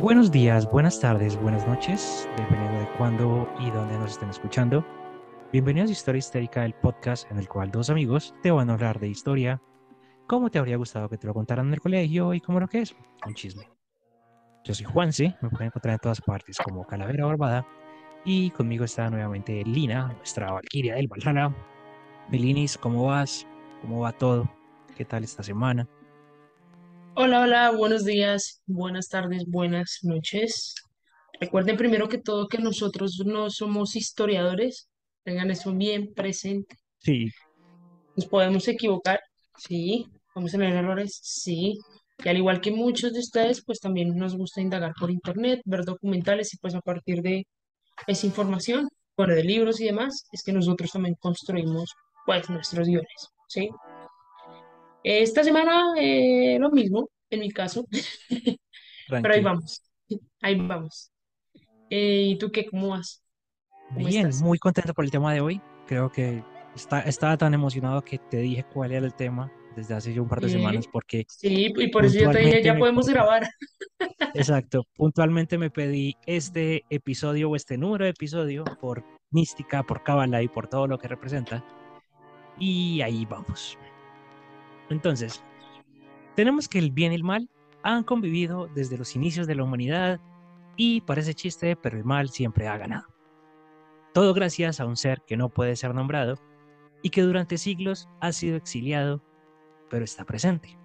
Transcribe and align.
Buenos 0.00 0.30
días, 0.30 0.66
buenas 0.70 0.98
tardes, 0.98 1.38
buenas 1.42 1.66
noches, 1.68 2.26
dependiendo 2.38 2.80
de 2.80 2.88
cuándo 2.96 3.46
y 3.60 3.70
dónde 3.70 3.98
nos 3.98 4.12
estén 4.12 4.30
escuchando. 4.30 4.82
Bienvenidos 5.52 5.90
a 5.90 5.92
Historia 5.92 6.20
Histérica, 6.20 6.64
el 6.64 6.72
podcast 6.72 7.30
en 7.30 7.36
el 7.36 7.46
cual 7.46 7.70
dos 7.70 7.90
amigos 7.90 8.34
te 8.42 8.50
van 8.50 8.70
a 8.70 8.72
hablar 8.72 8.98
de 8.98 9.08
historia, 9.08 9.60
cómo 10.26 10.50
te 10.50 10.58
habría 10.58 10.78
gustado 10.78 11.10
que 11.10 11.18
te 11.18 11.26
lo 11.26 11.34
contaran 11.34 11.66
en 11.66 11.74
el 11.74 11.80
colegio 11.80 12.32
y 12.32 12.40
cómo 12.40 12.60
lo 12.60 12.66
que 12.66 12.80
es, 12.80 12.96
un 13.26 13.34
chisme. 13.34 13.68
Yo 14.64 14.72
soy 14.72 14.86
Juanse, 14.86 15.36
me 15.42 15.50
pueden 15.50 15.66
encontrar 15.66 15.92
en 15.92 16.00
todas 16.00 16.22
partes 16.22 16.56
como 16.56 16.86
Calavera 16.86 17.26
Barbada 17.26 17.66
y 18.24 18.50
conmigo 18.52 18.84
está 18.84 19.10
nuevamente 19.10 19.62
Lina, 19.66 20.14
nuestra 20.16 20.50
Valquiria 20.50 20.94
del 20.94 21.08
Valhalla. 21.08 21.54
Melinis, 22.30 22.78
¿cómo 22.78 23.04
vas? 23.04 23.46
¿Cómo 23.82 24.00
va 24.00 24.12
todo? 24.12 24.48
¿Qué 24.96 25.04
tal 25.04 25.24
esta 25.24 25.42
semana? 25.42 25.86
Hola, 27.22 27.42
hola, 27.42 27.70
buenos 27.72 28.06
días, 28.06 28.62
buenas 28.64 29.10
tardes, 29.10 29.44
buenas 29.46 29.98
noches. 30.04 30.74
Recuerden 31.38 31.76
primero 31.76 32.08
que 32.08 32.16
todo 32.16 32.48
que 32.48 32.56
nosotros 32.56 33.20
no 33.26 33.50
somos 33.50 33.94
historiadores, 33.94 34.88
tengan 35.22 35.50
eso 35.50 35.70
bien 35.74 36.14
presente. 36.14 36.76
Sí, 36.96 37.30
Nos 38.16 38.24
podemos 38.24 38.66
equivocar, 38.68 39.20
sí, 39.58 40.06
vamos 40.34 40.54
a 40.54 40.56
tener 40.56 40.74
errores, 40.74 41.20
sí. 41.22 41.76
Y 42.24 42.28
al 42.30 42.38
igual 42.38 42.62
que 42.62 42.70
muchos 42.70 43.12
de 43.12 43.20
ustedes, 43.20 43.62
pues 43.66 43.80
también 43.80 44.16
nos 44.16 44.34
gusta 44.34 44.62
indagar 44.62 44.94
por 44.98 45.10
internet, 45.10 45.60
ver 45.66 45.84
documentales 45.84 46.54
y 46.54 46.56
pues 46.56 46.74
a 46.74 46.80
partir 46.80 47.20
de 47.20 47.46
esa 48.06 48.26
información, 48.26 48.88
bueno, 49.14 49.34
de 49.34 49.44
libros 49.44 49.78
y 49.82 49.84
demás, 49.84 50.24
es 50.32 50.42
que 50.42 50.54
nosotros 50.54 50.90
también 50.90 51.16
construimos 51.20 51.92
pues 52.24 52.48
nuestros 52.48 52.88
guiones, 52.88 53.28
¿sí? 53.46 53.68
Esta 55.02 55.44
semana 55.44 55.94
eh, 55.98 56.58
lo 56.60 56.70
mismo, 56.70 57.08
en 57.30 57.40
mi 57.40 57.50
caso, 57.50 57.86
pero 59.20 59.34
ahí 59.34 59.42
vamos, 59.42 59.82
ahí 60.40 60.56
vamos. 60.56 61.10
Eh, 61.90 62.24
¿y 62.30 62.38
tú 62.38 62.50
qué? 62.52 62.66
¿Cómo 62.66 62.88
vas? 62.88 63.22
¿Cómo 63.94 64.06
Bien, 64.06 64.26
estás? 64.26 64.42
muy 64.42 64.58
contento 64.58 64.94
por 64.94 65.04
el 65.04 65.10
tema 65.10 65.32
de 65.34 65.40
hoy. 65.40 65.60
Creo 65.86 66.10
que 66.10 66.44
está, 66.74 67.00
estaba 67.02 67.36
tan 67.36 67.54
emocionado 67.54 68.02
que 68.02 68.18
te 68.18 68.38
dije 68.38 68.64
cuál 68.72 68.92
era 68.92 69.06
el 69.06 69.14
tema 69.14 69.50
desde 69.76 69.94
hace 69.94 70.14
ya 70.14 70.20
un 70.22 70.28
par 70.28 70.40
de 70.40 70.48
Eh, 70.48 70.50
semanas 70.50 70.86
porque 70.88 71.26
sí, 71.28 71.72
y 71.76 71.88
por 71.88 72.04
eso 72.04 72.18
yo 72.18 72.30
te 72.30 72.40
dije, 72.40 72.62
ya 72.62 72.74
me 72.74 72.80
podemos 72.80 73.08
grabar. 73.08 73.48
Exacto, 74.32 74.84
puntualmente 74.96 75.58
me 75.58 75.70
pedí 75.70 76.16
este 76.26 76.84
episodio 76.90 77.50
o 77.50 77.56
este 77.56 77.76
número 77.78 78.04
de 78.04 78.10
episodio 78.10 78.64
por 78.80 79.04
mística, 79.30 79.82
por 79.82 80.02
cábala 80.02 80.42
y 80.42 80.48
por 80.48 80.68
todo 80.68 80.86
lo 80.86 80.98
que 80.98 81.08
representa. 81.08 81.64
Y 82.58 83.00
ahí 83.02 83.26
vamos. 83.26 83.78
Entonces, 84.90 85.42
tenemos 86.36 86.68
que 86.68 86.78
el 86.78 86.90
bien 86.90 87.12
y 87.12 87.14
el 87.16 87.24
mal 87.24 87.48
han 87.82 88.04
convivido 88.04 88.68
desde 88.74 88.98
los 88.98 89.16
inicios 89.16 89.46
de 89.46 89.54
la 89.54 89.64
humanidad 89.64 90.20
y 90.76 91.00
parece 91.00 91.34
chiste, 91.34 91.76
pero 91.76 91.96
el 91.96 92.04
mal 92.04 92.28
siempre 92.28 92.68
ha 92.68 92.76
ganado. 92.76 93.06
Todo 94.12 94.34
gracias 94.34 94.80
a 94.80 94.86
un 94.86 94.96
ser 94.96 95.22
que 95.26 95.36
no 95.36 95.48
puede 95.48 95.76
ser 95.76 95.94
nombrado 95.94 96.38
y 97.02 97.10
que 97.10 97.22
durante 97.22 97.56
siglos 97.56 98.08
ha 98.20 98.32
sido 98.32 98.56
exiliado, 98.56 99.22
pero 99.88 100.04
está 100.04 100.24
presente. 100.24 100.76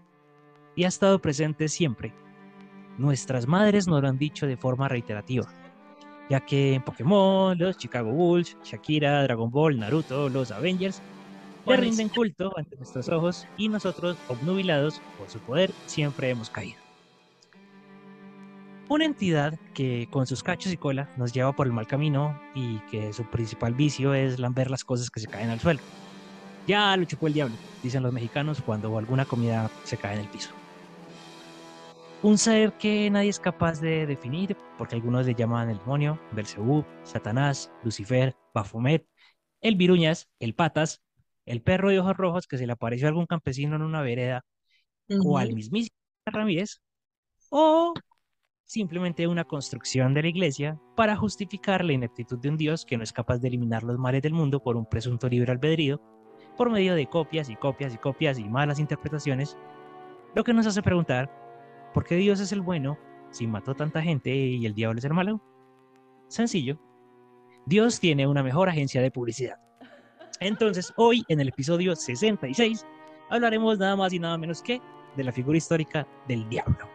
Y 0.75 0.83
ha 0.83 0.87
estado 0.87 1.19
presente 1.19 1.67
siempre. 1.67 2.13
Nuestras 2.97 3.47
madres 3.47 3.87
nos 3.87 4.01
lo 4.01 4.07
han 4.07 4.17
dicho 4.17 4.47
de 4.47 4.55
forma 4.55 4.87
reiterativa 4.87 5.51
ya 6.29 6.39
que 6.39 6.73
en 6.73 6.83
Pokémon, 6.83 7.57
los 7.57 7.77
Chicago 7.77 8.11
Bulls, 8.11 8.57
Shakira, 8.63 9.23
Dragon 9.23 9.49
Ball, 9.49 9.79
Naruto, 9.79 10.29
los 10.29 10.51
Avengers 10.51 11.01
le 11.65 11.77
rinden 11.77 12.09
culto 12.09 12.53
ante 12.57 12.75
nuestros 12.75 13.09
ojos 13.09 13.47
y 13.57 13.69
nosotros, 13.69 14.17
obnubilados 14.27 15.01
por 15.17 15.29
su 15.29 15.39
poder, 15.39 15.71
siempre 15.85 16.29
hemos 16.29 16.49
caído. 16.49 16.77
Una 18.87 19.05
entidad 19.05 19.57
que 19.73 20.07
con 20.11 20.27
sus 20.27 20.43
cachos 20.43 20.71
y 20.71 20.77
cola 20.77 21.09
nos 21.17 21.33
lleva 21.33 21.53
por 21.53 21.65
el 21.65 21.73
mal 21.73 21.87
camino 21.87 22.39
y 22.53 22.77
que 22.91 23.13
su 23.13 23.23
principal 23.23 23.73
vicio 23.73 24.13
es 24.13 24.37
lamber 24.37 24.69
las 24.69 24.83
cosas 24.83 25.09
que 25.09 25.19
se 25.19 25.27
caen 25.27 25.49
al 25.49 25.59
suelo. 25.59 25.79
Ya 26.67 26.95
lo 26.95 27.05
chupó 27.05 27.27
el 27.27 27.33
diablo, 27.33 27.55
dicen 27.81 28.03
los 28.03 28.13
mexicanos 28.13 28.61
cuando 28.61 28.95
alguna 28.97 29.25
comida 29.25 29.71
se 29.83 29.97
cae 29.97 30.13
en 30.13 30.21
el 30.21 30.27
piso. 30.27 30.51
Un 32.21 32.37
ser 32.37 32.73
que 32.73 33.09
nadie 33.11 33.29
es 33.29 33.39
capaz 33.39 33.79
de 33.81 34.07
definir, 34.07 34.57
porque 34.77 34.95
algunos 34.95 35.27
le 35.27 35.35
llaman 35.35 35.69
el 35.69 35.77
demonio, 35.77 36.19
Belcebú, 36.31 36.83
Satanás, 37.03 37.71
Lucifer, 37.83 38.35
Baphomet, 38.53 39.07
el 39.61 39.75
Viruñas, 39.75 40.29
el 40.39 40.55
Patas, 40.55 41.03
el 41.45 41.61
perro 41.61 41.89
de 41.89 41.99
ojos 41.99 42.17
rojos 42.17 42.47
que 42.47 42.57
se 42.57 42.65
le 42.65 42.73
apareció 42.73 43.07
a 43.07 43.09
algún 43.09 43.25
campesino 43.25 43.75
en 43.75 43.81
una 43.81 44.01
vereda, 44.01 44.43
o 45.23 45.37
al 45.37 45.53
mismísimo 45.53 45.95
Ramírez, 46.25 46.81
o 47.49 47.93
simplemente 48.63 49.27
una 49.27 49.43
construcción 49.43 50.13
de 50.13 50.23
la 50.23 50.29
iglesia 50.29 50.79
para 50.95 51.15
justificar 51.15 51.85
la 51.85 51.93
ineptitud 51.93 52.39
de 52.39 52.49
un 52.49 52.57
Dios 52.57 52.85
que 52.85 52.97
no 52.97 53.03
es 53.03 53.13
capaz 53.13 53.37
de 53.37 53.49
eliminar 53.49 53.83
los 53.83 53.99
males 53.99 54.23
del 54.23 54.33
mundo 54.33 54.61
por 54.61 54.75
un 54.75 54.87
presunto 54.87 55.29
libre 55.29 55.51
albedrío, 55.51 56.01
por 56.57 56.71
medio 56.71 56.95
de 56.95 57.07
copias 57.07 57.49
y 57.49 57.55
copias 57.55 57.93
y 57.93 57.97
copias 57.97 58.39
y 58.39 58.45
malas 58.45 58.79
interpretaciones, 58.79 59.57
lo 60.33 60.43
que 60.43 60.53
nos 60.53 60.65
hace 60.65 60.81
preguntar 60.81 61.29
¿Por 61.95 62.03
qué 62.03 62.17
Dios 62.17 62.41
es 62.41 62.51
el 62.51 62.59
bueno 62.59 62.99
si 63.31 63.47
mató 63.47 63.73
tanta 63.73 64.01
gente 64.01 64.35
y 64.35 64.65
el 64.65 64.73
diablo 64.73 64.99
es 64.99 65.05
el 65.05 65.13
malo? 65.13 65.41
Sencillo. 66.27 66.77
Dios 67.65 68.01
tiene 68.01 68.27
una 68.27 68.43
mejor 68.43 68.67
agencia 68.67 69.01
de 69.01 69.11
publicidad. 69.11 69.64
Entonces, 70.39 70.93
hoy 70.97 71.23
en 71.27 71.39
el 71.39 71.49
episodio 71.49 71.95
66 71.95 72.85
hablaremos 73.29 73.77
nada 73.79 73.95
más 73.95 74.13
y 74.13 74.19
nada 74.19 74.37
menos 74.37 74.61
que 74.61 74.81
de 75.15 75.23
la 75.23 75.31
figura 75.31 75.57
histórica 75.57 76.07
del 76.27 76.47
diablo. 76.49 76.89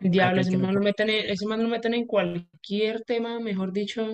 El 0.00 0.10
diablo, 0.10 0.40
ese 0.40 0.56
man 0.56 0.74
lo 0.74 0.80
meten 0.80 1.10
en, 1.10 1.30
ese 1.30 1.46
man 1.46 1.62
lo 1.62 1.68
meten 1.68 1.94
en 1.94 2.06
cualquier 2.06 3.02
tema, 3.02 3.40
mejor 3.40 3.72
dicho. 3.72 4.08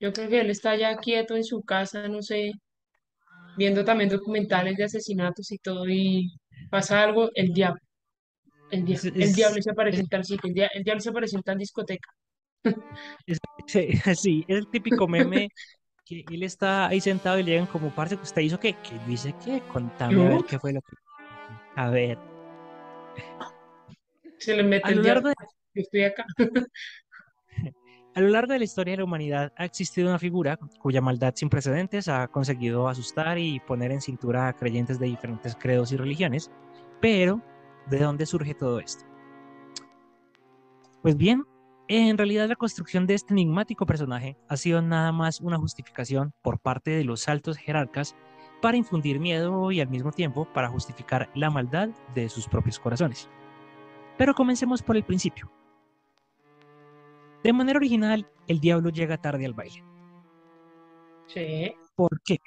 Yo 0.00 0.12
creo 0.12 0.28
que 0.28 0.40
él 0.40 0.50
está 0.50 0.76
ya 0.76 0.96
quieto 0.96 1.36
en 1.36 1.44
su 1.44 1.62
casa, 1.62 2.08
no 2.08 2.22
sé, 2.22 2.52
viendo 3.56 3.84
también 3.84 4.10
documentales 4.10 4.76
de 4.76 4.84
asesinatos 4.84 5.50
y 5.52 5.58
todo, 5.58 5.88
y 5.88 6.32
pasa 6.70 7.02
algo, 7.02 7.30
el 7.34 7.52
diablo, 7.52 7.80
el 8.70 8.84
diablo, 8.84 9.10
el 9.14 9.32
diablo 9.32 9.62
se 9.62 9.70
apareció 9.70 10.00
en 10.00 10.08
tal 10.08 10.24
sitio, 10.24 10.52
el 10.74 10.84
diablo 10.84 11.00
se 11.00 11.10
apareció 11.10 11.38
en 11.38 11.42
tal 11.42 11.58
discoteca. 11.58 12.10
Sí, 13.66 13.88
sí, 14.16 14.44
es 14.48 14.58
el 14.58 14.68
típico 14.68 15.08
meme 15.08 15.50
que 16.04 16.24
él 16.30 16.42
está 16.42 16.86
ahí 16.88 17.00
sentado 17.00 17.38
y 17.38 17.42
le 17.42 17.52
llegan 17.52 17.66
como, 17.66 17.94
parce, 17.94 18.16
que 18.16 18.22
usted 18.22 18.42
hizo 18.42 18.58
qué? 18.58 18.74
Que 18.74 18.94
yo 19.06 19.12
hice 19.12 19.34
qué? 19.44 19.60
Contame 19.68 20.26
a 20.26 20.28
ver 20.30 20.44
qué 20.44 20.58
fue 20.58 20.72
lo 20.72 20.80
que... 20.80 20.96
A 21.76 21.90
ver, 21.90 22.18
Se 24.38 24.56
le 24.56 24.62
mete 24.62 24.88
a 24.88 24.92
el 24.92 25.02
largo 25.02 25.28
de 25.28 25.34
Yo 25.74 25.82
estoy 25.82 26.04
acá. 26.04 26.24
A 28.14 28.20
lo 28.20 28.30
largo 28.30 28.52
de 28.52 28.58
la 28.58 28.64
historia 28.64 28.94
de 28.94 28.96
la 28.96 29.04
humanidad 29.04 29.52
ha 29.56 29.64
existido 29.64 30.08
una 30.08 30.18
figura 30.18 30.58
cuya 30.80 31.00
maldad 31.00 31.34
sin 31.36 31.48
precedentes 31.48 32.08
ha 32.08 32.26
conseguido 32.26 32.88
asustar 32.88 33.38
y 33.38 33.60
poner 33.60 33.92
en 33.92 34.00
cintura 34.00 34.48
a 34.48 34.54
creyentes 34.54 34.98
de 34.98 35.06
diferentes 35.06 35.54
credos 35.54 35.92
y 35.92 35.96
religiones. 35.96 36.50
Pero, 37.00 37.40
¿de 37.88 37.98
dónde 38.00 38.26
surge 38.26 38.54
todo 38.54 38.80
esto? 38.80 39.04
Pues 41.00 41.16
bien, 41.16 41.44
en 41.88 42.18
realidad 42.18 42.48
la 42.48 42.56
construcción 42.56 43.06
de 43.06 43.14
este 43.14 43.32
enigmático 43.32 43.86
personaje 43.86 44.36
ha 44.48 44.56
sido 44.58 44.82
nada 44.82 45.10
más 45.10 45.40
una 45.40 45.56
justificación 45.56 46.34
por 46.42 46.60
parte 46.60 46.90
de 46.90 47.04
los 47.04 47.28
altos 47.28 47.56
jerarcas 47.56 48.14
para 48.60 48.76
infundir 48.76 49.18
miedo 49.18 49.72
y 49.72 49.80
al 49.80 49.88
mismo 49.88 50.12
tiempo 50.12 50.46
para 50.52 50.68
justificar 50.68 51.30
la 51.34 51.50
maldad 51.50 51.88
de 52.14 52.28
sus 52.28 52.46
propios 52.46 52.78
corazones. 52.78 53.30
Pero 54.18 54.34
comencemos 54.34 54.82
por 54.82 54.96
el 54.96 55.04
principio. 55.04 55.50
De 57.42 57.52
manera 57.52 57.78
original, 57.78 58.28
el 58.48 58.60
diablo 58.60 58.90
llega 58.90 59.16
tarde 59.16 59.46
al 59.46 59.54
baile. 59.54 59.82
Sí. 61.26 61.72
¿Por 61.94 62.20
qué? 62.22 62.38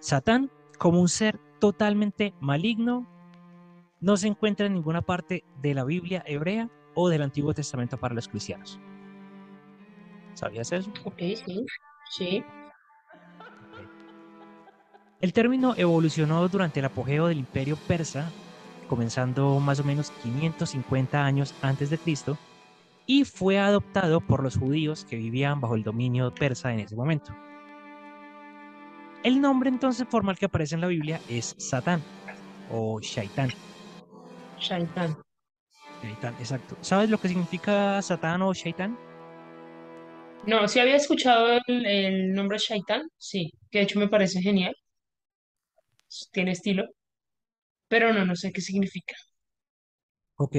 Satán, 0.00 0.50
como 0.78 1.00
un 1.00 1.08
ser 1.08 1.38
totalmente 1.60 2.34
maligno, 2.40 3.06
no 4.00 4.16
se 4.16 4.26
encuentra 4.26 4.66
en 4.66 4.74
ninguna 4.74 5.02
parte 5.02 5.44
de 5.62 5.74
la 5.74 5.84
Biblia 5.84 6.24
hebrea 6.26 6.70
o 6.94 7.08
del 7.08 7.22
Antiguo 7.22 7.54
Testamento 7.54 7.96
para 7.96 8.14
los 8.14 8.28
cristianos. 8.28 8.78
¿Sabías 10.34 10.72
eso? 10.72 10.90
Ok, 11.04 11.18
sí, 11.18 11.66
sí. 12.10 12.44
El 15.20 15.32
término 15.32 15.74
evolucionó 15.76 16.46
durante 16.48 16.80
el 16.80 16.86
apogeo 16.86 17.28
del 17.28 17.38
imperio 17.38 17.76
persa, 17.76 18.30
comenzando 18.88 19.58
más 19.60 19.80
o 19.80 19.84
menos 19.84 20.10
550 20.22 21.24
años 21.24 21.54
antes 21.62 21.88
de 21.88 21.98
Cristo, 21.98 22.36
y 23.06 23.24
fue 23.24 23.58
adoptado 23.58 24.20
por 24.20 24.42
los 24.42 24.56
judíos 24.56 25.04
que 25.04 25.16
vivían 25.16 25.60
bajo 25.60 25.76
el 25.76 25.82
dominio 25.82 26.34
persa 26.34 26.72
en 26.72 26.80
ese 26.80 26.96
momento. 26.96 27.34
El 29.22 29.40
nombre 29.40 29.70
entonces 29.70 30.06
formal 30.06 30.36
que 30.38 30.46
aparece 30.46 30.74
en 30.74 30.82
la 30.82 30.88
Biblia 30.88 31.20
es 31.28 31.54
Satán 31.58 32.02
o 32.70 33.00
Shaitán. 33.00 33.50
Shaitan. 34.58 35.23
Shaitán, 36.04 36.36
exacto. 36.38 36.78
¿Sabes 36.80 37.10
lo 37.10 37.18
que 37.18 37.28
significa 37.28 38.00
Satán 38.02 38.42
o 38.42 38.52
Shaitán? 38.54 38.98
No, 40.46 40.68
sí 40.68 40.78
había 40.80 40.96
escuchado 40.96 41.58
el, 41.66 41.86
el 41.86 42.32
nombre 42.34 42.58
Shaitan, 42.58 43.08
sí, 43.16 43.50
que 43.70 43.78
de 43.78 43.84
hecho 43.84 43.98
me 43.98 44.08
parece 44.08 44.40
genial, 44.42 44.74
tiene 46.32 46.52
estilo. 46.52 46.84
pero 47.88 48.12
no, 48.12 48.24
no 48.26 48.36
sé 48.36 48.52
qué 48.52 48.60
significa. 48.60 49.14
Ok. 50.36 50.56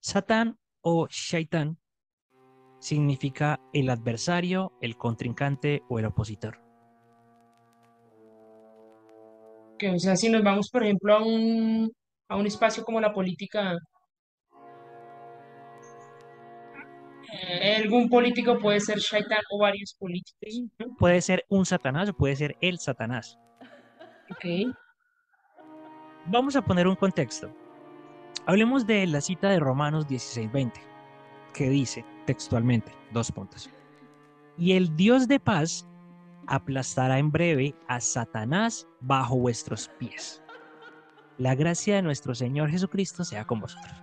Satán 0.00 0.56
o 0.82 1.08
Shaitán 1.08 1.78
significa 2.78 3.58
el 3.72 3.90
adversario, 3.90 4.72
el 4.80 4.96
contrincante 4.96 5.82
o 5.88 5.98
el 5.98 6.04
opositor. 6.06 6.60
Que, 9.78 9.90
o 9.90 9.98
sea, 9.98 10.16
si 10.16 10.28
nos 10.28 10.42
vamos, 10.42 10.70
por 10.70 10.84
ejemplo, 10.84 11.14
a 11.14 11.24
un, 11.24 11.92
a 12.28 12.36
un 12.36 12.46
espacio 12.46 12.84
como 12.84 13.00
la 13.00 13.12
política, 13.12 13.76
eh, 17.42 17.76
algún 17.82 18.08
político 18.08 18.58
puede 18.58 18.80
ser 18.80 18.98
Shaitan 18.98 19.40
o 19.50 19.58
varios 19.58 19.94
políticos. 19.98 20.62
Puede 20.98 21.20
ser 21.20 21.44
un 21.48 21.66
Satanás 21.66 22.08
o 22.08 22.14
puede 22.14 22.36
ser 22.36 22.56
el 22.60 22.78
Satanás. 22.78 23.38
Ok, 24.30 24.74
Vamos 26.26 26.56
a 26.56 26.62
poner 26.62 26.88
un 26.88 26.96
contexto. 26.96 27.54
Hablemos 28.46 28.86
de 28.86 29.06
la 29.06 29.20
cita 29.20 29.50
de 29.50 29.60
Romanos 29.60 30.06
16:20, 30.08 30.80
que 31.52 31.68
dice 31.68 32.04
textualmente, 32.24 32.92
dos 33.12 33.30
puntos. 33.30 33.68
Y 34.56 34.72
el 34.72 34.96
Dios 34.96 35.28
de 35.28 35.38
paz 35.38 35.86
aplastará 36.46 37.18
en 37.18 37.30
breve 37.30 37.74
a 37.88 38.00
Satanás 38.00 38.86
bajo 39.00 39.36
vuestros 39.36 39.90
pies. 39.98 40.42
La 41.36 41.54
gracia 41.54 41.96
de 41.96 42.02
nuestro 42.02 42.34
Señor 42.34 42.70
Jesucristo 42.70 43.22
sea 43.24 43.44
con 43.44 43.60
vosotros. 43.60 43.94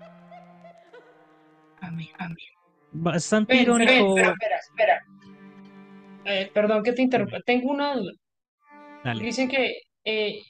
amén, 1.81 2.09
amén. 2.19 2.60
Bastante 2.91 3.53
Ven, 3.55 3.65
ven, 3.65 3.81
irónico. 3.81 4.17
espera, 4.17 4.31
espera, 4.31 4.57
espera. 4.57 5.01
Eh, 6.25 6.51
perdón 6.53 6.83
que 6.83 6.93
te 6.93 7.01
interrumpa. 7.01 7.39
Tengo 7.45 7.71
una 7.71 7.95
duda. 7.95 8.11
Dale. 9.03 9.23
Dicen 9.23 9.47
que, 9.49 9.77
eh, 10.03 10.41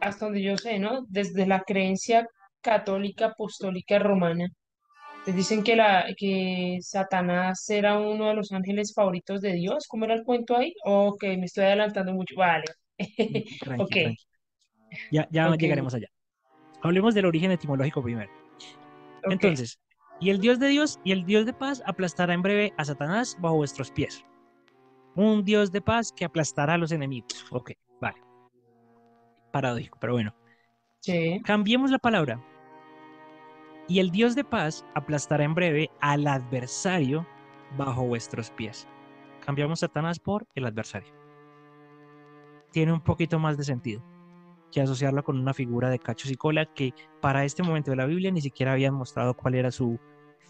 hasta 0.00 0.26
donde 0.26 0.42
yo 0.42 0.56
sé, 0.56 0.78
¿no? 0.78 1.04
Desde 1.08 1.46
la 1.46 1.60
creencia 1.62 2.26
católica 2.60 3.26
apostólica 3.26 3.98
romana, 3.98 4.46
te 5.24 5.32
dicen 5.32 5.62
que, 5.62 5.76
la, 5.76 6.06
que 6.16 6.78
Satanás 6.82 7.68
era 7.68 7.98
uno 7.98 8.28
de 8.28 8.34
los 8.34 8.52
ángeles 8.52 8.92
favoritos 8.94 9.40
de 9.40 9.54
Dios. 9.54 9.86
¿Cómo 9.88 10.04
era 10.06 10.14
el 10.14 10.24
cuento 10.24 10.56
ahí? 10.56 10.72
O 10.84 11.16
que 11.18 11.36
me 11.36 11.46
estoy 11.46 11.64
adelantando 11.64 12.12
mucho. 12.12 12.34
Vale. 12.36 12.64
Tranqui, 13.60 13.82
Ok, 13.82 13.90
tranqui. 13.90 14.16
Ya, 15.10 15.28
ya 15.30 15.50
ok, 15.50 15.56
llegaremos 15.58 15.94
allá. 15.94 16.08
Hablemos 16.82 17.14
del 17.14 17.26
origen 17.26 17.50
etimológico 17.50 18.02
primero. 18.02 18.30
ok. 19.24 19.32
Entonces, 19.32 19.78
y 20.20 20.30
el 20.30 20.38
Dios 20.38 20.58
de 20.58 20.68
Dios 20.68 21.00
y 21.02 21.12
el 21.12 21.24
Dios 21.24 21.46
de 21.46 21.54
paz 21.54 21.82
aplastará 21.86 22.34
en 22.34 22.42
breve 22.42 22.74
a 22.76 22.84
Satanás 22.84 23.36
bajo 23.40 23.56
vuestros 23.56 23.90
pies. 23.90 24.24
Un 25.16 25.44
Dios 25.44 25.72
de 25.72 25.80
paz 25.80 26.12
que 26.12 26.24
aplastará 26.24 26.74
a 26.74 26.78
los 26.78 26.92
enemigos. 26.92 27.46
Ok, 27.50 27.72
vale. 28.00 28.22
Paradójico, 29.50 29.98
pero 29.98 30.12
bueno. 30.12 30.34
Sí, 31.00 31.40
Cambiemos 31.44 31.90
la 31.90 31.98
palabra. 31.98 32.40
Y 33.88 33.98
el 33.98 34.10
Dios 34.10 34.36
de 34.36 34.44
paz 34.44 34.84
aplastará 34.94 35.42
en 35.42 35.54
breve 35.54 35.90
al 36.00 36.26
adversario 36.26 37.26
bajo 37.76 38.04
vuestros 38.04 38.50
pies. 38.50 38.86
Cambiamos 39.44 39.80
Satanás 39.80 40.20
por 40.20 40.46
el 40.54 40.66
adversario. 40.66 41.12
Tiene 42.70 42.92
un 42.92 43.00
poquito 43.00 43.38
más 43.38 43.56
de 43.56 43.64
sentido 43.64 44.04
que 44.70 44.80
asociarlo 44.80 45.24
con 45.24 45.38
una 45.38 45.54
figura 45.54 45.90
de 45.90 45.98
cachos 45.98 46.30
y 46.30 46.36
cola 46.36 46.66
que 46.66 46.94
para 47.20 47.44
este 47.44 47.62
momento 47.62 47.90
de 47.90 47.96
la 47.96 48.06
Biblia 48.06 48.30
ni 48.30 48.40
siquiera 48.40 48.72
habían 48.72 48.94
mostrado 48.94 49.34
cuál 49.34 49.56
era 49.56 49.70
su 49.70 49.98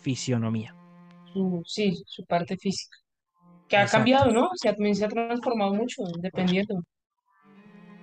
fisionomía. 0.00 0.74
su, 1.32 1.62
sí, 1.64 2.02
su 2.06 2.24
parte 2.24 2.56
física. 2.56 2.96
Que 3.68 3.76
ha 3.76 3.82
Exacto. 3.82 3.98
cambiado, 3.98 4.32
¿no? 4.32 4.46
O 4.46 4.56
sea, 4.56 4.74
también 4.74 4.96
se 4.96 5.04
ha 5.04 5.08
transformado 5.08 5.74
mucho, 5.74 6.02
dependiendo. 6.20 6.82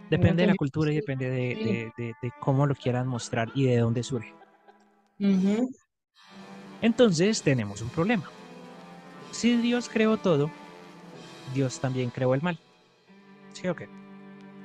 Depende 0.10 0.44
de 0.44 0.48
la 0.48 0.56
cultura 0.56 0.92
y 0.92 0.96
depende 0.96 1.30
de, 1.30 1.56
Sí. 1.56 1.64
de- 1.64 1.92
de- 1.98 2.14
de 2.22 2.32
cómo 2.40 2.66
lo 2.66 2.74
quieran 2.74 3.08
mostrar 3.08 3.50
y 3.54 3.66
de 3.66 3.78
dónde 3.78 4.02
surge. 4.04 4.34
Entonces 6.82 7.42
tenemos 7.44 7.82
un 7.82 7.90
problema. 7.90 8.30
Si 9.32 9.58
Dios 9.58 9.90
creó 9.90 10.16
todo, 10.18 10.50
Dios 11.54 11.80
también 11.82 12.10
creó 12.10 12.34
el 12.34 12.42
mal. 12.42 12.58
¿Sí 13.52 13.68
o 13.68 13.76
qué? 13.76 13.90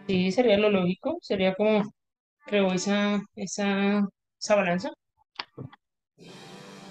Sí, 0.07 0.31
sería 0.31 0.59
lo 0.59 0.71
lógico, 0.71 1.19
sería 1.21 1.55
como, 1.55 1.83
creo, 2.47 2.73
esa, 2.73 3.21
esa, 3.35 4.07
esa 4.39 4.55
balanza. 4.55 4.91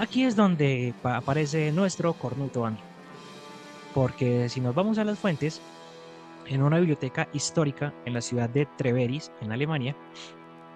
Aquí 0.01 0.24
es 0.24 0.36
donde 0.36 0.95
pa- 1.03 1.18
aparece 1.18 1.71
nuestro 1.71 2.13
cornuto 2.13 2.65
amigo. 2.65 2.83
Porque 3.94 4.50
si 4.50 4.59
nos 4.59 4.74
vamos 4.74 4.98
a 4.98 5.03
las 5.03 5.19
fuentes, 5.19 5.62
en 6.48 6.63
una 6.63 6.80
biblioteca 6.80 7.30
histórica 7.33 7.94
en 8.07 8.15
la 8.15 8.21
ciudad 8.21 8.50
de 8.50 8.65
Treveris, 8.80 9.31
en 9.42 9.51
Alemania, 9.51 9.95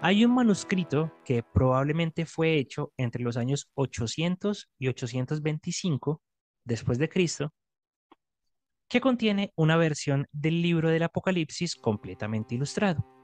hay 0.04 0.24
un 0.24 0.36
manuscrito 0.36 1.12
que 1.26 1.42
probablemente 1.42 2.28
fue 2.28 2.60
hecho 2.60 2.94
entre 2.98 3.24
los 3.24 3.36
años 3.36 3.68
800 3.74 4.70
y 4.78 4.90
825 4.90 6.22
después 6.64 7.00
de 7.00 7.10
Cristo, 7.10 7.52
que 8.88 9.02
contiene 9.02 9.54
una 9.56 9.76
versión 9.76 10.28
del 10.32 10.62
libro 10.62 10.92
del 10.92 11.02
Apocalipsis 11.02 11.76
completamente 11.76 12.54
ilustrado. 12.54 13.15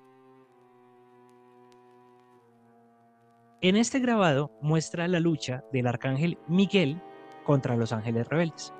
En 3.63 3.75
este 3.75 3.99
grabado 3.99 4.51
muestra 4.59 5.07
la 5.07 5.19
lucha 5.19 5.63
del 5.71 5.85
arcángel 5.85 6.39
Miguel 6.47 6.99
contra 7.43 7.75
los 7.75 7.93
ángeles 7.93 8.27
rebeldes. 8.27 8.73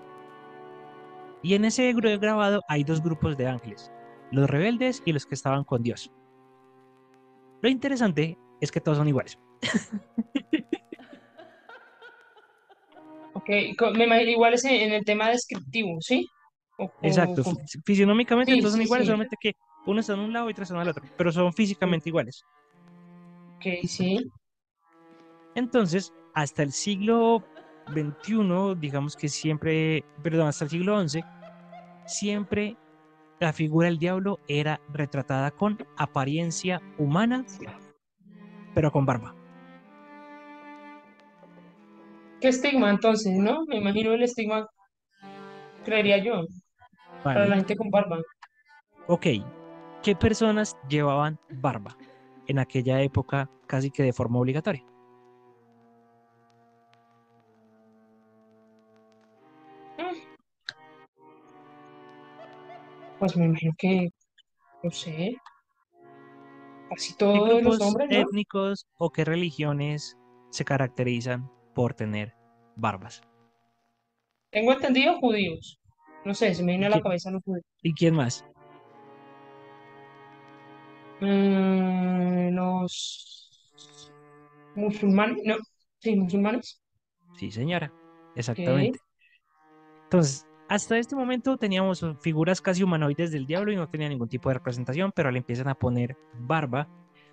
Y 1.44 1.54
en 1.54 1.66
ese 1.66 1.94
grabado 1.94 2.62
hay 2.68 2.83
dos 2.83 3.04
grupos 3.04 3.38
de 3.38 3.48
ángeles, 3.48 3.92
los 4.31 4.50
rebeldes 4.50 5.04
y 5.06 5.13
los 5.13 5.28
que 5.28 5.36
estaban 5.36 5.63
con 5.66 5.83
Dios. 5.83 6.12
Lo 7.62 7.69
interesante 7.69 8.39
es 8.60 8.72
que 8.72 8.81
todos 8.81 8.98
son 8.98 9.07
iguales. 9.07 9.38
Ok, 13.34 13.48
me 13.95 14.04
imagino 14.04 14.30
igual 14.30 14.54
es 14.56 14.66
en, 14.66 14.92
el 14.92 15.06
tema 15.06 15.30
descriptivo, 15.30 16.01
¿sí? 16.01 16.30
O- 16.77 16.92
Exacto. 17.01 17.44
Fisionómicamente 17.86 18.54
Sí, 18.54 18.60
todos 18.60 18.74
son 18.74 18.81
iguales, 18.81 19.06
sí. 19.06 19.07
solamente 19.10 19.38
que 19.39 19.54
uno 19.86 20.01
está 20.01 20.13
en 20.13 20.19
un 20.19 20.34
lado 20.34 20.50
y 20.50 20.51
otro 20.51 20.63
está 20.63 20.75
en 20.75 20.81
el 20.81 20.89
otro, 20.89 21.04
pero 21.18 21.31
son 21.31 21.54
físicamente 21.54 22.10
iguales. 22.10 22.44
Ok, 23.56 23.88
sí. 23.88 24.29
Entonces, 25.55 26.13
hasta 26.34 26.63
el 26.63 26.72
siglo 26.72 27.43
XXI, 27.88 28.75
digamos 28.79 29.15
que 29.15 29.27
siempre, 29.27 30.03
perdón, 30.24 30.48
hasta 30.48 30.65
el 30.65 30.72
siglo 30.72 31.08
XI, 31.08 31.24
siempre 32.05 32.77
la 33.39 33.53
figura 33.53 33.88
del 33.88 33.98
diablo 33.98 34.39
era 34.48 34.79
retratada 34.93 35.51
con 35.51 35.77
apariencia 35.98 36.81
humana, 36.98 37.46
pero 38.74 38.91
con 38.91 39.05
barba. 39.05 39.36
¿Qué 42.39 42.48
estigma 42.48 42.89
entonces, 42.89 43.34
no? 43.38 43.65
Me 43.67 43.77
imagino 43.77 44.13
el 44.13 44.24
estigma, 44.24 44.67
creería 45.84 46.24
yo, 46.24 46.46
para 47.24 47.41
la 47.41 47.50
Vale. 47.50 47.55
gente 47.58 47.75
con 47.75 47.89
barba. 47.89 48.20
Ok, 49.08 49.27
¿qué 50.01 50.15
personas 50.15 50.77
llevaban 50.88 51.39
barba 51.50 51.98
en 52.48 52.60
aquella 52.60 53.01
época 53.01 53.50
casi 53.67 53.91
que 53.91 54.03
de 54.03 54.13
forma 54.13 54.39
obligatoria? 54.39 54.84
Pues 63.22 63.38
me 63.38 63.46
imagino 63.46 63.72
que, 63.78 64.10
no 64.82 64.90
sé, 64.90 65.38
casi 66.90 67.13
¿Qué 67.13 67.20
todos 67.20 67.62
los 67.62 67.80
hombres, 67.82 68.10
¿no? 68.10 68.18
étnicos 68.20 68.88
o 68.98 69.12
qué 69.12 69.24
religiones 69.25 70.18
se 70.50 70.66
caracterizan 70.66 71.48
por 71.75 71.94
tener 71.94 72.34
barbas? 72.75 73.22
Tengo 74.50 74.74
entendido 74.74 75.20
judíos. 75.20 75.78
No 76.25 76.34
sé, 76.34 76.56
se 76.56 76.63
me 76.63 76.72
viene 76.72 76.88
a 76.88 76.90
la 76.90 76.96
¿Quién- 76.96 77.04
cabeza 77.04 77.30
los 77.30 77.44
judíos. 77.44 77.63
¿Y 77.84 77.94
quién 77.94 78.16
más? 78.16 78.44
Mm, 81.22 82.56
los 82.56 83.51
musulmanes, 84.74 85.38
no, 85.46 85.58
sí, 86.00 86.16
musulmanes. 86.16 86.82
Sí, 87.38 87.51
señora, 87.51 87.94
exactamente. 88.36 89.00
Entonces, 90.06 90.48
hasta 90.72 90.98
este 90.98 91.18
momento 91.18 91.58
teníamos 91.58 92.01
figuras 92.22 92.62
casi 92.62 92.82
humanoides 92.82 93.30
del 93.30 93.46
diablo 93.46 93.74
y 93.74 93.75
no 93.75 93.90
tenía 93.90 94.08
ningún 94.08 94.30
tipo 94.30 94.48
de 94.48 94.54
representación, 94.54 95.12
pero 95.13 95.30
le 95.30 95.40
empiezan 95.40 95.68
a 95.68 95.75
poner 95.75 96.16
barba, 96.40 96.88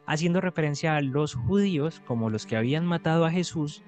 haciendo 0.07 0.41
referencia 0.41 0.97
a 0.97 1.01
los 1.03 1.35
judíos 1.35 2.03
como 2.05 2.31
los 2.31 2.47
que 2.47 2.57
habían 2.57 2.85
matado 2.85 3.25
a 3.25 3.31
Jesús 3.31 3.85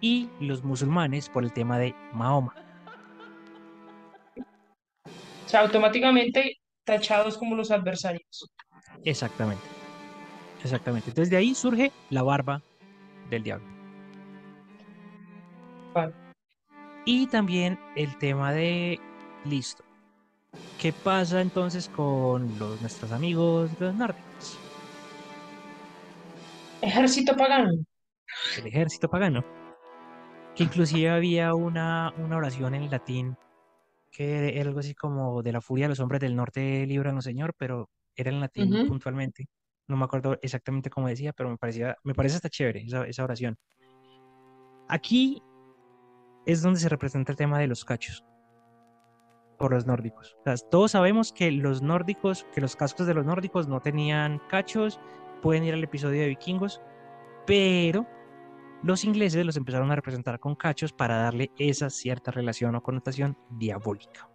y 0.00 0.30
los 0.40 0.64
musulmanes 0.64 1.28
por 1.28 1.44
el 1.44 1.52
tema 1.52 1.78
de 1.78 1.94
Mahoma. 2.14 2.54
O 4.34 5.48
sea, 5.48 5.60
automáticamente 5.60 6.56
tachados 6.84 7.36
como 7.36 7.54
los 7.54 7.70
adversarios. 7.70 8.50
Exactamente. 9.04 9.64
Exactamente. 10.64 11.10
Entonces 11.10 11.28
de 11.28 11.36
ahí 11.36 11.54
surge 11.54 11.92
la 12.08 12.22
barba 12.22 12.62
del 13.28 13.42
diablo. 13.42 13.66
Vale. 15.92 16.25
Y 17.08 17.28
también 17.28 17.78
el 17.94 18.18
tema 18.18 18.52
de, 18.52 18.98
listo, 19.44 19.84
¿qué 20.76 20.92
pasa 20.92 21.40
entonces 21.40 21.88
con 21.88 22.58
los, 22.58 22.80
nuestros 22.80 23.12
amigos 23.12 23.70
los 23.78 23.94
nórdicos? 23.94 24.58
Ejército 26.82 27.36
pagano. 27.36 27.70
el 28.58 28.66
ejército 28.66 29.08
pagano, 29.08 29.44
que 30.56 30.64
inclusive 30.64 31.08
había 31.08 31.54
una, 31.54 32.12
una 32.18 32.38
oración 32.38 32.74
en 32.74 32.90
latín 32.90 33.36
que 34.10 34.48
era 34.48 34.62
algo 34.62 34.80
así 34.80 34.94
como 34.94 35.42
de 35.42 35.52
la 35.52 35.60
furia 35.60 35.84
de 35.84 35.90
los 35.90 36.00
hombres 36.00 36.20
del 36.20 36.34
norte, 36.34 36.86
líbranos, 36.86 37.22
Señor, 37.22 37.54
pero 37.56 37.88
era 38.16 38.30
en 38.30 38.40
latín 38.40 38.74
Ujú. 38.74 38.88
puntualmente. 38.88 39.46
No 39.86 39.96
me 39.96 40.06
acuerdo 40.06 40.38
exactamente 40.42 40.90
cómo 40.90 41.06
decía, 41.06 41.32
pero 41.34 41.50
me 41.50 41.56
parecía, 41.56 41.96
me 42.02 42.14
parece 42.14 42.36
hasta 42.36 42.48
chévere 42.48 42.80
esa, 42.80 43.06
esa 43.06 43.22
oración. 43.22 43.56
Aquí 44.88 45.42
es 46.46 46.62
donde 46.62 46.80
se 46.80 46.88
representa 46.88 47.32
el 47.32 47.38
tema 47.38 47.58
de 47.58 47.66
los 47.66 47.84
cachos 47.84 48.24
por 49.58 49.72
los 49.72 49.86
nórdicos. 49.86 50.36
O 50.40 50.42
sea, 50.44 50.56
todos 50.70 50.92
sabemos 50.92 51.32
que 51.32 51.50
los 51.50 51.82
nórdicos, 51.82 52.46
que 52.54 52.60
los 52.60 52.76
cascos 52.76 53.06
de 53.06 53.14
los 53.14 53.26
nórdicos 53.26 53.68
no 53.68 53.80
tenían 53.80 54.40
cachos, 54.48 55.00
pueden 55.42 55.64
ir 55.64 55.74
al 55.74 55.84
episodio 55.84 56.20
de 56.20 56.28
vikingos, 56.28 56.80
pero 57.46 58.06
los 58.82 59.04
ingleses 59.04 59.44
los 59.44 59.56
empezaron 59.56 59.90
a 59.90 59.96
representar 59.96 60.38
con 60.38 60.54
cachos 60.54 60.92
para 60.92 61.16
darle 61.16 61.50
esa 61.58 61.90
cierta 61.90 62.30
relación 62.30 62.74
o 62.74 62.82
connotación 62.82 63.36
diabólica. 63.50 64.28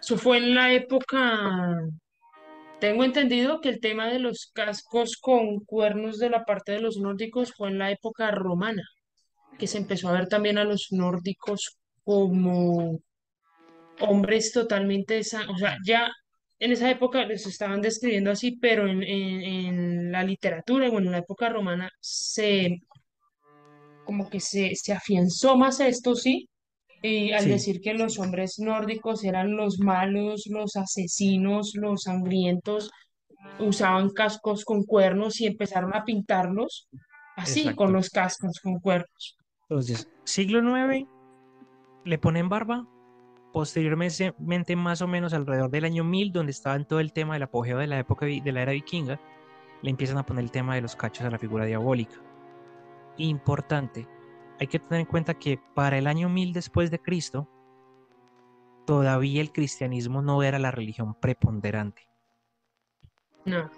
Eso 0.00 0.18
fue 0.18 0.38
en 0.38 0.54
la 0.54 0.72
época, 0.72 1.80
tengo 2.80 3.02
entendido 3.02 3.60
que 3.60 3.70
el 3.70 3.80
tema 3.80 4.06
de 4.06 4.18
los 4.18 4.52
cascos 4.54 5.16
con 5.16 5.60
cuernos 5.60 6.18
de 6.18 6.30
la 6.30 6.44
parte 6.44 6.72
de 6.72 6.80
los 6.80 6.98
nórdicos 6.98 7.52
fue 7.56 7.70
en 7.70 7.78
la 7.78 7.90
época 7.90 8.30
romana, 8.30 8.84
que 9.58 9.66
se 9.66 9.78
empezó 9.78 10.08
a 10.08 10.12
ver 10.12 10.28
también 10.28 10.58
a 10.58 10.64
los 10.64 10.88
nórdicos 10.92 11.78
como 12.04 13.00
hombres 13.98 14.52
totalmente, 14.52 15.20
o 15.20 15.56
sea, 15.58 15.76
ya 15.86 16.08
en 16.58 16.72
esa 16.72 16.90
época 16.90 17.24
los 17.26 17.46
estaban 17.46 17.80
describiendo 17.82 18.30
así, 18.30 18.56
pero 18.60 18.86
en, 18.88 19.02
en, 19.02 19.42
en 19.42 20.12
la 20.12 20.22
literatura, 20.24 20.90
bueno, 20.90 21.06
en 21.08 21.12
la 21.12 21.18
época 21.18 21.48
romana 21.50 21.90
se 22.00 22.78
como 24.02 24.28
que 24.30 24.40
se, 24.40 24.74
se 24.74 24.92
afianzó 24.92 25.56
más 25.56 25.80
esto, 25.80 26.14
sí, 26.14 26.48
y 27.02 27.32
al 27.32 27.44
Sí, 27.44 27.48
decir 27.48 27.80
que 27.80 27.94
los 27.94 28.18
hombres 28.18 28.58
nórdicos 28.58 29.24
eran 29.24 29.56
los 29.56 29.78
malos, 29.78 30.44
los 30.48 30.76
asesinos, 30.76 31.72
los 31.74 32.02
sangrientos, 32.04 32.90
usaban 33.58 34.10
cascos 34.10 34.64
con 34.64 34.84
cuernos 34.84 35.40
y 35.40 35.46
empezaron 35.46 35.94
a 35.94 36.04
pintarlos 36.04 36.88
así, 37.36 37.74
con 37.74 37.92
los 37.92 38.10
cascos 38.10 38.60
con 38.62 38.80
cuernos. 38.80 39.36
Entonces, 39.68 40.08
siglo 40.24 40.60
IX, 40.60 41.08
le 42.04 42.18
ponen 42.18 42.48
barba. 42.48 42.86
Posteriormente, 43.52 44.76
más 44.76 45.00
o 45.00 45.08
menos 45.08 45.32
alrededor 45.32 45.70
del 45.70 45.86
año 45.86 46.04
1000, 46.04 46.32
donde 46.32 46.52
estaba 46.52 46.76
en 46.76 46.84
todo 46.84 47.00
el 47.00 47.12
tema 47.12 47.34
del 47.34 47.44
apogeo 47.44 47.78
de 47.78 47.86
la 47.86 47.98
época 47.98 48.26
de 48.26 48.52
la 48.52 48.62
era 48.62 48.72
vikinga, 48.72 49.18
le 49.82 49.90
empiezan 49.90 50.18
a 50.18 50.26
poner 50.26 50.44
el 50.44 50.50
tema 50.50 50.74
de 50.74 50.82
los 50.82 50.94
cachos 50.94 51.24
a 51.24 51.30
la 51.30 51.38
figura 51.38 51.64
diabólica. 51.64 52.16
Importante, 53.16 54.06
hay 54.60 54.66
que 54.66 54.78
tener 54.78 55.00
en 55.00 55.06
cuenta 55.06 55.34
que 55.34 55.58
para 55.74 55.96
el 55.96 56.06
año 56.06 56.28
1000 56.28 56.52
después 56.52 56.90
de 56.90 57.00
Cristo, 57.00 57.48
todavía 58.86 59.40
el 59.40 59.52
cristianismo 59.52 60.20
no 60.20 60.42
era 60.42 60.58
la 60.58 60.70
religión 60.70 61.14
preponderante. 61.14 62.08
No, 63.46 63.70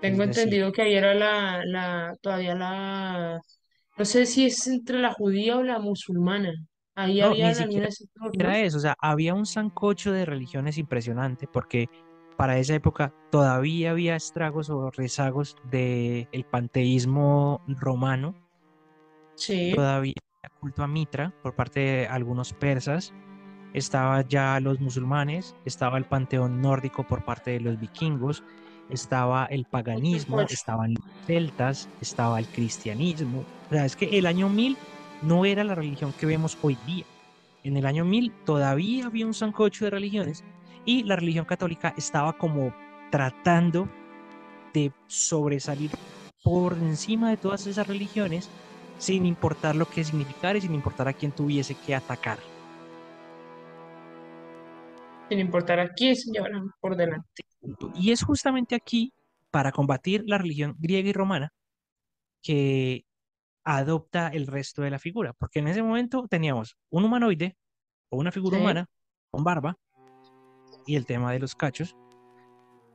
tengo 0.00 0.22
entendido 0.22 0.72
que 0.72 0.82
ahí 0.82 0.94
era 0.94 1.14
la, 1.14 1.64
la, 1.64 2.16
todavía 2.20 2.54
la, 2.54 3.40
no 3.96 4.04
sé 4.04 4.26
si 4.26 4.46
es 4.46 4.66
entre 4.66 5.00
la 5.00 5.12
judía 5.12 5.56
o 5.56 5.62
la 5.62 5.78
musulmana. 5.78 6.52
Ahí 6.94 7.20
no, 7.20 7.26
había 7.26 7.52
ni 7.52 7.54
alguna 7.54 7.54
siquiera 7.54 7.82
de 7.84 7.88
esas 7.88 8.08
dos, 8.14 8.32
¿no? 8.34 8.44
era 8.44 8.58
eso, 8.60 8.78
o 8.78 8.80
sea, 8.80 8.96
había 9.00 9.34
un 9.34 9.46
sancocho 9.46 10.12
de 10.12 10.24
religiones 10.24 10.78
impresionante 10.78 11.46
porque 11.46 11.88
para 12.36 12.58
esa 12.58 12.74
época 12.74 13.14
todavía 13.30 13.90
había 13.90 14.16
estragos 14.16 14.70
o 14.70 14.90
rezagos 14.90 15.56
del 15.70 16.44
panteísmo 16.50 17.62
romano, 17.66 18.34
Sí, 19.34 19.72
todavía 19.74 20.14
había 20.42 20.58
culto 20.60 20.82
a 20.82 20.86
Mitra 20.86 21.34
por 21.42 21.54
parte 21.54 21.80
de 21.80 22.06
algunos 22.06 22.54
persas, 22.54 23.12
estaba 23.74 24.22
ya 24.22 24.58
los 24.60 24.80
musulmanes, 24.80 25.54
estaba 25.66 25.98
el 25.98 26.06
panteón 26.06 26.62
nórdico 26.62 27.06
por 27.06 27.24
parte 27.24 27.52
de 27.52 27.60
los 27.60 27.78
vikingos, 27.78 28.42
estaba 28.90 29.46
el 29.46 29.64
paganismo, 29.64 30.40
estaban 30.40 30.94
los 30.94 31.04
celtas, 31.26 31.88
estaba 32.00 32.38
el 32.38 32.46
cristianismo. 32.46 33.44
O 33.70 33.74
sea, 33.74 33.84
es 33.84 33.96
que 33.96 34.18
el 34.18 34.26
año 34.26 34.48
1000 34.48 34.76
no 35.22 35.44
era 35.44 35.64
la 35.64 35.74
religión 35.74 36.12
que 36.18 36.26
vemos 36.26 36.56
hoy 36.62 36.76
día. 36.86 37.04
En 37.64 37.76
el 37.76 37.86
año 37.86 38.04
1000 38.04 38.32
todavía 38.44 39.06
había 39.06 39.26
un 39.26 39.34
sancocho 39.34 39.84
de 39.84 39.90
religiones 39.90 40.44
y 40.84 41.02
la 41.02 41.16
religión 41.16 41.44
católica 41.44 41.94
estaba 41.96 42.32
como 42.34 42.72
tratando 43.10 43.88
de 44.72 44.92
sobresalir 45.06 45.90
por 46.42 46.74
encima 46.74 47.30
de 47.30 47.36
todas 47.36 47.66
esas 47.66 47.86
religiones 47.86 48.48
sin 48.98 49.26
importar 49.26 49.74
lo 49.74 49.88
que 49.88 50.04
significara 50.04 50.58
y 50.58 50.60
sin 50.60 50.74
importar 50.74 51.08
a 51.08 51.12
quién 51.12 51.32
tuviese 51.32 51.74
que 51.74 51.94
atacar. 51.94 52.38
Sin 55.28 55.38
importar 55.40 55.80
a 55.80 55.88
quién 55.92 56.16
se 56.16 56.30
llevaran 56.30 56.70
por 56.80 56.96
delante. 56.96 57.42
Y 57.94 58.12
es 58.12 58.22
justamente 58.22 58.74
aquí, 58.74 59.12
para 59.50 59.72
combatir 59.72 60.22
la 60.26 60.38
religión 60.38 60.74
griega 60.78 61.08
y 61.08 61.12
romana, 61.12 61.52
que 62.42 63.04
adopta 63.64 64.28
el 64.28 64.46
resto 64.46 64.82
de 64.82 64.90
la 64.90 64.98
figura, 64.98 65.32
porque 65.32 65.58
en 65.58 65.68
ese 65.68 65.82
momento 65.82 66.26
teníamos 66.28 66.76
un 66.90 67.04
humanoide 67.04 67.56
o 68.10 68.18
una 68.18 68.30
figura 68.30 68.56
Sí. 68.56 68.62
humana 68.62 68.86
con 69.30 69.42
barba 69.42 69.76
y 70.86 70.94
el 70.94 71.06
tema 71.06 71.32
de 71.32 71.40
los 71.40 71.56
cachos, 71.56 71.96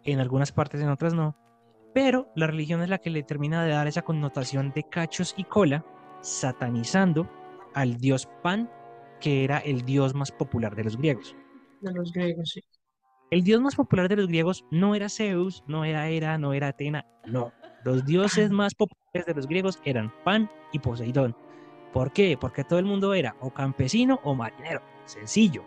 en 0.04 0.20
algunas 0.20 0.52
partes, 0.54 0.80
en 0.80 0.90
otras 0.90 1.14
no, 1.14 1.36
pero 1.94 2.32
la 2.38 2.48
religión 2.48 2.82
es 2.82 2.90
la 2.90 3.00
que 3.00 3.10
le 3.10 3.24
termina 3.24 3.64
de 3.66 3.72
dar 3.72 3.88
esa 3.88 4.02
connotación 4.04 4.72
de 4.72 4.84
cachos 4.84 5.34
y 5.36 5.44
cola, 5.44 5.86
satanizando 6.22 7.30
al 7.74 7.98
dios 7.98 8.30
Pan, 8.42 8.70
que 9.20 9.44
era 9.44 9.58
el 9.58 9.84
dios 9.84 10.16
más 10.16 10.32
popular 10.32 10.76
de 10.76 10.86
los 10.86 10.98
griegos. 10.98 11.36
De 11.82 11.94
los 11.94 12.12
griegos, 12.12 12.50
sí. 12.50 12.62
El 13.32 13.44
dios 13.44 13.62
más 13.62 13.76
popular 13.76 14.10
de 14.10 14.18
los 14.18 14.28
griegos 14.28 14.66
no 14.72 14.94
era 14.94 15.08
Zeus, 15.08 15.64
no 15.66 15.86
era 15.86 16.10
Hera, 16.10 16.38
no 16.38 16.54
era 16.54 16.68
Atena, 16.70 17.06
no. 17.26 17.54
Los 17.84 18.06
dioses 18.06 18.52
más 18.52 18.76
populares 18.76 19.26
de 19.26 19.34
los 19.34 19.48
griegos 19.48 19.80
eran 19.86 20.14
Pan 20.24 20.50
y 20.72 20.80
Poseidón. 20.80 21.36
¿Por 21.94 22.12
qué? 22.12 22.38
Porque 22.40 22.64
todo 22.64 22.80
el 22.80 22.86
mundo 22.86 23.14
era 23.14 23.36
o 23.40 23.54
campesino 23.54 24.20
o 24.24 24.36
marinero. 24.36 24.82
Sencillo. 25.06 25.64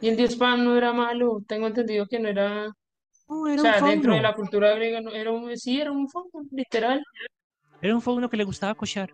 Y 0.00 0.08
el 0.08 0.16
dios 0.16 0.36
Pan 0.36 0.64
no 0.64 0.76
era 0.76 0.92
malo, 0.92 1.42
tengo 1.46 1.66
entendido 1.66 2.06
que 2.06 2.18
no 2.18 2.28
era, 2.28 2.68
o 3.26 3.34
No, 3.34 3.46
era 3.48 3.56
un 3.56 3.60
sea, 3.60 3.80
dentro 3.82 4.14
de 4.14 4.22
la 4.22 4.34
cultura 4.34 4.74
griega 4.74 5.00
no, 5.00 5.10
era 5.10 5.30
un, 5.30 5.56
sí, 5.56 5.80
era 5.80 5.92
un 5.92 6.08
fauno, 6.08 6.30
literal. 6.50 7.02
Era 7.82 7.94
un 7.94 8.00
fauno 8.00 8.30
que 8.30 8.36
le 8.36 8.44
gustaba 8.44 8.74
cochar 8.74 9.12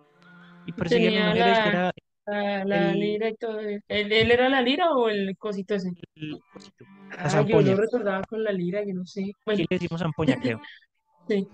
y 0.64 0.72
perseguir 0.72 1.18
a 1.18 1.34
las 1.34 1.34
mujeres. 1.34 1.58
la, 1.58 1.66
Era 1.66 1.92
la, 2.26 2.64
la 2.64 2.90
el, 2.92 3.00
lira 3.00 3.28
y 3.28 3.36
todo. 3.36 3.60
¿Él, 3.60 3.82
él 3.88 4.30
era 4.30 4.48
la 4.48 4.62
lira 4.62 4.92
o 4.92 5.08
el 5.08 5.36
cosito 5.36 5.74
ese? 5.74 5.92
el 6.16 6.40
cosito, 6.52 6.84
Ah, 7.18 7.42
yo 7.42 7.60
lo 7.60 7.76
recordaba 7.76 8.22
con 8.24 8.42
la 8.42 8.52
lira, 8.52 8.82
yo 8.84 8.94
no 8.94 9.06
sé. 9.06 9.32
Bueno, 9.44 9.62
Aquí 9.62 9.66
le 9.70 9.78
decimos 9.78 10.00
zampoña, 10.00 10.38
creo. 10.40 10.60
sí. 11.28 11.48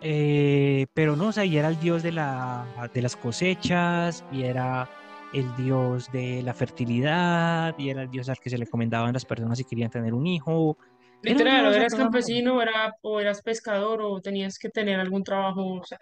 Eh, 0.00 0.86
pero 0.94 1.16
no, 1.16 1.28
o 1.28 1.32
sea, 1.32 1.44
y 1.44 1.56
era 1.56 1.68
el 1.68 1.78
dios 1.78 2.02
de, 2.02 2.12
la, 2.12 2.90
de 2.92 3.02
las 3.02 3.16
cosechas, 3.16 4.24
y 4.32 4.42
era 4.42 4.90
el 5.32 5.54
dios 5.56 6.10
de 6.12 6.42
la 6.42 6.54
fertilidad, 6.54 7.74
y 7.78 7.90
era 7.90 8.02
el 8.02 8.10
dios 8.10 8.28
al 8.28 8.38
que 8.38 8.50
se 8.50 8.58
le 8.58 8.66
comendaban 8.66 9.12
las 9.12 9.24
personas 9.24 9.58
si 9.58 9.64
querían 9.64 9.90
tener 9.90 10.12
un 10.12 10.26
hijo. 10.26 10.76
Literal, 11.22 11.66
o 11.66 11.72
eras 11.72 11.94
campesino, 11.94 12.56
o, 12.56 12.62
era, 12.62 12.94
o 13.02 13.20
eras 13.20 13.42
pescador, 13.42 14.02
o 14.02 14.20
tenías 14.20 14.58
que 14.58 14.68
tener 14.68 14.98
algún 14.98 15.22
trabajo, 15.22 15.74
o 15.74 15.84
sea, 15.84 15.98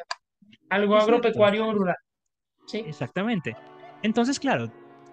algo 0.70 0.96
agropecuario 0.96 1.68
o 1.68 1.72
rural, 1.72 1.96
¿sí? 2.70 2.78
exactamente. 2.86 3.56
Entonces, 4.02 4.38
claro, 4.40 4.70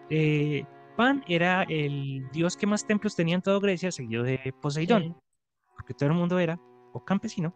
eh, 0.10 0.66
Pan 0.96 1.24
era 1.28 1.64
el 1.64 2.28
dios 2.32 2.56
que 2.58 2.66
más 2.68 2.86
templos 2.86 3.16
tenía 3.16 3.36
en 3.36 3.42
toda 3.42 3.60
Grecia, 3.60 3.92
seguido 3.92 4.24
de 4.24 4.54
Poseidón, 4.62 5.04
Sí. 5.04 5.16
porque 5.76 5.94
todo 5.94 6.10
el 6.10 6.16
mundo 6.16 6.40
era 6.40 6.60
o 6.94 7.04
campesino, 7.04 7.54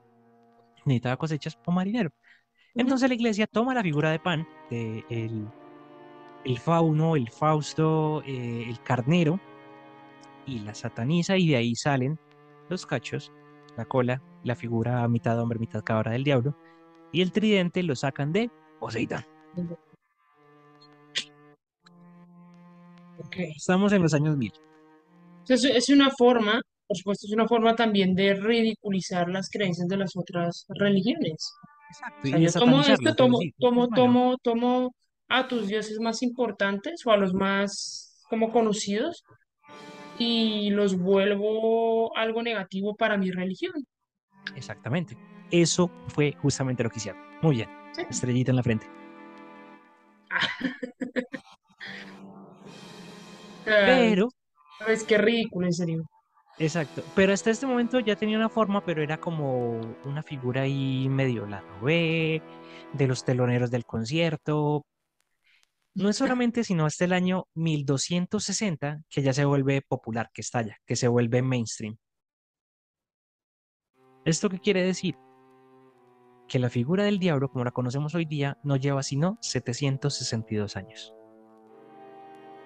necesitaba 0.86 1.18
cosechas 1.18 1.58
o 1.66 1.72
marinero. 1.72 2.12
Entonces 2.76 3.10
la 3.10 3.16
iglesia 3.16 3.48
toma 3.48 3.74
la 3.74 3.82
figura 3.84 4.12
de 4.12 4.20
Pan, 4.20 4.48
de 4.70 5.04
el, 5.10 5.48
el 6.46 6.60
fauno, 6.60 7.16
el 7.16 7.30
fausto, 7.30 8.22
eh, 8.26 8.66
el 8.68 8.82
carnero, 8.82 9.40
y 10.46 10.60
la 10.60 10.74
sataniza, 10.74 11.38
y 11.38 11.50
de 11.50 11.56
ahí 11.56 11.76
salen 11.76 12.20
los 12.70 12.86
cachos, 12.86 13.32
la 13.78 13.86
cola, 13.86 14.22
la 14.44 14.56
figura 14.56 15.08
mitad 15.08 15.40
hombre, 15.40 15.60
mitad 15.60 15.84
cabra 15.84 16.12
del 16.12 16.24
diablo, 16.24 16.56
y 17.12 17.22
el 17.22 17.32
tridente 17.32 17.84
lo 17.84 17.96
sacan 17.96 18.32
de 18.32 18.50
Poseidón. 18.80 19.24
Estamos 23.38 23.94
en 23.94 24.02
los 24.02 24.14
años 24.14 24.38
1000. 24.38 24.54
Es, 25.48 25.64
es 25.64 25.90
una 25.90 26.12
forma, 26.12 26.62
por 26.88 26.98
supuesto, 26.98 27.28
es 27.28 27.34
una 27.34 27.48
forma 27.48 27.76
también 27.76 28.16
de 28.16 28.34
ridiculizar 28.34 29.30
las 29.30 29.50
creencias 29.50 29.88
de 29.88 29.98
las 29.98 30.16
otras 30.16 30.66
religiones. 30.70 31.54
O 31.62 31.88
Exacto, 31.90 32.28
sea, 32.28 32.38
y 32.38 32.42
de 32.42 32.48
yo 32.48 32.60
tomo 32.60 32.82
esto, 32.82 33.16
tomo, 33.16 33.40
tomo, 33.60 33.88
tomo, 33.90 34.38
tomo 34.42 34.96
a 35.28 35.48
tus 35.48 35.68
dioses 35.68 36.00
más 36.00 36.22
importantes 36.24 37.06
o 37.06 37.12
a 37.12 37.18
los 37.18 37.34
más 37.34 38.26
como 38.30 38.52
conocidos 38.52 39.24
y 40.18 40.70
los 40.70 40.98
vuelvo 40.98 42.16
algo 42.16 42.44
negativo 42.44 42.96
para 42.96 43.18
mi 43.18 43.32
religión. 43.32 43.74
Exactamente. 44.56 45.18
Eso 45.50 45.90
fue 46.08 46.34
justamente 46.42 46.84
lo 46.84 46.90
que 46.90 46.98
hicieron. 46.98 47.22
Muy 47.42 47.58
bien. 47.58 47.70
Estrellita 48.10 48.52
en 48.52 48.56
la 48.56 48.64
frente. 48.64 48.88
Pero. 53.72 54.30
Es 54.88 55.04
que 55.04 55.18
ridículo, 55.18 55.68
en 55.68 55.74
serio. 55.74 56.04
Exacto. 56.60 57.04
Pero 57.16 57.34
hasta 57.34 57.50
este 57.50 57.66
momento 57.66 58.00
ya 58.00 58.16
tenía 58.16 58.38
una 58.38 58.50
forma, 58.50 58.84
pero 58.86 59.02
era 59.02 59.18
como 59.20 59.80
una 60.06 60.22
figura 60.22 60.64
ahí 60.64 61.08
medio 61.10 61.46
la 61.46 61.64
ve 61.82 62.42
de 62.94 63.08
los 63.08 63.24
teloneros 63.24 63.72
del 63.72 63.86
concierto. 63.86 64.86
No 65.94 66.10
es 66.10 66.18
solamente, 66.18 66.64
sino 66.64 66.86
hasta 66.86 67.06
el 67.06 67.14
año 67.14 67.48
1260 67.56 69.02
que 69.10 69.22
ya 69.22 69.34
se 69.34 69.46
vuelve 69.46 69.82
popular, 69.82 70.30
que 70.34 70.42
estalla, 70.42 70.78
que 70.86 70.96
se 70.96 71.08
vuelve 71.08 71.42
mainstream. 71.42 71.98
¿Esto 74.24 74.50
qué 74.50 74.60
quiere 74.60 74.84
decir? 74.84 75.16
Que 76.48 76.60
la 76.60 76.70
figura 76.70 77.04
del 77.04 77.20
diablo, 77.20 77.50
como 77.50 77.66
la 77.66 77.72
conocemos 77.72 78.14
hoy 78.14 78.26
día, 78.26 78.58
no 78.64 78.76
lleva 78.76 79.04
sino 79.04 79.38
762 79.42 80.76
años. 80.76 81.14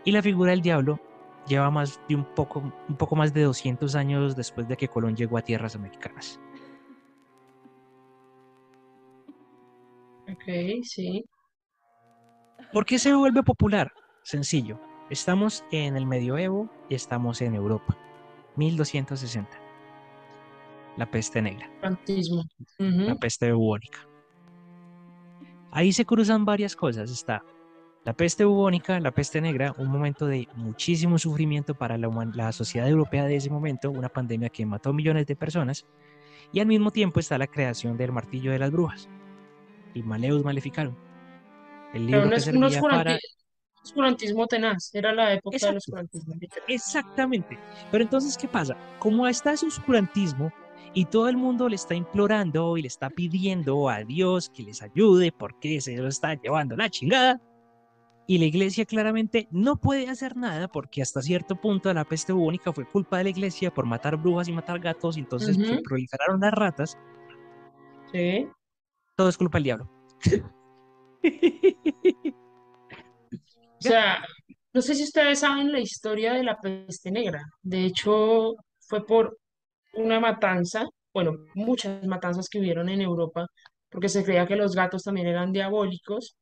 Y 0.06 0.12
la 0.12 0.22
figura 0.22 0.52
del 0.52 0.62
diablo 0.62 1.00
lleva 1.48 1.70
más 1.72 2.00
de 2.08 2.16
un 2.16 2.24
poco, 2.24 2.60
un 2.88 2.96
poco 2.96 3.16
más 3.16 3.34
de 3.34 3.42
200 3.42 3.96
años 3.96 4.36
después 4.36 4.68
de 4.68 4.78
que 4.78 4.88
Colón 4.88 5.16
llegó 5.16 5.38
a 5.38 5.42
tierras 5.42 5.76
americanas. 5.76 6.40
Ok, 10.32 10.44
sí. 10.84 11.26
¿Por 12.72 12.86
qué 12.86 13.00
se 13.00 13.14
vuelve 13.14 13.42
popular? 13.44 13.92
Sencillo. 14.24 14.80
Estamos 15.10 15.64
en 15.72 15.98
el 15.98 16.06
medioevo 16.06 16.70
y 16.90 16.96
estamos 16.96 17.42
en 17.42 17.56
Europa. 17.56 17.98
1260. 18.56 19.50
La 20.98 21.10
peste 21.10 21.42
negra. 21.42 21.70
La 22.80 23.16
peste 23.16 23.52
bubónica. 23.52 24.00
Ahí 25.72 25.92
se 25.92 26.06
cruzan 26.06 26.46
varias 26.46 26.76
cosas. 26.76 27.12
Está 27.12 27.44
la 28.06 28.14
peste 28.14 28.46
bubónica, 28.46 29.00
la 29.00 29.12
peste 29.12 29.42
negra, 29.42 29.74
un 29.80 29.88
momento 29.88 30.28
de 30.28 30.48
muchísimo 30.56 31.18
sufrimiento 31.18 31.74
para 31.74 31.98
la, 31.98 32.08
la, 32.36 32.52
sociedad 32.52 32.88
europea 32.88 33.26
de 33.26 33.36
ese 33.36 33.50
momento, 33.50 33.90
una 33.90 34.10
pandemia 34.10 34.50
que 34.50 34.64
mató 34.64 34.94
millones 34.94 35.26
de 35.26 35.36
personas, 35.36 35.88
y 36.54 36.60
al 36.60 36.68
mismo 36.68 36.92
tiempo 36.92 37.20
está 37.20 37.40
la 37.40 37.48
creación 37.48 37.98
del 37.98 38.12
martillo 38.12 38.52
de 38.52 38.60
las 38.60 38.70
brujas, 38.70 39.10
y 39.96 40.04
Maleus 40.04 40.44
Maleficarum. 40.44 40.96
El 41.96 42.06
libro 42.06 42.30
que 42.30 42.40
servía 42.40 42.80
para... 42.80 43.18
Oscurantismo 43.84 44.48
tenaz, 44.48 44.94
era 44.94 45.12
la 45.12 45.34
época 45.34 45.58
del 45.58 45.78
oscurantismo. 45.78 46.36
Exactamente. 46.68 47.58
Pero 47.92 48.04
entonces, 48.04 48.36
¿qué 48.36 48.48
pasa? 48.48 48.76
Como 48.98 49.28
está 49.28 49.54
ese 49.54 49.68
oscurantismo 49.68 50.52
y 50.96 51.06
todo 51.06 51.30
el 51.30 51.38
mundo 51.38 51.70
le 51.70 51.76
está 51.76 51.94
implorando 51.94 52.78
y 52.78 52.82
le 52.82 52.88
está 52.88 53.12
pidiendo 53.12 53.88
a 53.88 54.04
Dios 54.04 54.50
que 54.50 54.64
les 54.64 54.82
ayude 54.82 55.32
porque 55.32 55.82
se 55.82 55.96
lo 55.98 56.08
está 56.08 56.34
llevando 56.34 56.76
la 56.76 56.90
chingada, 56.90 57.40
y 58.28 58.38
la 58.40 58.46
iglesia 58.46 58.86
claramente 58.86 59.48
no 59.52 59.78
puede 59.78 60.10
hacer 60.10 60.36
nada 60.36 60.68
porque 60.68 61.02
hasta 61.02 61.22
cierto 61.22 61.56
punto 61.56 61.94
la 61.94 62.06
peste 62.06 62.34
bubónica 62.34 62.74
fue 62.74 62.90
culpa 62.90 63.18
de 63.18 63.26
la 63.26 63.30
iglesia 63.30 63.74
por 63.74 63.86
matar 63.86 64.18
brujas 64.18 64.48
y 64.48 64.52
matar 64.52 64.80
gatos 64.80 65.18
y 65.18 65.20
entonces 65.20 65.58
proliferaron 65.84 66.40
las 66.40 66.54
ratas. 66.54 66.98
Sí. 68.12 68.48
Todo 69.16 69.30
es 69.30 69.38
culpa 69.38 69.58
del 69.58 69.64
diablo. 69.64 69.90
o 73.64 73.80
sea, 73.80 74.26
no 74.74 74.82
sé 74.82 74.96
si 74.96 75.04
ustedes 75.04 75.40
saben 75.40 75.72
la 75.72 75.80
historia 75.80 76.34
de 76.34 76.44
la 76.44 76.60
peste 76.60 77.12
negra. 77.12 77.44
De 77.62 77.86
hecho, 77.86 78.56
fue 78.80 79.06
por 79.06 79.38
una 79.94 80.20
matanza, 80.20 80.86
bueno, 81.14 81.34
muchas 81.54 82.04
matanzas 82.06 82.50
que 82.50 82.60
hubieron 82.60 82.90
en 82.90 83.02
Europa, 83.02 83.48
porque 83.90 84.10
se 84.10 84.24
creía 84.24 84.48
que 84.48 84.56
los 84.56 84.76
gatos 84.76 85.04
también 85.04 85.28
eran 85.28 85.52
diabólicos 85.52 86.36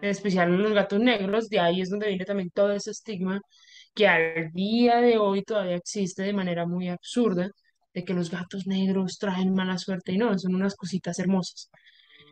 en 0.00 0.10
especial 0.10 0.56
los 0.56 0.72
gatos 0.72 1.00
negros, 1.00 1.48
de 1.48 1.60
ahí 1.60 1.80
es 1.80 1.90
donde 1.90 2.08
viene 2.08 2.24
también 2.24 2.50
todo 2.50 2.72
ese 2.72 2.90
estigma 2.90 3.40
que 3.94 4.08
al 4.08 4.52
día 4.52 5.00
de 5.00 5.18
hoy 5.18 5.42
todavía 5.42 5.76
existe 5.76 6.22
de 6.22 6.32
manera 6.32 6.66
muy 6.66 6.88
absurda, 6.88 7.50
de 7.94 8.04
que 8.04 8.14
los 8.14 8.30
gatos 8.30 8.66
negros 8.66 9.18
traen 9.18 9.54
mala 9.54 9.78
suerte 9.78 10.12
y 10.12 10.18
no, 10.18 10.38
son 10.38 10.54
unas 10.54 10.74
cositas 10.76 11.18
hermosas. 11.18 11.70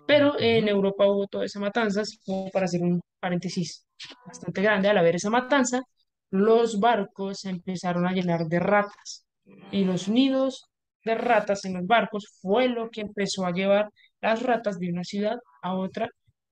Pero 0.07 0.39
en 0.39 0.69
Europa 0.69 1.07
hubo 1.07 1.27
toda 1.27 1.47
esa 1.47 1.61
matanza, 1.61 2.03
como 2.27 2.51
para 2.51 2.67
hacer 2.67 2.83
un 2.83 3.01
paréntesis 3.19 3.87
bastante 4.27 4.61
grande, 4.63 4.89
al 4.89 4.99
haber 4.99 5.17
esa 5.17 5.31
matanza, 5.31 5.83
los 6.31 6.81
barcos 6.81 7.41
se 7.41 7.51
empezaron 7.51 8.07
a 8.07 8.13
llenar 8.13 8.47
de 8.47 8.59
ratas 8.61 9.25
y 9.71 9.85
los 9.85 10.09
nidos 10.09 10.67
de 11.05 11.15
ratas 11.15 11.65
en 11.65 11.75
los 11.75 11.87
barcos 11.87 12.27
fue 12.41 12.69
lo 12.69 12.91
que 12.91 13.03
empezó 13.03 13.47
a 13.47 13.53
llevar 13.53 13.89
las 14.21 14.43
ratas 14.43 14.79
de 14.79 14.91
una 14.91 15.05
ciudad 15.05 15.37
a 15.63 15.75
otra 15.75 16.09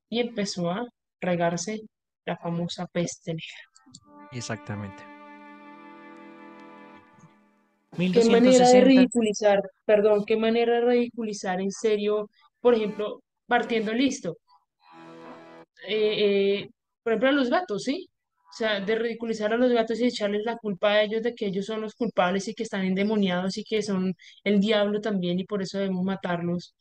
y 0.09 0.21
empezó 0.21 0.71
a 0.71 0.87
regarse 1.23 1.81
la 2.27 2.37
famosa 2.37 2.87
peste 2.87 3.33
negra. 3.33 4.29
Exactamente. 4.33 5.03
Qué 7.97 8.25
manera 8.25 8.69
de 8.71 8.81
ridiculizar, 8.81 9.61
perdón, 9.85 10.25
qué 10.25 10.37
manera 10.37 10.77
de 10.77 10.81
ridiculizar 10.81 11.61
en 11.61 11.71
serio, 11.71 12.31
por 12.61 12.75
ejemplo, 12.75 13.23
partiendo 13.47 13.93
listo. 13.93 14.39
Eh, 15.87 16.63
eh, 16.63 16.71
por 17.03 17.13
ejemplo, 17.13 17.29
a 17.29 17.33
los 17.33 17.51
gatos, 17.51 17.85
¿sí? 17.85 18.09
O 18.51 18.55
sea, 18.55 18.81
de 18.81 18.95
ridiculizar 18.95 19.53
a 19.53 19.57
los 19.57 19.73
gatos 19.73 20.01
y 20.01 20.07
echarles 20.07 20.43
la 20.45 20.57
culpa 20.57 20.93
a 20.93 21.03
ellos 21.03 21.23
de 21.23 21.35
que 21.35 21.47
ellos 21.47 21.67
son 21.67 21.81
los 21.83 21.95
culpables 21.95 22.49
y 22.49 22.55
que 22.55 22.63
están 22.65 22.85
endemoniados 22.85 23.59
y 23.59 23.65
que 23.65 23.83
son 23.83 24.15
el 24.45 24.61
diablo 24.61 25.01
también 25.01 25.39
y 25.41 25.45
por 25.45 25.63
eso 25.63 25.79
debemos 25.79 26.05
matarlos. 26.05 26.75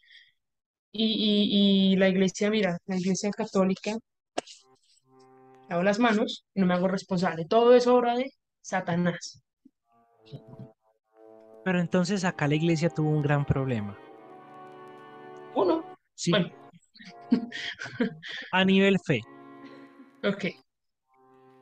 Y, 0.93 1.93
y 1.93 1.95
la 1.97 2.09
iglesia, 2.09 2.49
mira, 2.49 2.77
la 2.85 2.97
iglesia 2.97 3.31
católica 3.31 3.95
lavo 5.71 5.83
las 5.83 5.99
manos 5.99 6.45
y 6.53 6.59
no 6.59 6.67
me 6.67 6.73
hago 6.73 6.89
responsable. 6.89 7.45
Todo 7.45 7.73
es 7.73 7.87
obra 7.87 8.15
de 8.15 8.33
Satanás. 8.61 9.41
Pero 11.63 11.79
entonces 11.79 12.25
acá 12.25 12.47
la 12.47 12.55
iglesia 12.55 12.89
tuvo 12.89 13.09
un 13.09 13.21
gran 13.21 13.45
problema. 13.45 13.97
Uno. 15.55 15.85
Sí. 16.13 16.31
Bueno. 16.31 16.51
A 18.51 18.65
nivel 18.65 18.97
fe. 19.05 19.21
Ok. 20.23 20.45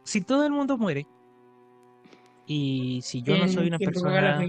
Si 0.04 0.22
todo 0.22 0.44
el 0.46 0.52
mundo 0.52 0.78
muere 0.78 1.06
y 2.48 3.02
si 3.04 3.22
yo 3.22 3.38
no 3.38 3.48
soy 3.48 3.68
una 3.68 3.78
persona 3.78 4.44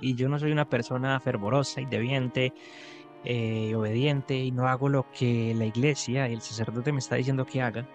y 0.00 0.14
yo 0.14 0.28
no 0.30 0.38
soy 0.38 0.52
una 0.52 0.68
persona 0.70 1.20
fervorosa 1.20 1.82
y 1.82 1.84
debiente, 1.84 2.54
eh, 3.24 3.74
obediente 3.74 4.36
y 4.36 4.50
no 4.52 4.66
hago 4.68 4.88
lo 4.88 5.10
que 5.10 5.54
la 5.54 5.66
iglesia 5.66 6.28
y 6.28 6.32
el 6.32 6.40
sacerdote 6.40 6.92
me 6.92 7.00
está 7.00 7.16
diciendo 7.16 7.44
que 7.44 7.60
haga, 7.60 7.86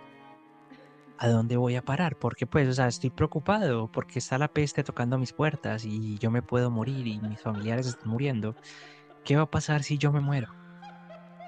¿a 1.20 1.28
dónde 1.28 1.58
voy 1.58 1.76
a 1.76 1.84
parar? 1.84 2.16
Porque 2.16 2.48
pues, 2.48 2.68
o 2.70 2.74
sea, 2.74 2.88
estoy 2.88 3.10
preocupado 3.10 3.92
porque 3.92 4.20
está 4.20 4.38
la 4.38 4.48
peste 4.48 4.84
tocando 4.84 5.18
mis 5.18 5.34
puertas 5.34 5.84
y 5.86 6.18
yo 6.18 6.32
me 6.32 6.42
puedo 6.42 6.72
morir 6.72 7.06
y 7.08 7.20
mis 7.20 7.42
familiares 7.42 7.88
están 7.88 8.10
muriendo. 8.10 8.56
¿Qué 9.26 9.36
va 9.36 9.44
a 9.44 9.52
pasar 9.52 9.84
si 9.84 9.98
yo 9.98 10.14
me 10.14 10.22
muero? 10.22 10.54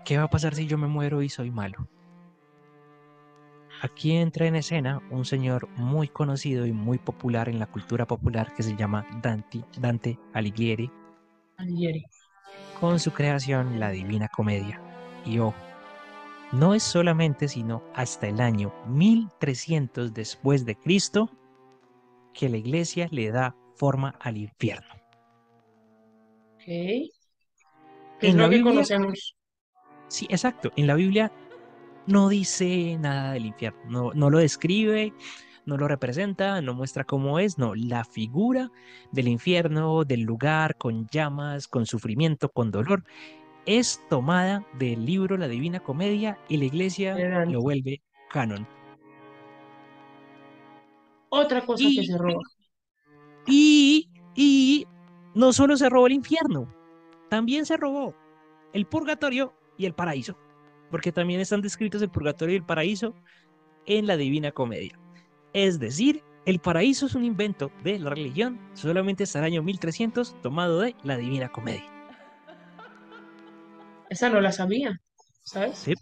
¿Qué 0.03 0.17
va 0.17 0.25
a 0.25 0.29
pasar 0.29 0.55
si 0.55 0.67
yo 0.67 0.77
me 0.77 0.87
muero 0.87 1.21
y 1.21 1.29
soy 1.29 1.51
malo? 1.51 1.87
Aquí 3.81 4.11
entra 4.11 4.45
en 4.45 4.57
escena 4.57 5.01
un 5.09 5.25
señor 5.25 5.69
muy 5.77 6.09
conocido 6.09 6.65
y 6.65 6.73
muy 6.73 6.99
popular 6.99 7.47
en 7.47 7.57
la 7.57 7.65
cultura 7.65 8.05
popular 8.05 8.53
que 8.53 8.63
se 8.63 8.75
llama 8.75 9.07
Dante, 9.21 9.63
Dante 9.79 10.19
Alighieri. 10.33 10.91
Alighieri. 11.57 12.05
Con 12.79 12.99
su 12.99 13.11
creación 13.11 13.79
La 13.79 13.89
Divina 13.89 14.27
Comedia. 14.27 14.81
Y 15.25 15.39
ojo, 15.39 15.55
no 16.51 16.73
es 16.73 16.83
solamente 16.83 17.47
sino 17.47 17.83
hasta 17.93 18.27
el 18.27 18.41
año 18.41 18.73
1300 18.87 20.13
después 20.13 20.65
de 20.65 20.75
Cristo 20.75 21.29
que 22.33 22.49
la 22.49 22.57
iglesia 22.57 23.07
le 23.11 23.31
da 23.31 23.55
forma 23.75 24.15
al 24.19 24.37
infierno. 24.37 24.93
Ok. 26.55 26.63
es 28.21 28.35
lo 28.35 28.49
que 28.49 28.61
conocemos? 28.61 29.35
Sí, 30.07 30.27
exacto. 30.29 30.71
En 30.75 30.87
la 30.87 30.95
Biblia 30.95 31.31
no 32.05 32.29
dice 32.29 32.97
nada 32.99 33.33
del 33.33 33.45
infierno, 33.45 33.81
no, 33.89 34.13
no 34.13 34.29
lo 34.29 34.39
describe, 34.39 35.13
no 35.65 35.77
lo 35.77 35.87
representa, 35.87 36.61
no 36.61 36.73
muestra 36.73 37.03
cómo 37.03 37.39
es, 37.39 37.57
no, 37.57 37.75
la 37.75 38.03
figura 38.03 38.71
del 39.11 39.27
infierno, 39.27 40.03
del 40.03 40.21
lugar 40.21 40.75
con 40.77 41.07
llamas, 41.07 41.67
con 41.67 41.85
sufrimiento, 41.85 42.49
con 42.49 42.71
dolor, 42.71 43.03
es 43.65 44.01
tomada 44.09 44.65
del 44.73 45.05
libro 45.05 45.37
La 45.37 45.47
Divina 45.47 45.79
Comedia 45.79 46.37
y 46.47 46.57
la 46.57 46.65
iglesia 46.65 47.15
lo 47.45 47.61
vuelve 47.61 48.01
canon. 48.29 48.67
Otra 51.29 51.65
cosa 51.65 51.83
que 51.83 52.05
se 52.05 52.17
roba. 52.17 52.41
Y, 53.47 54.09
y 54.35 54.87
no 55.33 55.53
solo 55.53 55.77
se 55.77 55.89
robó 55.89 56.07
el 56.07 56.13
infierno, 56.13 56.73
también 57.29 57.65
se 57.65 57.77
robó 57.77 58.15
el 58.73 58.85
purgatorio 58.85 59.53
y 59.77 59.85
el 59.85 59.93
paraíso, 59.93 60.37
porque 60.89 61.11
también 61.11 61.39
están 61.39 61.61
descritos 61.61 62.01
el 62.01 62.09
purgatorio 62.11 62.53
y 62.53 62.57
el 62.57 62.65
paraíso 62.65 63.15
en 63.85 64.07
la 64.07 64.17
Divina 64.17 64.51
Comedia. 64.51 64.99
Es 65.53 65.79
decir, 65.79 66.23
el 66.45 66.59
paraíso 66.59 67.05
es 67.05 67.15
un 67.15 67.25
invento 67.25 67.71
de 67.83 67.99
la 67.99 68.09
religión 68.09 68.59
solamente 68.73 69.23
hasta 69.23 69.39
el 69.39 69.45
año 69.45 69.63
1300 69.63 70.41
tomado 70.41 70.79
de 70.79 70.95
la 71.03 71.17
Divina 71.17 71.49
Comedia. 71.49 72.00
Esa 74.11 74.29
no 74.29 74.41
la 74.41 74.51
sabía, 74.51 74.91
¿sabes? 75.41 75.77
Sí. 75.77 75.93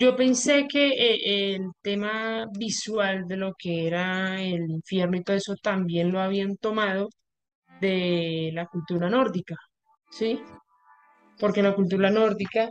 Yo 0.00 0.16
pensé 0.16 0.66
que 0.68 0.88
eh, 0.88 1.54
el 1.54 1.70
tema 1.80 2.46
visual 2.58 3.28
de 3.28 3.36
lo 3.36 3.54
que 3.56 3.86
era 3.86 4.42
el 4.42 4.68
infierno 4.68 5.16
y 5.16 5.22
todo 5.22 5.36
eso 5.36 5.54
también 5.62 6.10
lo 6.10 6.20
habían 6.20 6.56
tomado 6.56 7.08
de 7.80 8.50
la 8.52 8.66
cultura 8.66 9.08
nórdica, 9.08 9.54
¿sí? 10.10 10.40
Porque 11.38 11.62
la 11.62 11.76
cultura 11.76 12.10
nórdica, 12.10 12.70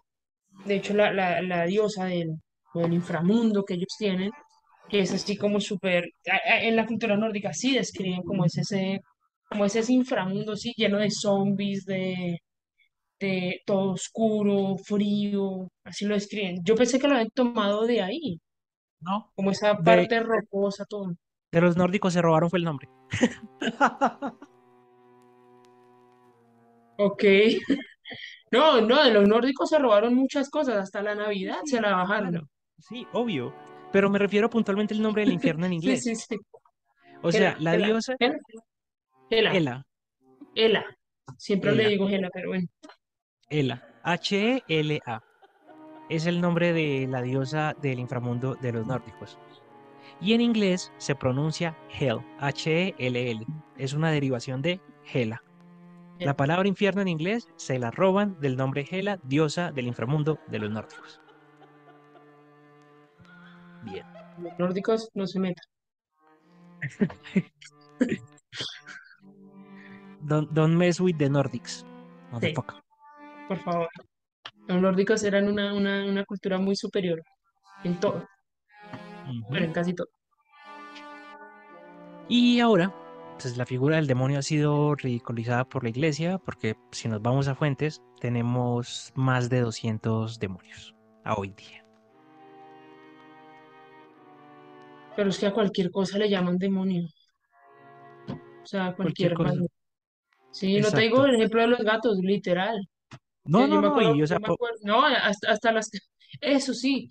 de 0.65 0.75
hecho, 0.75 0.93
la, 0.93 1.13
la, 1.13 1.41
la 1.41 1.63
diosa 1.65 2.03
del, 2.07 2.31
del 2.73 2.93
inframundo 2.93 3.63
que 3.63 3.75
ellos 3.75 3.95
tienen, 3.97 4.31
que 4.89 4.99
es 4.99 5.13
así 5.13 5.37
como 5.37 5.61
súper, 5.61 6.03
en 6.45 6.75
la 6.75 6.85
cultura 6.85 7.15
nórdica 7.15 7.53
sí 7.53 7.73
describen 7.75 8.23
como 8.23 8.43
es 8.43 8.57
ese, 8.57 8.99
como 9.49 9.63
es 9.63 9.75
ese 9.77 9.93
inframundo, 9.93 10.57
sí, 10.57 10.73
lleno 10.75 10.99
de 10.99 11.11
zombies, 11.11 11.85
de, 11.85 12.39
de 13.23 13.61
todo 13.65 13.91
oscuro, 13.93 14.77
frío, 14.77 15.69
así 15.83 16.05
lo 16.05 16.15
describen. 16.15 16.61
Yo 16.63 16.75
pensé 16.75 16.99
que 16.99 17.07
lo 17.07 17.15
habían 17.15 17.29
tomado 17.31 17.85
de 17.87 18.01
ahí, 18.01 18.39
No, 19.01 19.31
como 19.35 19.51
esa 19.51 19.75
de, 19.75 19.83
parte 19.83 20.19
rocosa, 20.21 20.85
todo. 20.85 21.15
de 21.53 21.61
los 21.61 21.77
nórdicos 21.77 22.11
se 22.13 22.21
robaron 22.21 22.49
fue 22.49 22.59
el 22.59 22.65
nombre. 22.65 22.89
Ok. 26.97 27.23
No, 28.51 28.81
no, 28.81 29.03
de 29.03 29.11
los 29.11 29.27
nórdicos 29.27 29.69
se 29.69 29.79
robaron 29.79 30.13
muchas 30.15 30.49
cosas, 30.49 30.75
hasta 30.77 31.01
la 31.01 31.15
Sí, 31.15 31.17
Navidad 31.17 31.57
se 31.65 31.77
sí, 31.77 31.81
la 31.81 31.95
bajaron. 31.95 32.29
claro. 32.29 32.47
Sí, 32.77 33.07
obvio. 33.13 33.53
Pero 33.91 34.09
me 34.11 34.19
refiero 34.19 34.49
puntualmente 34.49 34.93
al 34.93 35.01
nombre 35.01 35.23
del 35.23 35.33
infierno 35.33 35.65
en 35.65 35.73
Sí, 35.79 35.79
inglés. 35.87 36.03
sí, 36.03 36.15
sí. 36.15 36.37
O 37.23 37.31
sea, 37.31 37.55
la 37.59 37.75
Hela, 37.75 37.87
diosa 37.87 38.15
Hela, 38.19 38.37
Hela, 39.29 39.55
Ela, 39.55 39.83
Hela. 40.55 40.85
Siempre 41.37 41.73
le 41.73 41.87
digo 41.89 42.07
Hela, 42.09 42.29
pero 42.33 42.49
bueno. 42.49 42.67
Ela, 43.49 43.83
H-E-L-A. 44.03 45.23
Es 46.09 46.25
el 46.25 46.41
nombre 46.41 46.73
de 46.73 47.07
la 47.09 47.21
diosa 47.21 47.75
del 47.81 47.99
inframundo 47.99 48.55
de 48.55 48.73
los 48.73 48.85
nórdicos. 48.85 49.37
Y 50.19 50.33
en 50.33 50.41
inglés 50.41 50.91
se 50.97 51.15
pronuncia 51.15 51.77
Hell, 51.97 52.19
H-E-L-L. 52.39 53.45
Es 53.77 53.93
una 53.93 54.11
derivación 54.11 54.61
de 54.61 54.81
Hela. 55.11 55.43
La 56.19 56.35
palabra 56.35 56.67
infierno 56.67 57.01
en 57.01 57.07
inglés 57.07 57.49
se 57.55 57.79
la 57.79 57.91
roban 57.91 58.39
del 58.39 58.55
nombre 58.55 58.85
Hela, 58.89 59.19
diosa 59.23 59.71
del 59.71 59.87
inframundo 59.87 60.39
de 60.47 60.59
los 60.59 60.69
nórdicos. 60.69 61.19
Bien. 63.83 64.05
Los 64.37 64.59
nórdicos 64.59 65.09
no 65.13 65.27
se 65.27 65.39
metan. 65.39 65.65
Don't, 70.25 70.49
don't 70.51 70.75
mess 70.75 71.01
with 71.01 71.17
the 71.17 71.29
Nordics. 71.29 71.79
Sí, 71.79 71.85
Motherfucker. 72.31 72.82
Por 73.47 73.59
favor. 73.59 73.89
Los 74.67 74.81
nórdicos 74.81 75.23
eran 75.23 75.47
una, 75.47 75.73
una, 75.73 76.05
una 76.05 76.25
cultura 76.25 76.57
muy 76.57 76.75
superior 76.75 77.21
en 77.83 77.99
todo, 77.99 78.25
bueno, 79.49 79.65
en 79.65 79.73
casi 79.73 79.93
todo. 79.93 80.07
Y 82.29 82.59
ahora, 82.61 82.93
pues 83.39 83.57
la 83.57 83.65
figura 83.65 83.97
del 83.97 84.07
demonio 84.07 84.39
ha 84.39 84.41
sido 84.41 84.95
ridiculizada 84.95 85.65
por 85.65 85.83
la 85.83 85.89
iglesia, 85.89 86.37
porque 86.37 86.75
si 86.91 87.09
nos 87.09 87.21
vamos 87.21 87.47
a 87.47 87.55
fuentes, 87.55 88.01
tenemos 88.19 89.11
más 89.15 89.49
de 89.49 89.59
200 89.61 90.39
demonios 90.39 90.95
a 91.25 91.35
hoy 91.35 91.49
día. 91.49 91.85
Pero 95.15 95.29
es 95.29 95.37
que 95.37 95.47
a 95.47 95.53
cualquier 95.53 95.91
cosa 95.91 96.17
le 96.17 96.29
llaman 96.29 96.57
demonio. 96.57 97.07
O 98.27 98.65
sea, 98.65 98.87
a 98.87 98.95
Cualquier 98.95 99.33
cualquier 99.33 99.59
cosa. 99.59 99.73
Sí, 100.51 100.79
no 100.79 100.89
te 100.91 101.01
digo 101.01 101.17
Exacto. 101.17 101.25
el 101.25 101.35
ejemplo 101.35 101.61
de 101.61 101.67
los 101.67 101.79
gatos, 101.79 102.17
literal. 102.21 102.87
No, 103.45 103.67
Yo, 103.67 103.67
no, 103.67 103.81
me 103.81 103.87
no, 103.87 104.01
acuerdo, 104.01 104.19
y 104.19 104.23
o 104.23 104.27
yo 104.27 104.27
sea, 104.27 104.39
me 104.39 104.47
po- 104.47 104.57
acuerdo, 104.57 104.77
no, 104.83 105.05
hasta, 105.05 105.51
hasta 105.51 105.71
las, 105.71 105.89
eso 106.41 106.73
sí, 106.73 107.09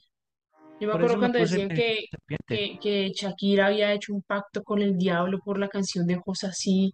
yo 0.81 0.89
me 0.89 0.95
acuerdo 0.95 1.19
cuando 1.19 1.39
decían 1.39 1.73
que, 1.73 2.07
que, 2.49 2.79
que 2.81 3.11
Shakira 3.15 3.67
había 3.69 3.93
hecho 3.95 4.15
un 4.15 4.23
pacto 4.23 4.63
con 4.65 4.83
el 4.83 4.97
diablo 4.99 5.41
por 5.45 5.59
la 5.59 5.69
canción 5.69 6.07
de 6.07 6.21
Así, 6.45 6.93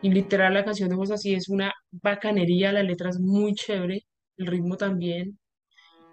y 0.00 0.10
literal 0.10 0.54
la 0.54 0.64
canción 0.64 0.88
de 0.90 1.14
Así 1.14 1.34
es 1.34 1.48
una 1.50 1.72
bacanería, 1.92 2.72
la 2.72 2.82
letra 2.84 3.10
es 3.10 3.20
muy 3.20 3.54
chévere, 3.54 4.02
el 4.38 4.46
ritmo 4.48 4.76
también. 4.76 5.38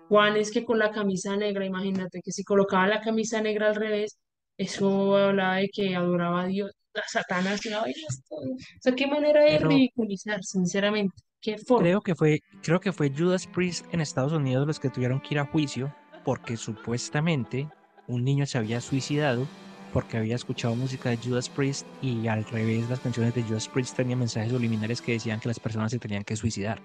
Juan 0.08 0.38
es 0.38 0.52
que 0.52 0.64
con 0.66 0.80
la 0.80 0.92
camisa 0.92 1.36
negra, 1.36 1.66
imagínate 1.66 2.22
que 2.24 2.32
si 2.32 2.44
colocaba 2.44 2.88
la 2.88 3.02
camisa 3.02 3.42
negra 3.42 3.68
al 3.70 3.76
revés, 3.76 4.18
eso 4.58 5.18
hablaba 5.18 5.58
de 5.58 5.70
que 5.70 5.96
adoraba 5.96 6.44
a 6.44 6.48
Dios, 6.48 6.72
a 6.94 7.02
Satanás, 7.08 7.66
y 7.66 7.70
vaina, 7.72 8.08
todo. 8.30 8.42
O 8.54 8.58
sea, 8.80 8.94
qué 8.96 9.08
manera 9.08 9.44
de 9.44 9.58
Pero 9.58 9.60
ridiculizar, 9.60 10.44
sinceramente, 10.44 11.16
qué 11.46 11.58
forma. 11.58 11.84
creo 11.84 12.02
que 12.02 12.16
fue, 12.16 12.42
creo 12.64 12.80
que 12.80 12.92
fue 12.92 13.12
Judas 13.16 13.46
Priest 13.48 13.86
en 13.94 14.02
Estados 14.02 14.34
Unidos 14.34 14.66
los 14.66 14.80
que 14.80 14.90
tuvieron 14.90 15.22
que 15.22 15.36
ir 15.36 15.40
a 15.40 15.46
juicio 15.46 15.94
porque 16.24 16.58
supuestamente 16.58 17.70
un 18.08 18.24
niño 18.24 18.46
se 18.46 18.58
había 18.58 18.82
suicidado 18.82 19.48
porque 19.94 20.18
había 20.18 20.36
escuchado 20.36 20.76
música 20.76 21.10
de 21.10 21.18
Judas 21.18 21.48
Priest 21.48 21.88
y 22.02 22.28
al 22.28 22.44
revés 22.44 22.90
las 22.90 23.00
canciones 23.00 23.34
de 23.34 23.44
Judas 23.44 23.70
Priest 23.70 23.96
tenían 23.96 24.20
mensajes 24.20 24.52
subliminales 24.52 25.02
que 25.02 25.14
decían 25.14 25.40
que 25.40 25.48
las 25.48 25.60
personas 25.60 25.92
se 25.92 26.00
tenían 26.00 26.24
que 26.24 26.36
suicidar. 26.36 26.82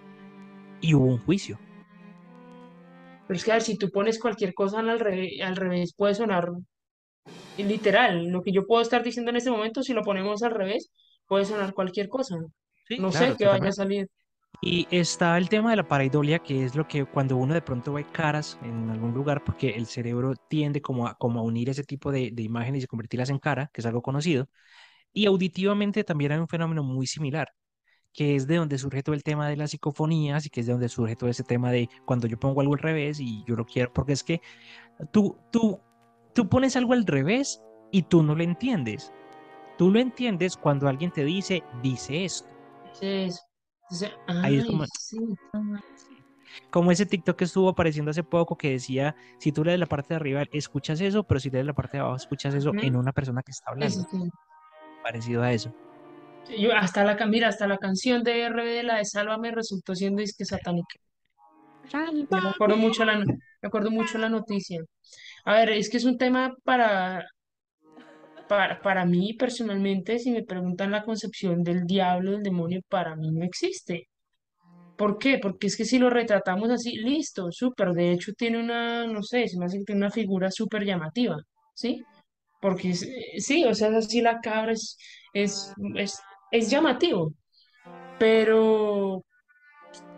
Y 0.81 0.95
hubo 0.95 1.07
un 1.07 1.19
juicio. 1.19 1.59
Pero 3.27 3.37
es 3.37 3.45
que 3.45 3.51
a 3.51 3.55
ver, 3.55 3.63
si 3.63 3.77
tú 3.77 3.91
pones 3.91 4.21
cualquier 4.21 4.55
cosa 4.55 4.79
al 4.79 5.01
revés, 5.01 5.41
al 5.43 5.57
revés 5.57 5.93
puede 5.93 6.15
sonar 6.15 6.51
literal. 7.59 8.29
Lo 8.29 8.43
que 8.43 8.53
yo 8.53 8.67
puedo 8.67 8.81
estar 8.83 9.03
diciendo 9.03 9.31
en 9.31 9.39
este 9.39 9.51
momento, 9.51 9.83
si 9.83 9.93
lo 9.93 10.03
ponemos 10.03 10.45
al 10.45 10.53
revés, 10.53 10.93
puede 11.27 11.45
sonar 11.45 11.75
cualquier 11.75 12.09
cosa. 12.09 12.37
Sí, 12.87 12.99
No 12.99 13.11
sé 13.11 13.35
qué 13.37 13.47
vaya 13.47 13.69
a 13.69 13.73
salir. 13.73 14.09
Y 14.63 14.87
está 14.91 15.39
el 15.39 15.49
tema 15.49 15.71
de 15.71 15.77
la 15.77 15.89
pareidolia, 15.89 16.39
que 16.39 16.65
es 16.65 16.75
lo 16.75 16.87
que 16.87 17.07
cuando 17.07 17.37
uno 17.37 17.55
de 17.55 17.63
pronto 17.63 17.95
ve 17.95 18.05
caras 18.05 18.59
en 18.63 18.91
algún 18.91 19.15
lugar, 19.15 19.43
porque 19.45 19.71
el 19.71 19.87
cerebro 19.87 20.35
tiende 20.49 20.83
como 20.83 21.07
a, 21.07 21.15
como 21.15 21.41
a 21.41 21.43
unir 21.43 21.71
ese 21.71 21.83
tipo 21.85 22.13
de, 22.13 22.31
de 22.33 22.43
imágenes 22.43 22.85
y 22.85 22.87
convertirlas 22.87 23.31
en 23.31 23.39
cara, 23.39 23.71
que 23.73 23.81
es 23.81 23.87
algo 23.87 24.03
conocido. 24.03 24.49
Y 25.13 25.27
auditivamente 25.27 26.05
también 26.05 26.33
hay 26.33 26.39
un 26.39 26.49
fenómeno 26.49 26.85
muy 26.85 27.07
similar, 27.07 27.49
que 28.13 28.37
es 28.37 28.47
de 28.47 28.57
donde 28.57 28.79
surge 28.79 29.03
todo 29.03 29.15
el 29.17 29.25
tema 29.25 29.49
de 29.49 29.57
las 29.57 29.71
psicofonías 29.73 30.47
y 30.47 30.51
que 30.51 30.61
es 30.61 30.67
de 30.67 30.73
donde 30.73 30.89
surge 30.91 31.17
todo 31.17 31.31
ese 31.31 31.45
tema 31.45 31.73
de 31.73 31.89
cuando 32.07 32.27
yo 32.29 32.39
pongo 32.39 32.61
algo 32.63 32.75
al 32.75 32.81
revés 32.81 33.21
y 33.21 33.45
yo 33.47 33.57
lo 33.57 33.67
quiero, 33.67 33.93
porque 33.93 34.13
es 34.15 34.25
que 34.25 34.41
tú, 35.13 35.39
tú, 35.53 35.81
tú 36.35 36.49
pones 36.49 36.77
algo 36.77 36.93
al 36.95 37.07
revés 37.07 37.63
y 37.93 38.03
tú 38.03 38.23
no 38.23 38.35
lo 38.35 38.43
entiendes. 38.43 39.13
Tú 39.79 39.91
lo 39.91 40.01
entiendes 40.01 40.57
cuando 40.57 40.89
alguien 40.89 41.13
te 41.13 41.25
dice, 41.25 41.65
dice 41.83 42.25
esto. 42.25 42.49
Entonces, 42.85 43.41
entonces, 43.91 44.13
Ahí 44.27 44.59
es 44.59 44.67
como, 44.67 44.85
sí. 44.87 45.19
como 46.71 46.93
ese 46.93 47.07
TikTok 47.07 47.37
que 47.37 47.45
estuvo 47.45 47.69
apareciendo 47.69 48.13
hace 48.13 48.23
poco 48.23 48.57
que 48.57 48.71
decía, 48.71 49.17
si 49.39 49.51
tú 49.51 49.65
lees 49.65 49.81
la 49.81 49.87
parte 49.87 50.15
de 50.15 50.17
arriba, 50.17 50.45
escuchas 50.53 51.01
eso, 51.01 51.25
pero 51.25 51.41
si 51.41 51.51
lees 51.51 51.67
la 51.67 51.73
parte 51.73 51.97
de 51.97 52.03
abajo, 52.03 52.17
escuchas 52.17 52.55
eso 52.55 52.73
en 52.81 52.95
una 52.95 53.13
persona 53.13 53.43
que 53.43 53.51
está 53.51 53.71
hablando, 53.71 54.07
sí. 54.09 54.31
parecido 55.03 55.43
a 55.43 55.53
eso. 55.53 55.75
Yo, 56.57 56.73
hasta 56.75 57.05
la, 57.05 57.27
mira, 57.27 57.49
hasta 57.49 57.67
la 57.67 57.79
canción 57.79 58.23
de 58.23 58.45
RBD, 58.45 58.85
la 58.85 58.99
de 58.99 59.05
Sálvame, 59.05 59.51
resultó 59.51 59.95
siendo 59.95 60.21
disque 60.21 60.45
satánica. 60.45 60.97
Me 61.93 62.49
acuerdo 62.49 62.77
mucho 62.77 63.05
la, 63.05 63.19
me 63.19 63.37
acuerdo 63.63 63.91
mucho 63.91 64.19
la 64.19 64.29
noticia. 64.29 64.81
A 65.45 65.55
ver, 65.55 65.71
es 65.71 65.91
que 65.91 65.97
es 65.97 66.05
un 66.05 66.17
tema 66.17 66.55
para, 66.63 67.27
para, 68.51 68.83
para 68.83 69.05
mí 69.07 69.35
personalmente, 69.35 70.19
si 70.19 70.33
me 70.33 70.43
preguntan 70.43 70.91
la 70.91 71.05
concepción 71.05 71.63
del 71.63 71.87
diablo, 71.87 72.33
del 72.33 72.43
demonio, 72.43 72.81
para 72.89 73.15
mí 73.15 73.31
no 73.31 73.45
existe. 73.45 74.09
¿Por 74.97 75.19
qué? 75.19 75.39
Porque 75.39 75.69
es 75.69 75.77
que 75.77 75.85
si 75.85 76.01
lo 76.01 76.11
retratamos 76.11 76.69
así, 76.71 76.97
listo, 76.97 77.53
súper. 77.53 77.93
De 77.93 78.11
hecho, 78.11 78.33
tiene 78.33 78.59
una, 78.59 79.07
no 79.07 79.23
sé, 79.23 79.47
se 79.47 79.57
me 79.57 79.67
hace 79.67 79.79
que 79.79 79.85
tiene 79.85 80.01
una 80.01 80.11
figura 80.11 80.51
súper 80.51 80.85
llamativa, 80.85 81.37
¿sí? 81.75 82.03
Porque 82.61 82.91
eh, 82.91 83.41
sí, 83.41 83.65
o 83.65 83.73
sea, 83.73 83.89
es 83.91 84.07
así 84.07 84.21
la 84.21 84.41
cabra 84.41 84.73
es, 84.73 84.97
es, 85.33 85.73
es, 85.95 86.19
es 86.51 86.71
llamativo. 86.71 87.33
Pero 88.19 89.25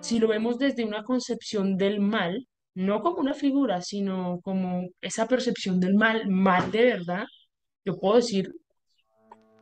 si 0.01 0.19
lo 0.19 0.29
vemos 0.29 0.59
desde 0.59 0.85
una 0.85 1.05
concepción 1.05 1.77
del 1.77 2.01
mal, 2.01 2.47
no 2.75 3.03
como 3.03 3.19
una 3.19 3.35
figura, 3.35 3.83
sino 3.83 4.41
como 4.43 4.89
esa 5.03 5.29
percepción 5.29 5.81
del 5.81 5.95
mal, 5.97 6.31
mal 6.31 6.71
de 6.73 6.85
verdad, 6.85 7.27
yo 7.85 7.99
puedo 7.99 8.17
decir, 8.17 8.53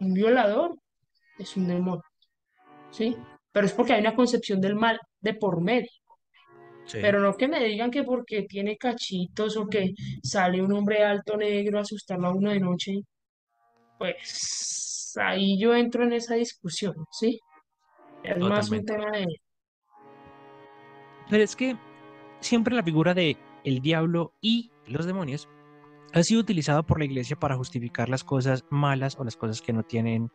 un 0.00 0.14
violador 0.14 0.76
es 1.38 1.56
un 1.56 1.68
demonio, 1.68 2.04
¿sí? 2.90 3.16
Pero 3.52 3.66
es 3.66 3.72
porque 3.72 3.94
hay 3.94 4.00
una 4.00 4.14
concepción 4.14 4.60
del 4.60 4.74
mal 4.74 4.98
de 5.20 5.34
por 5.34 5.60
medio. 5.60 5.90
Sí, 6.86 6.98
Pero 7.00 7.20
no 7.20 7.36
que 7.36 7.46
me 7.46 7.62
digan 7.62 7.90
que 7.90 8.02
porque 8.02 8.42
tiene 8.42 8.76
cachitos 8.76 9.56
o 9.56 9.66
que 9.66 9.92
sale 10.22 10.60
un 10.60 10.72
hombre 10.72 11.04
alto 11.04 11.36
negro 11.36 11.78
a 11.78 11.82
asustarlo 11.82 12.28
a 12.28 12.34
uno 12.34 12.50
de 12.50 12.58
noche, 12.58 12.92
pues 13.98 15.14
ahí 15.20 15.58
yo 15.60 15.74
entro 15.74 16.04
en 16.04 16.14
esa 16.14 16.34
discusión, 16.34 16.94
¿sí? 17.12 17.38
Es 18.22 18.38
más 18.38 18.70
un 18.70 18.84
tema 18.84 19.10
de... 19.12 19.26
Pero 21.28 21.44
es 21.44 21.54
que 21.54 21.76
siempre 22.40 22.74
la 22.74 22.82
figura 22.82 23.14
de 23.14 23.36
el 23.62 23.80
diablo 23.80 24.32
y 24.40 24.70
los 24.86 25.06
demonios 25.06 25.48
ha 26.12 26.22
sido 26.22 26.40
utilizada 26.40 26.82
por 26.82 26.98
la 26.98 27.04
iglesia 27.04 27.38
para 27.38 27.56
justificar 27.56 28.08
las 28.08 28.24
cosas 28.24 28.64
malas 28.70 29.16
o 29.18 29.24
las 29.24 29.36
cosas 29.36 29.62
que 29.62 29.72
no 29.72 29.82
tienen 29.82 30.30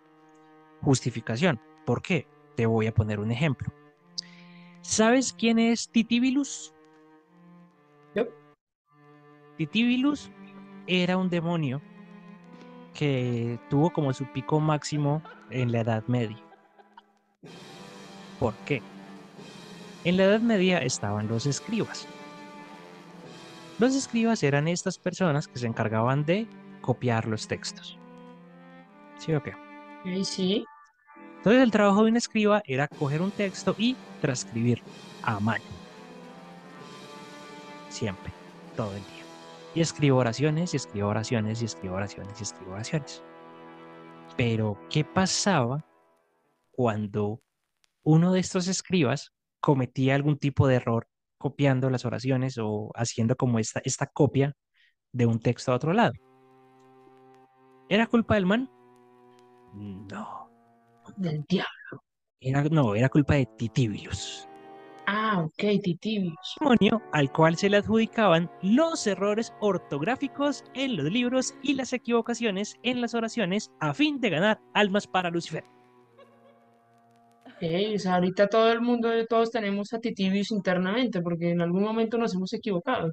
justificación. 0.82 1.60
¿Por 1.86 2.02
qué? 2.02 2.28
Te 2.56 2.66
voy 2.66 2.88
a 2.88 2.94
poner 2.94 3.20
un 3.20 3.32
ejemplo. 3.32 3.72
¿Sabes 4.82 5.34
quién 5.34 5.60
es 5.60 5.90
Titibilus? 5.90 6.74
No. 8.16 8.26
Titibilus 9.58 10.30
era 10.88 11.18
un 11.18 11.30
demonio 11.30 11.82
que 12.94 13.60
tuvo 13.70 13.92
como 13.92 14.14
su 14.14 14.26
pico 14.32 14.60
máximo 14.60 15.22
en 15.50 15.72
la 15.72 15.82
Edad 15.82 16.04
Media. 16.08 16.42
¿Por 18.40 18.54
qué? 18.66 18.82
En 20.06 20.18
la 20.18 20.26
Edad 20.26 20.40
Media 20.40 20.80
estaban 20.80 21.28
los 21.28 21.46
escribas. 21.46 22.08
Los 23.78 23.94
escribas 23.94 24.42
eran 24.42 24.70
estas 24.70 24.98
personas 24.98 25.48
que 25.48 25.60
se 25.60 25.68
encargaban 25.68 26.26
de 26.26 26.48
copiar 26.82 27.28
los 27.28 27.48
textos. 27.48 27.98
¿Sí 29.18 29.34
o 29.34 29.44
qué? 29.44 29.52
Ok, 29.52 30.24
sí. 30.24 30.66
Entonces 31.38 31.62
el 31.62 31.72
trabajo 31.72 32.04
de 32.04 32.12
un 32.12 32.18
escriba 32.18 32.64
era 32.66 32.88
coger 32.88 33.22
un 33.22 33.32
texto 33.32 33.76
y 33.78 33.98
transcribirlo 34.22 34.86
a 35.24 35.40
mano. 35.42 35.64
Siempre, 37.90 38.32
todo 38.78 38.92
el 38.96 39.04
día. 39.04 39.24
Y 39.76 39.82
escribo 39.82 40.20
oraciones, 40.20 40.74
y 40.74 40.78
escribo 40.78 41.10
oraciones, 41.10 41.62
y 41.62 41.66
escribo 41.66 41.96
oraciones, 41.96 42.40
y 42.40 42.44
escribo 42.44 42.72
oraciones. 42.72 43.24
Pero, 44.38 44.80
¿qué 44.90 45.04
pasaba 45.04 45.86
cuando 46.72 47.42
uno 48.04 48.32
de 48.32 48.40
estos 48.40 48.68
escribas 48.68 49.34
cometía 49.60 50.16
algún 50.16 50.38
tipo 50.38 50.68
de 50.68 50.76
error 50.76 51.08
copiando 51.46 51.92
las 51.92 52.06
oraciones 52.06 52.58
o 52.58 52.90
haciendo 52.96 53.36
como 53.36 53.60
esta, 53.60 53.80
esta 53.86 54.08
copia 54.08 54.56
de 55.12 55.28
un 55.28 55.40
texto 55.40 55.72
a 55.72 55.76
otro 55.76 55.94
lado? 55.94 56.14
¿Era 57.88 58.08
culpa 58.08 58.34
del 58.34 58.48
man? 58.48 58.68
No. 59.76 60.50
Del 61.18 61.46
diablo. 61.48 62.02
Era, 62.40 62.64
no, 62.64 62.96
era 62.96 63.10
culpa 63.10 63.36
de 63.36 63.46
Titibius, 63.46 64.50
Ah, 65.06 65.44
ok, 65.46 65.84
titibios. 65.84 66.56
demonio 66.60 67.00
al 67.14 67.32
cual 67.32 67.56
se 67.58 67.70
le 67.70 67.78
adjudicaban 67.78 68.50
los 68.64 69.06
errores 69.06 69.54
ortográficos 69.60 70.64
en 70.74 70.98
los 70.98 71.06
libros 71.12 71.54
y 71.62 71.76
las 71.76 71.94
equivocaciones 71.94 72.78
en 72.82 73.02
las 73.02 73.14
oraciones 73.14 73.72
a 73.80 73.94
fin 73.94 74.20
de 74.20 74.32
ganar 74.32 74.60
almas 74.74 75.06
para 75.06 75.30
Lucifer. 75.30 75.64
O 77.62 78.00
sea, 78.00 78.16
ahorita 78.16 78.48
todo 78.48 78.72
el 78.72 78.82
mundo, 78.82 79.10
todos 79.28 79.52
tenemos 79.52 79.94
a 79.94 80.00
titibios 80.00 80.52
internamente, 80.52 81.22
porque 81.22 81.52
en 81.52 81.62
algún 81.62 81.84
momento 81.84 82.18
nos 82.18 82.34
hemos 82.36 82.52
equivocado. 82.54 83.12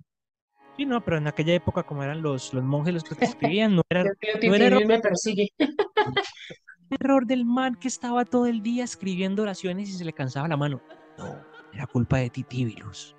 Sí, 0.76 0.86
no, 0.86 1.04
pero 1.04 1.18
en 1.18 1.28
aquella 1.28 1.54
época, 1.54 1.82
como 1.82 2.02
eran 2.02 2.22
los, 2.22 2.52
los 2.52 2.64
monjes 2.64 2.94
los 2.94 3.04
que 3.04 3.14
te 3.14 3.26
escribían, 3.26 3.76
no 3.76 3.82
era, 3.88 4.04
no 4.42 4.54
era 4.54 4.66
error, 4.66 4.86
me 4.86 4.98
persigue. 5.00 5.48
error 6.90 7.26
del 7.26 7.44
man 7.44 7.74
que 7.76 7.88
estaba 7.88 8.24
todo 8.24 8.46
el 8.46 8.62
día 8.62 8.84
escribiendo 8.84 9.42
oraciones 9.42 9.88
y 9.88 9.92
se 9.92 10.04
le 10.04 10.12
cansaba 10.12 10.48
la 10.48 10.56
mano. 10.56 10.82
No, 11.18 11.36
era 11.72 11.86
culpa 11.86 12.18
de 12.18 12.30
Titibilus. 12.30 13.14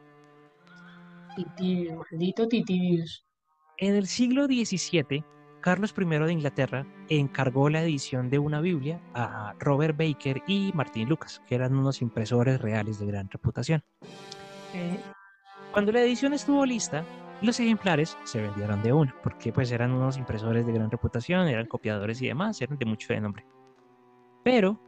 Titibios, 1.35 2.05
maldito 2.11 2.47
titibios. 2.47 3.25
En 3.77 3.95
el 3.95 4.05
siglo 4.05 4.45
XVII, 4.45 5.23
Carlos 5.63 5.95
I 5.97 6.03
de 6.03 6.33
Inglaterra 6.33 6.85
encargó 7.07 7.69
la 7.69 7.81
edición 7.81 8.29
de 8.29 8.37
una 8.37 8.59
Biblia 8.59 8.99
a 9.13 9.55
Robert 9.59 9.97
Baker 9.97 10.43
y 10.45 10.73
Martín 10.73 11.07
Lucas, 11.07 11.41
que 11.47 11.55
eran 11.55 11.73
unos 11.73 12.01
impresores 12.01 12.59
reales 12.59 12.99
de 12.99 13.05
gran 13.05 13.29
reputación. 13.29 13.81
Ok, 14.01 14.99
Cuando 15.71 15.93
la 15.93 16.01
edición 16.01 16.33
estuvo 16.33 16.65
lista, 16.65 17.05
los 17.41 17.61
ejemplares 17.61 18.17
se 18.25 18.41
vendieron 18.41 18.83
de 18.83 18.91
uno, 18.91 19.13
porque 19.23 19.53
pues 19.53 19.71
eran 19.71 19.93
unos 19.93 20.17
impresores 20.17 20.65
de 20.65 20.73
gran 20.73 20.91
reputación, 20.91 21.47
eran 21.47 21.67
copiadores 21.67 22.21
y 22.21 22.27
demás, 22.27 22.61
eran 22.61 22.77
de 22.77 22.85
mucho 22.85 23.13
de 23.13 23.21
nombre. 23.21 23.45
Pero 24.43 24.81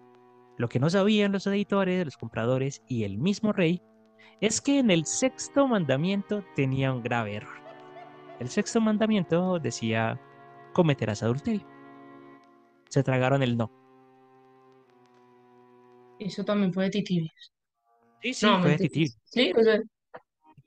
lo 0.57 0.67
que 0.67 0.81
no 0.81 0.89
sabían 0.89 1.31
los 1.31 1.47
editores, 1.47 2.03
los 2.03 2.17
compradores 2.17 2.83
y 2.85 3.05
el 3.05 3.17
mismo 3.17 3.53
rey 3.53 3.81
es 4.41 4.59
que 4.59 4.79
en 4.79 4.91
el 4.91 5.05
sexto 5.05 5.69
mandamiento 5.69 6.43
tenía 6.53 6.91
un 6.91 7.01
grave 7.01 7.35
error. 7.35 7.63
El 8.41 8.49
sexto 8.49 8.81
mandamiento 8.81 9.57
decía 9.59 10.19
cometerás 10.75 11.23
adulterio. 11.23 11.65
Se 12.89 13.01
tragaron 13.01 13.41
el 13.41 13.55
no. 13.57 13.71
Eso 16.19 16.43
también 16.43 16.73
fue 16.73 16.85
de 16.85 16.89
titibios. 16.91 17.53
Sí, 18.21 18.33
sí, 18.33 18.45
No, 18.45 18.61
fue 18.61 18.77
de. 18.77 19.09
Sí, 19.23 19.53
o 19.57 19.63
sea, 19.63 19.81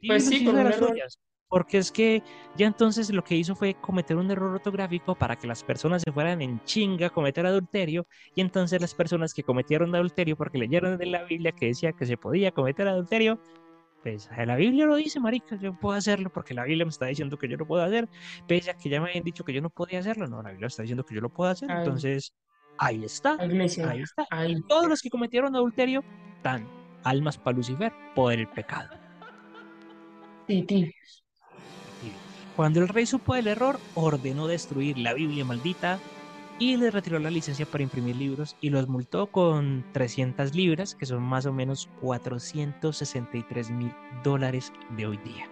Pues 0.06 0.24
sí, 0.24 0.46
un 0.46 0.64
las 0.64 0.76
suyas, 0.76 1.20
Porque 1.48 1.78
es 1.78 1.92
que 1.92 2.22
ya 2.56 2.66
entonces 2.66 3.10
lo 3.10 3.22
que 3.22 3.36
hizo 3.36 3.54
fue 3.54 3.74
cometer 3.74 4.16
un 4.16 4.30
error 4.30 4.54
ortográfico 4.54 5.14
para 5.14 5.36
que 5.36 5.46
las 5.46 5.62
personas 5.62 6.02
se 6.02 6.12
fueran 6.12 6.40
en 6.40 6.62
chinga 6.64 7.08
a 7.08 7.10
cometer 7.10 7.44
adulterio. 7.44 8.06
Y 8.34 8.40
entonces 8.40 8.80
las 8.80 8.94
personas 8.94 9.34
que 9.34 9.42
cometieron 9.42 9.94
adulterio 9.94 10.36
porque 10.36 10.58
leyeron 10.58 11.00
en 11.02 11.12
la 11.12 11.24
Biblia 11.24 11.52
que 11.52 11.66
decía 11.66 11.92
que 11.92 12.06
se 12.06 12.16
podía 12.16 12.52
cometer 12.52 12.88
adulterio, 12.88 13.38
pues 14.02 14.28
la 14.36 14.56
Biblia 14.56 14.86
lo 14.86 14.96
dice, 14.96 15.20
marica, 15.20 15.56
yo 15.56 15.74
puedo 15.74 15.96
hacerlo 15.96 16.30
porque 16.30 16.54
la 16.54 16.64
Biblia 16.64 16.84
me 16.84 16.90
está 16.90 17.06
diciendo 17.06 17.36
que 17.38 17.48
yo 17.48 17.56
lo 17.56 17.66
puedo 17.66 17.82
hacer. 17.82 18.08
Pese 18.46 18.70
a 18.70 18.74
que 18.74 18.88
ya 18.88 19.00
me 19.00 19.08
habían 19.08 19.24
dicho 19.24 19.44
que 19.44 19.52
yo 19.52 19.60
no 19.60 19.70
podía 19.70 19.98
hacerlo, 19.98 20.26
no, 20.26 20.42
la 20.42 20.50
Biblia 20.50 20.68
está 20.68 20.82
diciendo 20.82 21.04
que 21.04 21.14
yo 21.14 21.20
lo 21.20 21.30
puedo 21.30 21.50
hacer. 21.50 21.70
Ay. 21.70 21.78
Entonces, 21.78 22.32
ahí 22.78 23.04
está, 23.04 23.36
iglesia. 23.44 23.90
ahí 23.90 24.02
está. 24.02 24.26
Ahí. 24.30 24.56
Todos 24.68 24.88
los 24.88 25.02
que 25.02 25.10
cometieron 25.10 25.54
adulterio, 25.56 26.04
tan 26.42 26.66
almas 27.04 27.36
para 27.36 27.56
Lucifer 27.56 27.92
por 28.14 28.32
el 28.32 28.46
pecado. 28.48 28.90
Titibios. 30.46 31.24
Cuando 32.56 32.80
el 32.80 32.88
rey 32.88 33.06
supo 33.06 33.34
del 33.34 33.46
error, 33.46 33.78
ordenó 33.94 34.48
destruir 34.48 34.98
la 34.98 35.14
Biblia 35.14 35.44
maldita 35.44 36.00
y 36.58 36.76
le 36.76 36.90
retiró 36.90 37.18
la 37.18 37.30
licencia 37.30 37.66
para 37.66 37.84
imprimir 37.84 38.16
libros 38.16 38.56
y 38.60 38.70
los 38.70 38.88
multó 38.88 39.30
con 39.30 39.84
300 39.92 40.54
libras, 40.54 40.94
que 40.94 41.06
son 41.06 41.22
más 41.22 41.46
o 41.46 41.52
menos 41.52 41.88
463 42.00 43.70
mil 43.70 43.92
dólares 44.24 44.72
de 44.96 45.06
hoy 45.06 45.18
día. 45.18 45.48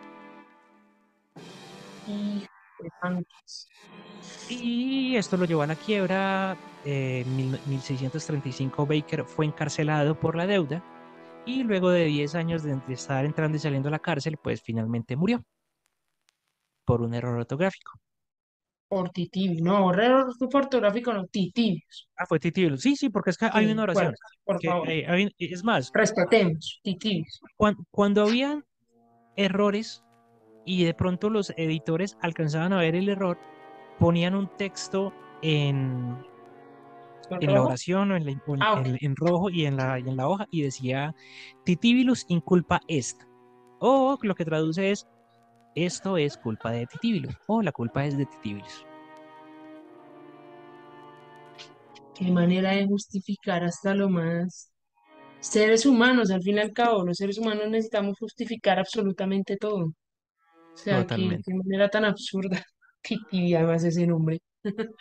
Y 4.49 5.17
esto 5.17 5.37
lo 5.37 5.45
llevó 5.45 5.63
a 5.63 5.67
la 5.67 5.77
quiebra. 5.77 6.57
eh, 6.85 7.23
En 7.27 7.37
mil- 7.37 7.61
1635 7.67 8.87
Baker 8.87 9.25
fue 9.25 9.47
encarcelado 9.47 10.19
por 10.19 10.37
la 10.37 10.47
deuda 10.47 10.83
y 11.47 11.63
luego 11.65 11.91
de 11.91 12.05
10 12.07 12.35
años 12.35 12.63
de 12.63 12.77
de 12.77 12.95
estar 12.95 13.25
entrando 13.25 13.57
y 13.57 13.61
saliendo 13.61 13.89
a 13.89 13.93
la 13.93 13.99
cárcel, 14.01 14.37
pues 14.43 14.63
finalmente 14.63 15.17
murió 15.17 15.43
por 16.85 17.03
un 17.03 17.15
error 17.15 17.37
ortográfico. 17.39 17.93
Por 18.89 19.11
titibios. 19.11 19.61
No, 19.63 19.93
error 19.93 20.33
ortográfico, 20.41 21.13
no, 21.13 21.27
titibios. 21.27 22.09
Ah, 22.17 22.25
fue 22.27 22.39
Titibio. 22.39 22.77
Sí, 22.77 22.95
sí, 22.95 23.09
porque 23.09 23.31
es 23.31 23.39
que 23.39 23.49
hay 23.53 23.67
Sí, 23.67 23.73
una 23.73 23.83
oración. 23.83 24.15
por 24.45 24.59
que, 24.61 24.69
favor. 24.69 24.89
eh, 24.91 25.05
hay- 25.09 25.35
es 25.39 25.65
más, 25.65 25.91
Respetemos, 25.93 26.81
titibios. 26.83 27.41
cuan- 27.57 27.77
cuando 27.91 28.23
habían 28.23 28.65
errores 29.37 30.05
y 30.65 30.85
de 30.85 30.95
pronto 30.95 31.31
los 31.31 31.51
editores 31.57 32.17
alcanzaban 32.21 32.73
a 32.73 32.79
ver 32.79 32.95
el 32.95 33.09
error, 33.09 33.39
ponían 33.99 34.35
un 34.37 34.49
texto 34.57 35.13
en, 35.43 36.17
en 37.41 37.53
la 37.53 37.63
oración 37.63 38.13
o 38.13 38.17
en, 38.17 38.25
la- 38.25 38.43
o 38.47 38.55
en- 38.55 38.63
Ah, 38.63 38.83
en- 38.85 38.99
en 39.01 39.17
rojo 39.17 39.51
y 39.51 39.67
en, 39.67 39.77
la, 39.77 39.99
y 39.99 40.09
en 40.09 40.17
la 40.17 40.29
hoja 40.29 40.47
y 40.51 40.63
decía 40.63 41.13
Titibilus 41.65 42.25
inculpa 42.29 42.81
est. 42.87 43.21
O 43.81 44.17
lo 44.23 44.35
que 44.37 44.45
traduce 44.45 44.93
es 44.93 45.07
esto 45.77 46.17
es 46.17 46.37
culpa 46.39 46.73
de 46.73 46.87
Titibilus 46.87 47.35
o 47.47 47.63
la 47.63 47.71
culpa 47.71 48.05
es 48.05 48.17
de 48.17 48.27
Titibilus. 48.27 48.85
Qué 52.15 52.31
manera 52.31 52.71
de 52.71 52.87
justificar 52.87 53.63
hasta 53.63 53.95
lo 53.95 54.09
más. 54.09 54.73
Seres 55.41 55.85
humanos, 55.85 56.31
al 56.31 56.43
fin 56.43 56.57
y 56.57 56.61
al 56.61 56.73
cabo, 56.73 57.05
los 57.05 57.19
seres 57.19 57.39
humanos 57.39 57.69
necesitamos 57.69 58.19
justificar 58.19 58.79
absolutamente 58.79 59.57
todo. 59.57 59.85
O 59.85 59.93
sea, 60.75 61.01
qué, 61.01 61.05
Totalmente. 61.05 61.43
qué 61.45 61.55
manera 61.55 61.89
tan 61.91 62.07
absurda. 62.07 62.65
Titibi, 63.03 63.55
además 63.55 63.85
ese 63.85 64.07
nombre. 64.07 64.41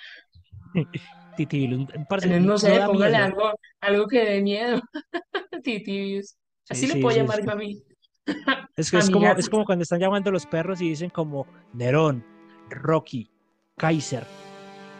Titibilus, 1.37 1.87
no 2.41 2.57
sé, 2.57 2.81
póngale 2.85 3.17
algo, 3.17 3.51
algo 3.81 4.07
que 4.07 4.23
dé 4.25 4.41
miedo. 4.41 4.81
Titibios. 5.63 6.35
Sí, 6.63 6.73
Así 6.73 6.87
le 6.87 6.93
sí, 6.93 7.01
puedo 7.01 7.15
sí, 7.15 7.21
llamar 7.21 7.45
yo 7.45 7.51
a 7.51 7.55
mí. 7.55 7.81
Es 8.75 8.91
que 8.91 8.97
es 8.99 9.09
como, 9.09 9.27
es 9.27 9.49
como 9.49 9.65
cuando 9.65 9.83
están 9.83 9.99
llamando 9.99 10.29
a 10.29 10.33
los 10.33 10.45
perros 10.45 10.81
y 10.81 10.89
dicen 10.89 11.09
como 11.09 11.47
Nerón, 11.73 12.23
Rocky, 12.69 13.29
Kaiser, 13.77 14.25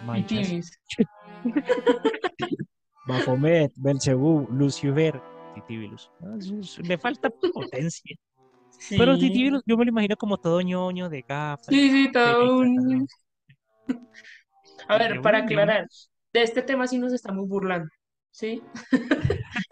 Manchas. 0.06 0.72
Baphomet, 3.08 3.72
Belcebú, 3.76 4.48
Lucifer, 4.52 5.22
Titibilus. 5.54 6.12
Le 6.84 6.98
falta 6.98 7.30
potencia. 7.30 8.16
Pero. 8.90 9.18
Titibilus, 9.18 9.62
yo 9.66 9.78
me 9.78 9.86
lo 9.86 9.90
imagino 9.90 10.18
como 10.18 10.38
todo 10.38 10.62
ñoño 10.62 11.10
de 11.10 11.22
gafas. 11.22 11.68
Sí, 11.68 11.90
sí, 11.90 12.12
todo 12.12 12.58
un... 12.60 13.08
A 14.88 14.98
ver, 14.98 15.22
para 15.22 15.40
aclarar, 15.40 15.88
de 16.34 16.44
este 16.44 16.62
tema 16.62 16.86
sí 16.86 16.98
nos 16.98 17.14
estamos 17.14 17.48
burlando, 17.48 17.90
¿sí? 18.30 18.62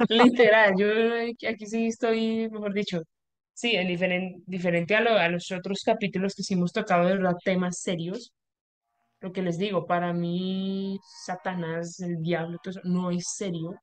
Literal, 0.09 0.73
yo 0.77 0.87
aquí 1.49 1.65
sí 1.65 1.87
estoy, 1.87 2.49
mejor 2.49 2.73
dicho, 2.73 3.03
sí, 3.53 3.71
en 3.75 3.87
diferen- 3.87 4.43
diferente 4.45 4.95
a, 4.95 5.01
lo- 5.01 5.17
a 5.17 5.29
los 5.29 5.51
otros 5.51 5.81
capítulos 5.85 6.35
que 6.35 6.43
sí 6.43 6.53
hemos 6.55 6.71
tocado 6.73 7.07
de 7.07 7.17
verdad 7.17 7.35
temas 7.43 7.79
serios. 7.79 8.33
Lo 9.21 9.31
que 9.33 9.41
les 9.41 9.57
digo, 9.57 9.85
para 9.87 10.13
mí, 10.13 10.99
Satanás, 11.25 11.99
el 12.01 12.21
diablo, 12.21 12.57
todo 12.63 12.71
eso, 12.71 12.81
no 12.83 13.11
es 13.11 13.25
serio, 13.37 13.75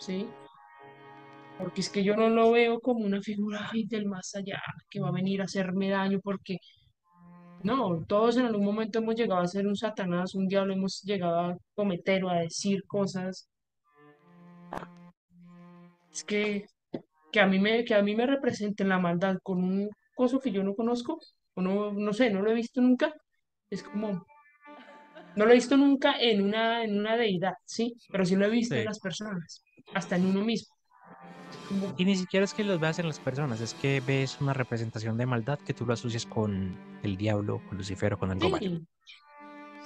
¿sí? 0.00 0.26
porque 1.58 1.80
es 1.80 1.90
que 1.90 2.02
yo 2.04 2.16
no 2.16 2.28
lo 2.28 2.50
veo 2.52 2.80
como 2.80 3.04
una 3.04 3.20
figura 3.22 3.68
ay, 3.72 3.84
del 3.86 4.06
más 4.06 4.34
allá 4.34 4.60
que 4.90 5.00
va 5.00 5.08
a 5.08 5.12
venir 5.12 5.40
a 5.40 5.44
hacerme 5.44 5.90
daño, 5.90 6.18
porque 6.22 6.58
no, 7.64 8.04
todos 8.06 8.36
en 8.36 8.46
algún 8.46 8.64
momento 8.64 8.98
hemos 8.98 9.14
llegado 9.14 9.40
a 9.42 9.46
ser 9.46 9.66
un 9.66 9.76
Satanás, 9.76 10.34
un 10.34 10.48
diablo, 10.48 10.74
hemos 10.74 11.00
llegado 11.02 11.38
a 11.40 11.56
cometer 11.74 12.24
o 12.24 12.30
a 12.30 12.40
decir 12.40 12.82
cosas. 12.86 13.48
Es 16.12 16.24
que, 16.24 16.66
que 17.32 17.40
a 17.40 17.46
mí 17.46 17.58
me, 17.58 17.84
que 17.84 17.94
a 17.94 18.02
mí 18.02 18.14
me 18.14 18.26
representen 18.26 18.90
la 18.90 18.98
maldad 18.98 19.38
con 19.42 19.64
un 19.64 19.88
coso 20.14 20.38
que 20.38 20.52
yo 20.52 20.62
no 20.62 20.74
conozco, 20.74 21.18
o 21.54 21.62
no, 21.62 21.92
no 21.92 22.12
sé, 22.12 22.30
no 22.30 22.42
lo 22.42 22.50
he 22.50 22.54
visto 22.54 22.80
nunca, 22.80 23.12
es 23.70 23.82
como, 23.82 24.26
no 25.34 25.46
lo 25.46 25.50
he 25.50 25.54
visto 25.54 25.76
nunca 25.76 26.14
en 26.20 26.42
una, 26.42 26.84
en 26.84 26.98
una 26.98 27.16
deidad, 27.16 27.54
¿sí? 27.64 27.94
Pero 28.10 28.26
sí 28.26 28.36
lo 28.36 28.44
he 28.46 28.50
visto 28.50 28.74
en 28.74 28.84
las 28.84 29.00
personas, 29.00 29.64
hasta 29.94 30.16
en 30.16 30.26
uno 30.26 30.44
mismo. 30.44 30.74
Como, 31.68 31.94
Y 31.96 32.04
ni 32.04 32.16
siquiera 32.16 32.44
es 32.44 32.52
que 32.52 32.64
los 32.64 32.78
veas 32.78 32.98
en 32.98 33.06
las 33.06 33.18
personas, 33.18 33.60
es 33.62 33.72
que 33.74 34.02
ves 34.06 34.38
una 34.40 34.52
representación 34.52 35.16
de 35.16 35.24
maldad 35.24 35.58
que 35.58 35.72
tú 35.72 35.86
lo 35.86 35.94
asocias 35.94 36.26
con 36.26 36.76
el 37.02 37.16
diablo, 37.16 37.62
con 37.68 37.78
Lucifer 37.78 38.12
o 38.12 38.18
con 38.18 38.30
algo 38.30 38.50
malo. 38.50 38.60
sí, 38.60 38.86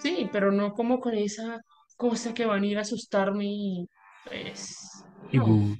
sí, 0.02 0.28
pero 0.32 0.50
no 0.50 0.72
como 0.72 0.98
con 0.98 1.14
esa 1.14 1.60
cosa 1.96 2.34
que 2.34 2.44
van 2.44 2.64
a 2.64 2.66
ir 2.66 2.78
a 2.78 2.82
asustarme 2.82 3.44
y 3.46 3.88
pues, 4.28 5.04
no, 5.32 5.76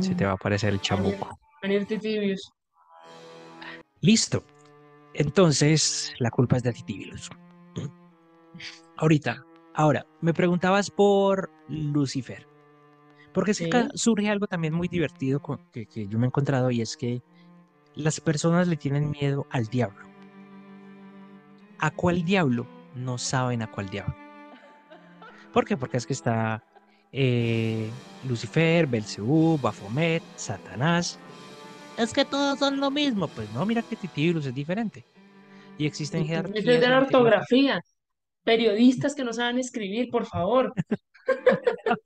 se 0.00 0.14
te 0.14 0.24
va 0.24 0.32
a 0.32 0.34
aparecer 0.34 0.72
el 0.72 0.80
chamuco. 0.80 1.38
ir 1.62 1.86
tibios. 1.86 2.52
Listo. 4.00 4.42
Entonces, 5.14 6.12
la 6.18 6.30
culpa 6.30 6.56
es 6.56 6.62
de 6.62 6.72
Titibilus. 6.72 7.30
Ahorita, 8.96 9.44
ahora, 9.74 10.06
me 10.20 10.32
preguntabas 10.34 10.90
por 10.90 11.50
Lucifer. 11.68 12.46
Porque 13.32 13.52
es 13.52 13.58
que 13.58 13.66
acá 13.66 13.88
Sí, 13.92 13.98
surge 13.98 14.28
algo 14.28 14.46
también 14.46 14.74
muy 14.74 14.88
divertido 14.88 15.40
con- 15.40 15.60
que, 15.72 15.86
que 15.86 16.06
yo 16.06 16.18
me 16.18 16.26
he 16.26 16.28
encontrado 16.28 16.70
y 16.70 16.82
es 16.82 16.96
que 16.96 17.22
las 17.94 18.20
personas 18.20 18.68
le 18.68 18.76
tienen 18.76 19.10
miedo 19.10 19.46
al 19.50 19.66
diablo. 19.66 20.06
¿A 21.78 21.90
cuál 21.90 22.24
diablo? 22.24 22.66
No 22.94 23.18
saben 23.18 23.62
a 23.62 23.70
cuál 23.70 23.88
diablo. 23.88 24.14
¿Por 25.52 25.64
qué? 25.64 25.76
Porque 25.76 25.96
es 25.96 26.06
que 26.06 26.12
está 26.12 26.62
eh, 27.12 27.90
Lucifer, 28.26 28.86
Belcebú, 28.86 29.58
Baphomet, 29.58 30.22
Satanás. 30.36 31.18
Es 31.98 32.12
que 32.12 32.24
todos 32.24 32.58
son 32.58 32.80
lo 32.80 32.90
mismo. 32.90 33.28
Pues 33.28 33.50
no, 33.52 33.64
mira 33.66 33.82
que 33.82 33.96
Titibilus 33.96 34.46
es 34.46 34.54
diferente. 34.54 35.04
Y 35.78 35.86
existen 35.86 36.22
Eso 36.22 36.32
es 36.32 36.36
jerarquías 36.36 36.80
de 36.80 36.88
la 36.88 36.98
ortografía. 36.98 37.80
Periodistas 38.44 39.14
que 39.14 39.24
no 39.24 39.32
saben 39.32 39.58
escribir, 39.58 40.10
por 40.10 40.26
favor. 40.26 40.72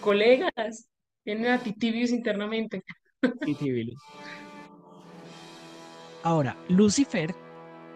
Colegas, 0.00 0.88
tienen 1.24 1.48
a 1.48 1.58
tibios 1.58 2.10
internamente. 2.10 2.82
Titibilus. 3.44 4.00
Ahora, 6.22 6.56
Lucifer, 6.68 7.34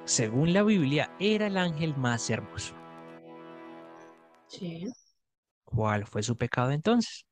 según 0.04 0.52
la 0.52 0.62
Biblia, 0.62 1.10
era 1.20 1.46
el 1.46 1.56
ángel 1.56 1.96
más 1.96 2.28
hermoso. 2.28 2.74
Sí. 4.48 4.86
¿Cuál 5.70 6.06
fue 6.06 6.22
su 6.22 6.36
pecado 6.36 6.72
entonces? 6.72 7.24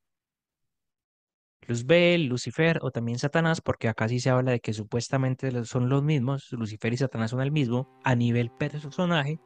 Luzbel, 1.66 2.26
Lucifer 2.26 2.78
o 2.82 2.90
también 2.90 3.18
Satanás, 3.18 3.60
porque 3.60 3.88
acá 3.88 4.08
sí 4.08 4.20
se 4.20 4.30
habla 4.30 4.52
de 4.52 4.60
que 4.60 4.72
supuestamente 4.72 5.64
son 5.64 5.88
los 5.88 6.02
mismos, 6.02 6.50
Lucifer 6.52 6.92
y 6.92 6.96
Satanás 6.96 7.32
son 7.32 7.42
el 7.42 7.52
mismo 7.52 8.00
a 8.04 8.14
nivel 8.14 8.50
personaje, 8.50 9.38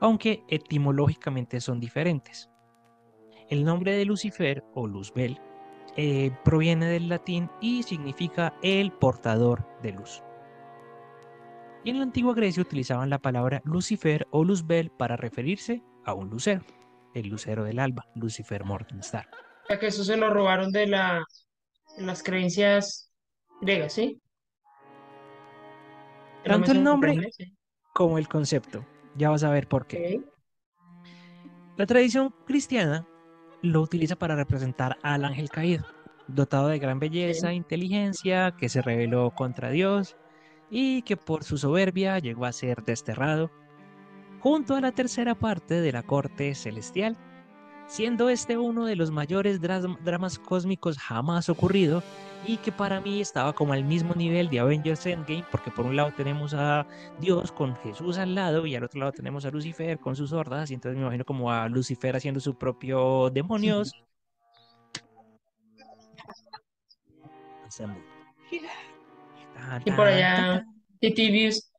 aunque 0.00 0.42
etimológicamente 0.48 1.60
son 1.60 1.78
diferentes. 1.78 2.50
El 3.48 3.64
nombre 3.64 3.94
de 3.96 4.06
Lucifer 4.06 4.64
o 4.74 4.88
Luzbel 4.88 5.38
eh, 5.96 6.32
proviene 6.42 6.86
del 6.86 7.08
latín 7.08 7.50
y 7.60 7.82
significa 7.82 8.54
el 8.62 8.90
portador 8.90 9.64
de 9.82 9.92
luz. 9.92 10.24
Y 11.84 11.90
en 11.90 11.98
la 11.98 12.04
antigua 12.04 12.34
Grecia 12.34 12.62
utilizaban 12.62 13.10
la 13.10 13.18
palabra 13.18 13.60
Lucifer 13.64 14.26
o 14.30 14.42
Luzbel 14.42 14.90
para 14.90 15.16
referirse 15.16 15.82
a 16.04 16.14
un 16.14 16.30
lucero, 16.30 16.62
el 17.14 17.28
lucero 17.28 17.64
del 17.64 17.78
alba, 17.78 18.06
Lucifer 18.14 18.64
Morningstar. 18.64 19.28
Sea 19.66 19.78
que 19.78 19.86
eso 19.86 20.04
se 20.04 20.16
lo 20.16 20.30
robaron 20.30 20.70
de 20.70 20.86
la, 20.86 21.24
de 21.96 22.04
las 22.04 22.22
creencias 22.22 23.12
griegas, 23.60 23.92
¿sí? 23.92 24.20
Tanto 26.44 26.72
el 26.72 26.82
nombre 26.82 27.30
sí. 27.30 27.56
como 27.94 28.18
el 28.18 28.28
concepto. 28.28 28.84
Ya 29.16 29.30
vas 29.30 29.44
a 29.44 29.50
ver 29.50 29.68
por 29.68 29.86
qué. 29.86 30.20
La 31.76 31.86
tradición 31.86 32.34
cristiana 32.46 33.06
lo 33.62 33.80
utiliza 33.80 34.16
para 34.16 34.34
representar 34.34 34.98
al 35.02 35.24
ángel 35.24 35.48
caído, 35.48 35.86
dotado 36.26 36.68
de 36.68 36.78
gran 36.78 36.98
belleza 36.98 37.50
e 37.50 37.54
inteligencia, 37.54 38.54
que 38.58 38.68
se 38.68 38.82
rebeló 38.82 39.30
contra 39.30 39.70
Dios 39.70 40.16
y 40.68 41.02
que 41.02 41.16
por 41.16 41.44
su 41.44 41.58
soberbia 41.58 42.18
llegó 42.18 42.44
a 42.46 42.52
ser 42.52 42.82
desterrado, 42.82 43.50
junto 44.42 44.74
a 44.74 44.80
la 44.80 44.90
tercera 44.90 45.36
parte 45.36 45.80
de 45.80 45.92
la 45.92 46.02
corte 46.02 46.56
celestial, 46.56 47.16
siendo 47.86 48.28
este 48.28 48.58
uno 48.58 48.86
de 48.86 48.96
los 48.96 49.12
mayores 49.12 49.60
dramas 49.60 50.38
cósmicos 50.40 50.98
jamás 50.98 51.48
ocurrido 51.48 52.02
y 52.44 52.56
que 52.56 52.72
para 52.72 53.00
mí 53.00 53.20
estaba 53.20 53.52
como 53.52 53.72
al 53.72 53.84
mismo 53.84 54.14
nivel 54.16 54.50
de 54.50 54.58
Avengers 54.58 55.06
Endgame, 55.06 55.44
porque 55.52 55.70
por 55.70 55.86
un 55.86 55.94
lado 55.94 56.12
tenemos 56.16 56.54
a 56.54 56.88
Dios 57.20 57.52
con 57.52 57.76
Jesús 57.76 58.18
al 58.18 58.34
lado 58.34 58.66
y 58.66 58.74
al 58.74 58.82
otro 58.82 58.98
lado 58.98 59.12
tenemos 59.12 59.44
a 59.44 59.50
Lucifer 59.50 60.00
con 60.00 60.16
sus 60.16 60.32
hordas, 60.32 60.72
y 60.72 60.74
entonces 60.74 60.96
me 60.96 61.04
imagino 61.04 61.24
como 61.24 61.52
a 61.52 61.68
Lucifer 61.68 62.16
haciendo 62.16 62.40
su 62.40 62.56
propio 62.56 63.30
demonios. 63.30 63.92
Tan, 69.54 69.82
Y 69.84 69.92
por 69.92 70.08
allá, 70.08 70.66
tibios. 70.98 71.70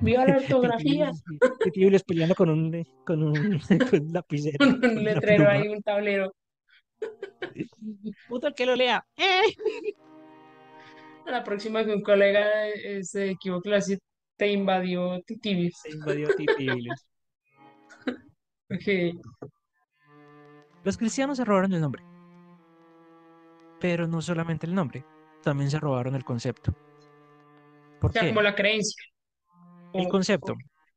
Viva 0.00 0.26
la 0.26 0.36
ortografía. 0.38 1.06
tan. 1.06 1.38
Titibios 1.64 2.02
peleando 2.04 2.34
con 2.34 2.50
un, 2.50 2.84
con 3.04 3.22
un, 3.22 3.34
con 3.90 4.00
un 4.06 4.12
lapicero, 4.12 4.66
Un 4.66 4.84
una 4.84 5.00
letrero 5.02 5.48
ahí, 5.48 5.68
un 5.68 5.82
tablero. 5.82 6.32
Puto 8.28 8.48
el 8.48 8.54
que 8.54 8.66
lo 8.66 8.74
lea. 8.76 9.04
¡Eh! 9.16 9.54
A 11.26 11.30
la 11.30 11.44
próxima 11.44 11.84
que 11.84 11.92
un 11.94 12.02
colega 12.02 12.68
eh, 12.68 13.04
se 13.04 13.30
equivoque, 13.30 13.68
le 13.68 13.72
va 13.74 13.76
a 13.76 13.80
decir, 13.80 13.98
te 14.36 14.50
invadió 14.50 15.20
tibios. 15.40 15.74
Se 15.82 15.90
invadió 15.90 16.28
Titibios. 16.34 17.06
Ok. 18.70 19.20
Los 20.84 20.96
cristianos 20.96 21.36
se 21.36 21.44
robaron 21.44 21.72
el 21.72 21.80
nombre. 21.80 22.02
Pero 23.80 24.06
no 24.06 24.20
solamente 24.22 24.66
el 24.66 24.74
nombre, 24.74 25.04
también 25.42 25.70
se 25.70 25.78
robaron 25.78 26.14
el 26.14 26.24
concepto. 26.24 26.72
¿Por 28.00 28.10
O 28.10 28.12
sea, 28.12 28.22
qué? 28.22 28.28
como 28.28 28.42
la 28.42 28.54
creencia. 28.54 29.02
El 29.92 30.08
concepto. 30.08 30.56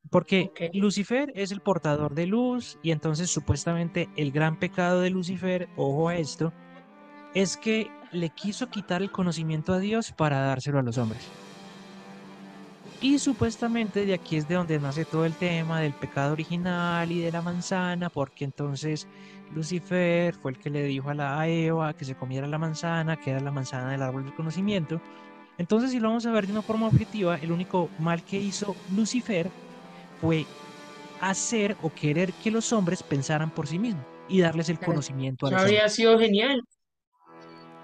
Porque. 0.10 0.52
Lucifer 0.74 1.32
es 1.36 1.52
el 1.52 1.62
portador 1.62 2.16
de 2.16 2.26
luz 2.26 2.78
y 2.82 2.92
entonces 2.92 3.30
supuestamente 3.30 4.10
el 4.16 4.32
gran 4.32 4.60
pecado 4.60 5.02
de 5.02 5.10
Lucifer, 5.10 5.70
ojo 5.78 6.10
a 6.10 6.18
esto, 6.18 6.54
es 7.34 7.58
que 7.58 7.90
le 8.12 8.30
quiso 8.30 8.70
quitar 8.70 9.02
el 9.02 9.12
conocimiento 9.12 9.74
a 9.74 9.80
Dios 9.80 10.12
para 10.12 10.40
dárselo 10.42 10.80
a 10.80 10.84
los 10.84 10.98
hombres. 10.98 11.28
Y 13.02 13.18
supuestamente 13.18 14.06
de 14.06 14.14
aquí 14.14 14.36
es 14.36 14.48
de 14.48 14.56
donde 14.56 14.80
nace 14.80 15.06
todo 15.06 15.26
el 15.26 15.34
tema 15.34 15.80
del 15.80 15.94
pecado 15.94 16.34
original 16.34 17.12
y 17.12 17.20
de 17.20 17.32
la 17.32 17.42
manzana, 17.42 18.12
porque 18.12 18.46
entonces 18.46 19.08
Lucifer 19.56 20.36
fue 20.36 20.52
el 20.52 20.60
que 20.60 20.70
le 20.70 20.84
dijo 20.84 21.10
a 21.10 21.16
la 21.16 21.40
a 21.40 21.48
Eva 21.48 21.94
que 21.94 22.06
se 22.06 22.16
comiera 22.16 22.46
la 22.46 22.60
manzana, 22.60 23.18
que 23.18 23.32
era 23.32 23.40
la 23.40 23.50
manzana 23.50 23.92
del 23.92 24.04
árbol 24.04 24.26
del 24.26 24.36
conocimiento. 24.36 25.02
Entonces, 25.62 25.92
si 25.92 26.00
lo 26.00 26.10
vamos 26.10 26.26
a 26.26 26.32
ver 26.32 26.46
de 26.48 26.54
una 26.54 26.64
forma 26.64 26.88
objetiva, 26.88 27.38
el 27.38 27.52
único 27.52 27.94
mal 27.98 28.24
que 28.26 28.40
hizo 28.40 28.82
Lucifer 28.88 29.54
fue 30.16 30.48
hacer 31.20 31.78
o 31.82 31.94
querer 31.94 32.36
que 32.36 32.52
los 32.52 32.74
hombres 32.74 33.04
pensaran 33.04 33.54
por 33.54 33.68
sí 33.68 33.80
mismos 33.80 34.08
y 34.28 34.42
darles 34.42 34.70
el 34.70 34.82
conocimiento 34.82 35.48
a 35.48 35.52
Eso 35.52 35.54
los 35.54 35.66
habría 35.66 35.88
hombres. 35.88 35.90
sido 35.90 36.18
genial. 36.20 36.62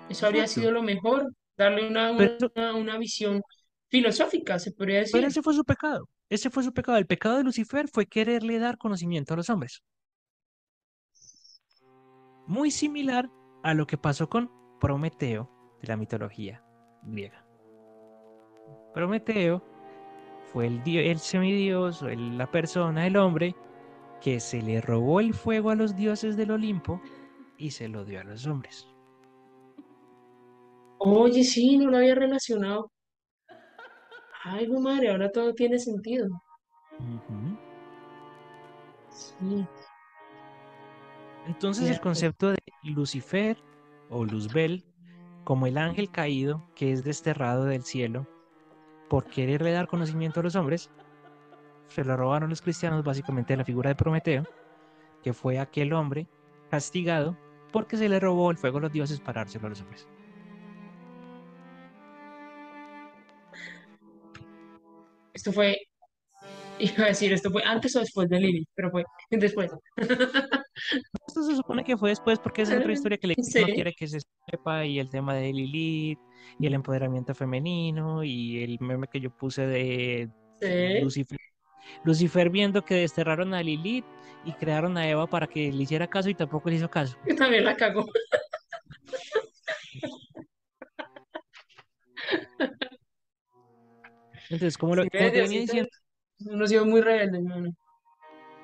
Eso 0.08 0.26
habría 0.26 0.48
Exacto. 0.48 0.48
sido 0.48 0.72
lo 0.72 0.84
mejor. 0.84 1.34
Darle 1.58 1.88
una, 1.88 2.12
Pero, 2.16 2.52
una, 2.56 2.76
una 2.76 2.98
visión 2.98 3.42
filosófica, 3.90 4.60
se 4.60 4.72
podría 4.72 5.00
pero 5.10 5.28
decir. 5.28 5.28
ese 5.28 5.42
fue 5.42 5.54
su 5.54 5.64
pecado. 5.66 6.08
Ese 6.30 6.50
fue 6.50 6.64
su 6.64 6.74
pecado. 6.74 6.98
El 6.98 7.08
pecado 7.08 7.38
de 7.38 7.44
Lucifer 7.44 7.88
fue 7.90 8.06
quererle 8.08 8.60
dar 8.60 8.78
conocimiento 8.78 9.34
a 9.34 9.38
los 9.38 9.50
hombres. 9.50 9.84
Muy 12.48 12.72
similar 12.72 13.30
a 13.64 13.74
lo 13.76 13.86
que 13.86 13.98
pasó 14.00 14.28
con 14.30 14.52
Prometeo 14.80 15.52
de 15.82 15.88
la 15.88 15.98
mitología 15.98 16.64
griega. 17.04 17.47
Prometeo 18.98 19.62
fue 20.52 20.66
el, 20.66 20.84
dio- 20.84 21.02
el 21.02 21.20
semidios, 21.20 22.02
el- 22.02 22.36
la 22.36 22.50
persona, 22.50 23.06
el 23.06 23.16
hombre, 23.16 23.56
que 24.22 24.40
se 24.40 24.60
le 24.60 24.82
robó 24.82 25.20
el 25.20 25.36
fuego 25.36 25.70
a 25.70 25.76
los 25.76 25.96
dioses 25.96 26.36
del 26.36 26.50
Olimpo 26.50 27.00
y 27.60 27.70
se 27.70 27.90
lo 27.90 28.06
dio 28.06 28.22
a 28.22 28.24
los 28.24 28.48
hombres. 28.48 28.88
Oye, 30.98 31.44
sí, 31.44 31.78
no 31.78 31.92
lo 31.92 31.98
había 31.98 32.16
relacionado. 32.16 32.92
Ay, 34.44 34.68
mi 34.68 34.80
madre, 34.82 35.12
ahora 35.12 35.32
todo 35.32 35.54
tiene 35.54 35.78
sentido. 35.78 36.30
Sí, 39.12 39.64
Entonces 41.46 41.88
el 41.88 42.00
concepto 42.00 42.50
de 42.50 42.58
Lucifer 42.82 43.58
o 44.10 44.26
Luzbel 44.26 44.84
como 45.44 45.68
el 45.68 45.78
ángel 45.78 46.10
caído 46.10 46.64
que 46.74 46.92
es 46.92 47.04
desterrado 47.04 47.66
del 47.66 47.84
cielo 47.84 48.26
por 49.10 49.26
quererle 49.26 49.72
dar 49.72 49.88
conocimiento 49.88 50.40
a 50.40 50.44
los 50.44 50.56
hombres, 50.56 50.92
se 51.88 52.04
lo 52.04 52.18
robaron 52.18 52.50
los 52.50 52.62
cristianos 52.62 53.04
básicamente 53.04 53.58
la 53.58 53.66
figura 53.66 53.90
de 53.90 53.96
Prometeo, 53.96 54.48
que 55.24 55.34
fue 55.34 55.60
aquel 55.60 55.94
hombre 55.94 56.30
castigado 56.70 57.38
porque 57.72 57.98
se 57.98 58.10
le 58.10 58.20
robó 58.20 58.52
el 58.52 58.58
fuego 58.58 58.80
a 58.80 58.82
los 58.82 58.92
dioses 58.92 59.20
para 59.22 59.42
dárselo 59.42 59.68
a 59.68 59.70
los 59.70 59.82
hombres. 59.82 60.10
Esto 65.34 65.52
fue, 65.54 65.87
iba 66.98 67.06
a 67.06 67.08
decir, 67.08 67.34
esto 67.34 67.50
fue 67.52 67.64
antes 67.64 67.96
o 67.96 68.00
después 68.00 68.30
de 68.30 68.40
Lilith, 68.40 68.70
pero 68.76 68.92
fue 68.92 69.04
después. 69.32 69.72
Esto 71.28 71.44
se 71.44 71.56
supone 71.56 71.84
que 71.84 71.98
fue 71.98 72.10
después 72.10 72.40
porque 72.40 72.62
es 72.62 72.72
otra 72.72 72.92
historia 72.94 73.18
que 73.18 73.28
le 73.28 73.36
Sí. 73.42 73.62
no 73.62 73.66
quiere 73.68 73.94
que 73.94 74.08
se 74.08 74.20
sepa 74.50 74.86
y 74.86 75.00
el 75.00 75.10
tema 75.10 75.34
de 75.34 75.52
Lilith 75.52 76.20
y 76.60 76.68
el 76.68 76.76
empoderamiento 76.76 77.34
femenino 77.34 78.24
y 78.24 78.64
el 78.64 78.78
meme 78.80 79.08
que 79.08 79.20
yo 79.20 79.32
puse 79.36 79.66
de 79.66 80.30
Sí. 80.62 81.02
Lucifer. 81.02 81.40
Lucifer 82.04 82.50
viendo 82.52 82.86
que 82.86 82.94
desterraron 82.96 83.54
a 83.56 83.64
Lilith 83.64 84.06
y 84.46 84.52
crearon 84.54 84.98
a 84.98 85.10
Eva 85.10 85.26
para 85.28 85.48
que 85.48 85.72
le 85.72 85.84
hiciera 85.84 86.08
caso 86.08 86.30
y 86.30 86.36
tampoco 86.36 86.70
le 86.70 86.76
hizo 86.76 86.90
caso. 86.90 87.18
Que 87.26 87.34
también 87.34 87.66
la 87.66 87.76
cagó. 87.76 88.06
Entonces, 94.50 94.78
como, 94.78 94.96
lo, 94.96 95.04
Sí, 95.04 95.10
como 95.10 95.32
te 95.32 95.42
venía 95.42 95.60
diciendo, 95.62 95.90
Uno 96.40 96.64
ha 96.66 96.68
sido 96.68 96.86
muy 96.86 97.02
rebelde, 97.02 97.38
hermano. 97.40 97.76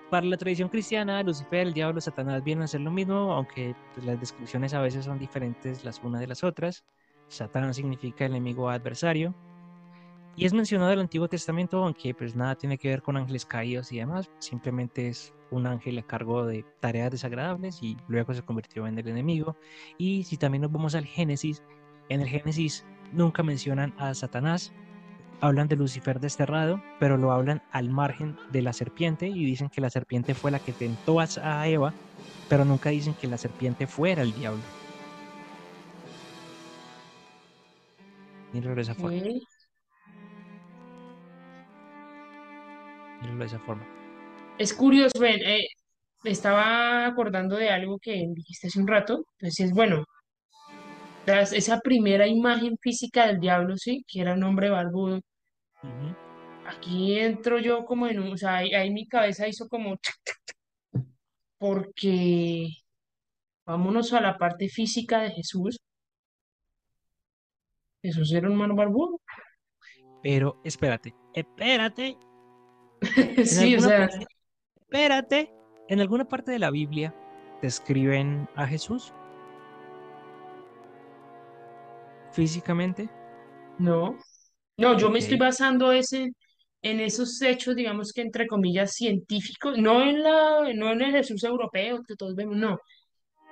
para 0.09 0.26
la 0.28 0.38
tradición 0.38 0.69
cristiana, 0.69 1.24
Lucifer, 1.24 1.67
el 1.67 1.74
diablo, 1.74 1.99
Satanás 1.99 2.43
vienen 2.43 2.63
a 2.63 2.67
ser 2.67 2.82
lo 2.82 2.91
mismo, 2.91 3.34
aunque 3.34 3.76
pues, 3.93 4.05
las 4.05 4.19
descripciones 4.19 4.74
a 4.74 4.82
veces 4.82 5.05
son 5.05 5.17
diferentes 5.19 5.84
las 5.84 5.99
unas 6.03 6.21
de 6.21 6.28
las 6.28 6.43
otras. 6.43 6.86
Satán 7.28 7.74
significa 7.74 8.26
enemigo 8.26 8.69
adversario. 8.69 9.36
Y 10.36 10.45
es 10.45 10.53
mencionado 10.53 10.91
en 10.91 10.99
el 10.99 11.03
Antiguo 11.03 11.28
Testamento, 11.28 11.84
aunque 11.84 12.13
pues 12.15 12.36
nada 12.36 12.55
tiene 12.55 12.78
que 12.78 12.89
ver 12.89 13.01
con 13.03 13.17
ángeles 13.17 13.45
caídos 13.45 13.91
y 13.91 13.99
demás, 13.99 14.32
simplemente 14.39 15.07
es 15.07 15.34
un 15.51 15.67
ángel 15.67 15.99
a 15.99 16.03
cargo 16.03 16.45
de 16.45 16.65
tareas 16.80 17.11
desagradables 17.11 17.84
y 17.84 17.97
luego 18.07 18.34
se 18.34 18.41
convirtió 18.41 18.88
en 18.88 18.97
el 18.97 19.07
enemigo. 19.07 19.55
Y 19.97 20.24
si 20.24 20.38
también 20.38 20.63
nos 20.63 20.71
vamos 20.71 20.95
al 20.95 21.05
Génesis, 21.05 21.63
en 22.09 22.21
el 22.21 22.28
Génesis 22.30 22.86
nunca 23.11 23.43
mencionan 23.43 23.93
a 23.99 24.13
Satanás, 24.15 24.74
hablan 25.44 25.68
de 25.68 25.76
Lucifer 25.76 26.22
desterrado, 26.22 26.82
pero 27.00 27.18
lo 27.18 27.34
hablan 27.34 27.62
al 27.72 27.89
margen 27.89 28.38
de 28.54 28.62
la 28.62 28.72
serpiente 28.72 29.28
y 29.28 29.44
dicen 29.44 29.68
que 29.68 29.82
la 29.82 29.89
serpiente 29.89 30.34
fue 30.34 30.52
la 30.52 30.60
que 30.60 30.72
tentó 30.72 31.20
a 31.20 31.68
Eva, 31.68 31.94
pero 32.48 32.64
nunca 32.64 32.91
dicen 32.91 33.14
que 33.14 33.28
la 33.28 33.38
serpiente 33.38 33.86
fuera 33.86 34.22
el 34.22 34.34
diablo. 34.34 34.62
Míralo 38.54 38.76
de 38.76 38.82
esa 38.84 38.96
forma. 38.96 39.18
Míralo 43.22 43.39
de 43.39 43.46
esa 43.46 43.60
forma. 43.60 43.86
Es 44.58 44.74
curioso, 44.74 45.20
ven, 45.20 45.41
eh, 45.46 45.68
me 46.24 46.32
estaba 46.32 47.06
acordando 47.06 47.58
de 47.58 47.70
algo 47.70 48.00
que 48.00 48.14
dijiste 48.34 48.68
hace 48.68 48.80
un 48.80 48.88
rato. 48.88 49.26
Entonces, 49.39 49.66
es 49.66 49.74
bueno, 49.74 50.06
esa 51.26 51.80
primera 51.82 52.28
imagen 52.28 52.78
física 52.80 53.28
del 53.28 53.41
diablo, 53.41 53.76
sí, 53.76 54.06
que 54.08 54.22
era 54.22 54.36
un 54.36 54.44
hombre 54.44 54.70
barbudo. 54.70 55.20
Aquí 56.66 57.20
entro 57.20 57.60
yo 57.60 57.86
como 57.86 58.08
en 58.08 58.20
un, 58.20 58.34
o 58.34 58.38
sea, 58.38 58.58
ahí, 58.58 58.74
ahí 58.74 58.90
mi 58.90 59.08
cabeza 59.08 59.48
hizo 59.48 59.68
como, 59.68 59.98
porque 61.58 62.68
vámonos 63.66 64.14
a 64.14 64.22
la 64.22 64.38
parte 64.38 64.70
física 64.70 65.22
de 65.22 65.32
Jesús. 65.32 65.80
Jesús 68.02 68.34
era 68.34 68.50
un 68.50 68.56
man 68.56 68.76
barbudo. 68.76 69.22
Pero 70.22 70.62
espérate, 70.64 71.14
espérate, 71.34 72.18
Sí, 73.46 73.76
o 73.76 73.82
sea, 73.82 74.08
parte, 74.08 74.26
espérate, 74.82 75.54
en 75.90 76.00
alguna 76.00 76.26
parte 76.26 76.52
de 76.52 76.60
la 76.60 76.72
Biblia 76.72 77.14
describen 77.62 78.48
a 78.56 78.68
Jesús 78.68 79.14
físicamente. 82.32 83.10
no. 83.80 84.18
No, 84.78 84.97
yo 84.97 85.09
me 85.09 85.19
estoy 85.19 85.38
Ok. 85.38 85.39
basando 85.39 85.91
ese, 85.91 86.32
en 86.82 86.99
esos 86.99 87.41
hechos, 87.41 87.76
digamos 87.76 88.11
que 88.13 88.21
entre 88.21 88.47
comillas, 88.47 88.93
científicos, 88.93 89.78
no 89.78 90.01
en 90.03 90.24
la, 90.24 90.71
no 90.76 90.91
en 90.91 91.01
el 91.01 91.11
Jesús 91.11 91.43
europeo 91.43 92.01
que 92.07 92.15
todos 92.15 92.36
vemos, 92.36 92.57
no. 92.57 92.80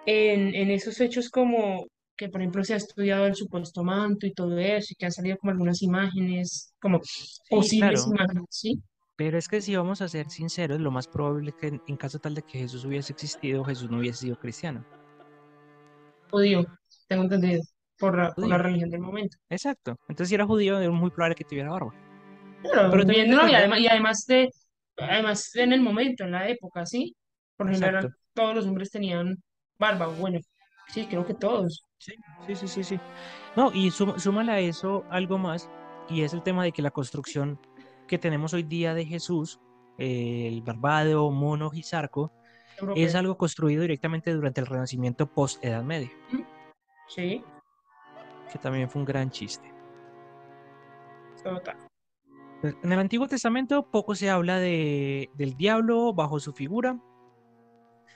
En, 0.05 0.55
en 0.55 0.72
esos 0.72 0.99
hechos 1.01 1.30
como 1.30 1.88
que, 2.17 2.30
por 2.30 2.41
ejemplo, 2.41 2.63
se 2.63 2.74
ha 2.76 2.78
estudiado 2.78 3.26
el 3.28 3.36
supuesto 3.36 3.84
manto 3.84 4.28
y 4.28 4.34
todo 4.34 4.57
eso, 4.59 4.89
y 4.91 4.95
que 4.95 5.05
han 5.05 5.11
salido 5.11 5.38
como 5.38 5.51
algunas 5.51 5.82
imágenes, 5.84 6.74
como 6.82 7.01
Sí, 7.43 7.72
posibles 7.72 7.76
claro, 7.76 8.07
imágenes, 8.07 8.45
¿sí? 8.49 8.82
pero 9.15 9.38
es 9.38 9.47
que 9.47 9.61
si 9.61 9.76
vamos 9.76 10.01
a 10.01 10.09
ser 10.09 10.30
sinceros, 10.30 10.80
lo 10.82 10.91
más 10.91 11.07
probable 11.07 11.51
es 11.51 11.55
que 11.55 11.67
en, 11.67 11.82
en 11.88 11.97
caso 11.97 12.19
tal 12.19 12.36
de 12.36 12.43
que 12.43 12.59
Jesús 12.59 12.86
hubiese 12.86 13.13
existido, 13.13 13.63
Jesús 13.63 13.89
no 13.89 13.99
hubiese 13.99 14.19
sido 14.22 14.38
cristiano. 14.39 14.86
Judío, 16.32 16.65
tengo 17.07 17.24
entendido, 17.24 17.61
por 18.02 18.18
la, 18.18 18.34
por 18.34 18.47
la 18.47 18.56
Judío. 18.56 18.58
religión 18.58 18.89
del 18.89 18.99
momento. 18.99 19.38
Exacto. 19.49 19.97
Entonces, 20.10 20.28
si 20.30 20.36
era 20.36 20.45
judío, 20.45 20.78
era 20.80 20.91
muy 20.91 21.10
probable 21.12 21.36
que 21.36 21.45
tuviera 21.45 21.70
barba. 21.70 21.93
Pero 22.64 22.91
Pero 22.91 23.06
no, 23.06 23.14
y 23.47 23.54
además, 23.56 23.80
y 23.80 23.88
además 23.88 24.26
de, 24.28 24.49
además 24.97 25.56
en 25.56 25.74
el 25.74 25.82
momento, 25.82 26.24
en 26.26 26.32
la 26.32 26.49
época, 26.49 26.86
¿sí? 26.86 27.16
Por 27.56 27.68
lo 27.68 27.74
general, 27.74 27.95
exacto. 28.06 28.18
todos 28.34 28.56
los 28.56 28.66
hombres 28.66 28.91
tenían 28.91 29.41
barba, 29.80 30.08
bueno, 30.08 30.39
sí, 30.88 31.06
creo 31.08 31.26
que 31.26 31.34
todos. 31.34 31.86
Sí, 31.97 32.14
sí, 32.47 32.56
sí, 32.56 32.68
sí, 32.68 32.84
sí. 32.84 32.99
No, 33.56 33.72
y 33.74 33.91
suma- 33.91 34.20
súmale 34.20 34.52
a 34.52 34.60
eso 34.60 35.06
algo 35.10 35.38
más, 35.38 35.70
y 36.10 36.22
es 36.24 36.34
el 36.34 36.43
tema 36.43 36.64
de 36.64 36.72
que 36.72 36.82
la 36.82 36.91
construcción 36.91 37.60
que 38.08 38.18
tenemos 38.18 38.54
hoy 38.54 38.64
día 38.64 38.93
de 38.93 39.06
Jesús, 39.06 39.60
eh, 39.97 40.47
el 40.47 40.62
barbado, 40.62 41.32
mono 41.32 41.72
y 41.74 41.84
zarco, 41.84 42.32
es 42.95 43.14
algo 43.16 43.38
construido 43.38 43.82
directamente 43.84 44.34
durante 44.34 44.60
el 44.62 44.68
Renacimiento 44.68 45.28
post-Edad 45.28 45.84
Media, 45.84 46.10
Sí, 47.08 47.43
que 48.52 48.60
también 48.60 48.89
fue 48.89 48.99
un 48.99 49.06
gran 49.06 49.30
chiste. 49.30 49.74
total. 51.43 51.78
Pues, 52.62 52.76
En 52.84 52.91
el 52.91 52.99
Antiguo 52.99 53.28
Testamento 53.28 53.89
poco 53.89 54.14
se 54.14 54.30
habla 54.30 54.60
de, 54.60 55.30
del 55.34 55.56
diablo 55.56 56.14
bajo 56.14 56.39
su 56.39 56.54
figura. 56.54 56.99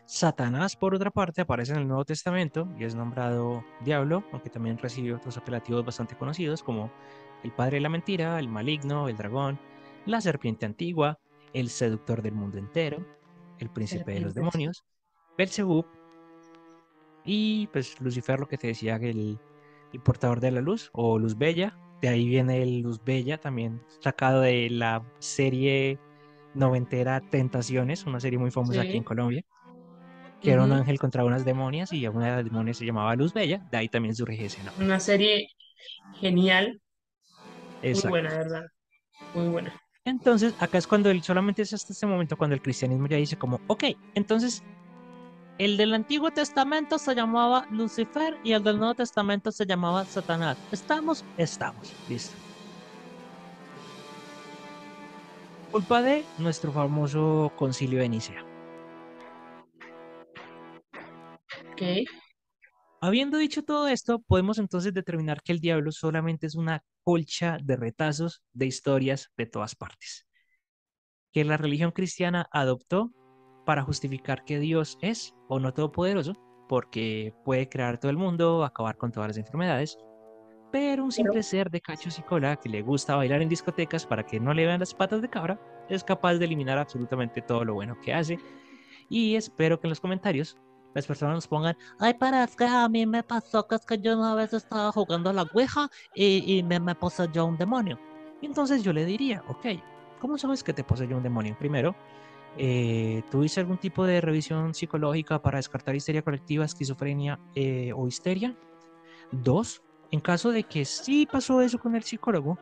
Satanás, 0.06 0.76
por 0.76 0.94
otra 0.94 1.10
parte, 1.10 1.42
aparece 1.42 1.74
en 1.74 1.80
el 1.80 1.88
Nuevo 1.88 2.06
Testamento 2.06 2.68
y 2.78 2.84
es 2.84 2.94
nombrado 2.94 3.64
diablo, 3.84 4.24
aunque 4.32 4.52
también 4.52 4.78
recibe 4.78 5.16
otros 5.16 5.36
apelativos 5.38 5.84
bastante 5.84 6.16
conocidos 6.16 6.62
como 6.62 6.92
el 7.44 7.52
padre 7.52 7.78
de 7.78 7.82
la 7.82 7.90
mentira, 7.90 8.38
el 8.38 8.48
maligno, 8.48 9.10
el 9.10 9.18
dragón, 9.18 9.60
la 10.06 10.22
serpiente 10.22 10.68
antigua, 10.68 11.18
el 11.54 11.70
seductor 11.70 12.22
del 12.22 12.36
mundo 12.36 12.60
entero, 12.60 13.04
el 13.58 13.70
príncipe 13.72 14.14
de 14.14 14.20
los 14.20 14.36
demonios, 14.36 14.86
Belzebub 15.38 15.88
y 17.24 17.66
pues 17.68 18.00
Lucifer, 18.00 18.40
lo 18.40 18.48
que 18.48 18.58
te 18.58 18.68
decía, 18.68 18.98
el, 18.98 19.40
portador 20.04 20.40
de 20.40 20.52
la 20.52 20.62
luz 20.62 20.90
o 20.94 21.20
luz 21.20 21.38
bella. 21.38 21.78
De 22.02 22.10
ahí 22.10 22.28
viene 22.28 22.62
el 22.62 22.82
Luz 22.82 23.02
Bella, 23.04 23.38
también 23.40 23.82
sacado 24.00 24.42
de 24.42 24.70
la 24.70 25.02
serie 25.20 25.98
noventera 26.54 27.22
Tentaciones, 27.22 28.06
una 28.06 28.20
serie 28.20 28.38
muy 28.38 28.52
famosa 28.52 28.82
aquí 28.82 28.92
Sí. 28.92 28.98
en 28.98 29.04
Colombia, 29.04 29.44
que 30.42 30.52
era 30.52 30.64
un 30.64 30.72
ángel 30.72 31.00
contra 31.00 31.24
unas 31.24 31.46
demonias 31.46 31.92
y 31.94 32.06
una 32.08 32.26
de 32.26 32.36
las 32.36 32.46
demonias 32.46 32.78
se 32.78 32.86
llamaba 32.86 33.16
Luz 33.16 33.34
Bella, 33.34 33.66
de 33.72 33.78
ahí 33.78 33.90
también 33.90 34.14
surge 34.14 34.46
ese 34.46 34.62
nombre. 34.64 34.86
Una 34.86 35.00
serie 35.00 35.48
genial, 36.20 36.80
muy 37.82 38.02
buena, 38.10 38.30
verdad. 38.30 38.66
Muy 39.34 39.48
buena. 39.48 39.74
Entonces, 40.04 40.54
acá 40.60 40.78
es 40.78 40.86
cuando 40.86 41.10
él, 41.10 41.24
solamente 41.24 41.64
es 41.64 41.74
hasta 41.74 41.92
este 41.92 42.06
momento 42.06 42.38
cuando 42.38 42.54
el 42.54 42.62
cristianismo 42.62 43.08
ya 43.08 43.18
dice 43.18 43.38
como, 43.38 43.60
ok, 43.68 43.86
entonces 44.14 44.64
el 45.58 45.78
del 45.78 45.94
Antiguo 45.94 46.32
Testamento 46.32 47.00
se 47.00 47.16
llamaba 47.16 47.66
Lucifer 47.72 48.38
y 48.44 48.52
el 48.52 48.64
del 48.64 48.78
Nuevo 48.78 48.96
Testamento 48.96 49.52
se 49.52 49.66
llamaba 49.66 50.06
Satanás. 50.06 50.58
¿Estamos? 50.72 51.24
Estamos. 51.38 51.94
Listo. 52.10 52.36
Culpa 55.72 56.02
de 56.02 56.26
nuestro 56.38 56.72
famoso 56.72 57.52
concilio 57.56 58.00
de 58.00 58.10
Nicea. 58.10 58.46
Ok. 61.72 61.82
Habiendo 63.02 63.38
dicho 63.38 63.64
todo 63.64 63.88
esto, 63.88 64.20
podemos 64.20 64.58
entonces 64.58 64.94
determinar 64.94 65.42
que 65.42 65.52
el 65.52 65.60
diablo 65.60 65.92
solamente 65.92 66.48
es 66.48 66.56
una 66.56 66.84
colcha 67.04 67.58
de 67.62 67.76
retazos 67.76 68.42
de 68.54 68.66
historias 68.66 69.32
de 69.38 69.46
todas 69.46 69.76
partes, 69.76 70.26
que 71.32 71.44
la 71.44 71.58
religión 71.58 71.92
cristiana 71.92 72.48
adoptó 72.52 73.12
para 73.66 73.84
justificar 73.84 74.46
que 74.46 74.60
Dios 74.60 74.98
es 75.02 75.36
o 75.48 75.60
no 75.60 75.74
todopoderoso, 75.74 76.34
porque 76.68 77.34
puede 77.44 77.68
crear 77.68 78.00
todo 78.00 78.10
el 78.12 78.18
mundo, 78.18 78.64
acabar 78.64 78.98
con 78.98 79.12
todas 79.12 79.30
las 79.30 79.38
enfermedades, 79.38 79.98
pero 80.72 81.04
un 81.04 81.12
simple 81.12 81.42
ser 81.44 81.70
de 81.70 81.82
cachos 81.82 82.20
y 82.20 82.22
cola 82.24 82.56
que 82.58 82.70
le 82.70 82.82
gusta 82.82 83.16
bailar 83.16 83.42
en 83.42 83.50
discotecas 83.50 84.06
para 84.06 84.26
que 84.26 84.40
no 84.40 84.54
le 84.54 84.66
vean 84.66 84.80
las 84.80 84.94
patas 84.94 85.22
de 85.22 85.30
cabra, 85.30 85.60
es 85.90 86.04
capaz 86.04 86.36
de 86.36 86.46
eliminar 86.46 86.78
absolutamente 86.78 87.42
todo 87.42 87.64
lo 87.64 87.76
bueno 87.76 87.98
que 88.02 88.14
hace. 88.14 88.40
Y 89.08 89.36
espero 89.36 89.80
que 89.80 89.88
en 89.88 89.90
los 89.92 90.02
comentarios 90.02 90.58
las 90.94 91.06
personas 91.06 91.36
nos 91.36 91.48
pongan, 91.48 91.78
ay, 92.00 92.16
pero 92.20 92.38
es 92.38 92.56
que 92.56 92.66
a 92.66 92.88
mí 92.90 93.06
me 93.06 93.22
pasó 93.22 93.68
que 93.68 93.76
es 93.76 93.86
que 93.86 94.00
yo 94.00 94.18
una 94.18 94.34
vez 94.34 94.54
estaba 94.54 94.92
jugando 94.92 95.30
a 95.30 95.34
la 95.34 95.44
Ouija 95.54 95.90
y, 96.14 96.58
y 96.58 96.64
me, 96.64 96.80
me 96.80 96.96
poseyó 96.96 97.46
un 97.46 97.58
demonio. 97.58 98.00
Y 98.42 98.48
entonces 98.48 98.84
yo 98.84 98.94
le 98.94 99.06
diría, 99.06 99.44
ok, 99.48 99.66
¿cómo 100.20 100.38
sabes 100.38 100.64
que 100.64 100.74
te 100.74 100.84
poseyó 100.84 101.18
un 101.18 101.24
demonio? 101.24 101.56
Primero, 101.58 101.96
eh, 102.58 103.24
¿tuviste 103.30 103.60
algún 103.60 103.78
tipo 103.78 104.06
de 104.06 104.22
revisión 104.22 104.74
psicológica 104.74 105.42
para 105.42 105.58
descartar 105.58 105.96
histeria 105.96 106.22
colectiva, 106.22 106.66
esquizofrenia 106.66 107.40
eh, 107.56 107.92
o 107.96 108.08
histeria? 108.08 108.56
Dos, 109.32 109.82
en 110.12 110.22
caso 110.22 110.52
de 110.52 110.64
que 110.64 110.86
sí 110.86 111.28
pasó 111.30 111.62
eso 111.62 111.80
con 111.80 111.96
el 111.96 112.04
psicólogo, 112.04 112.58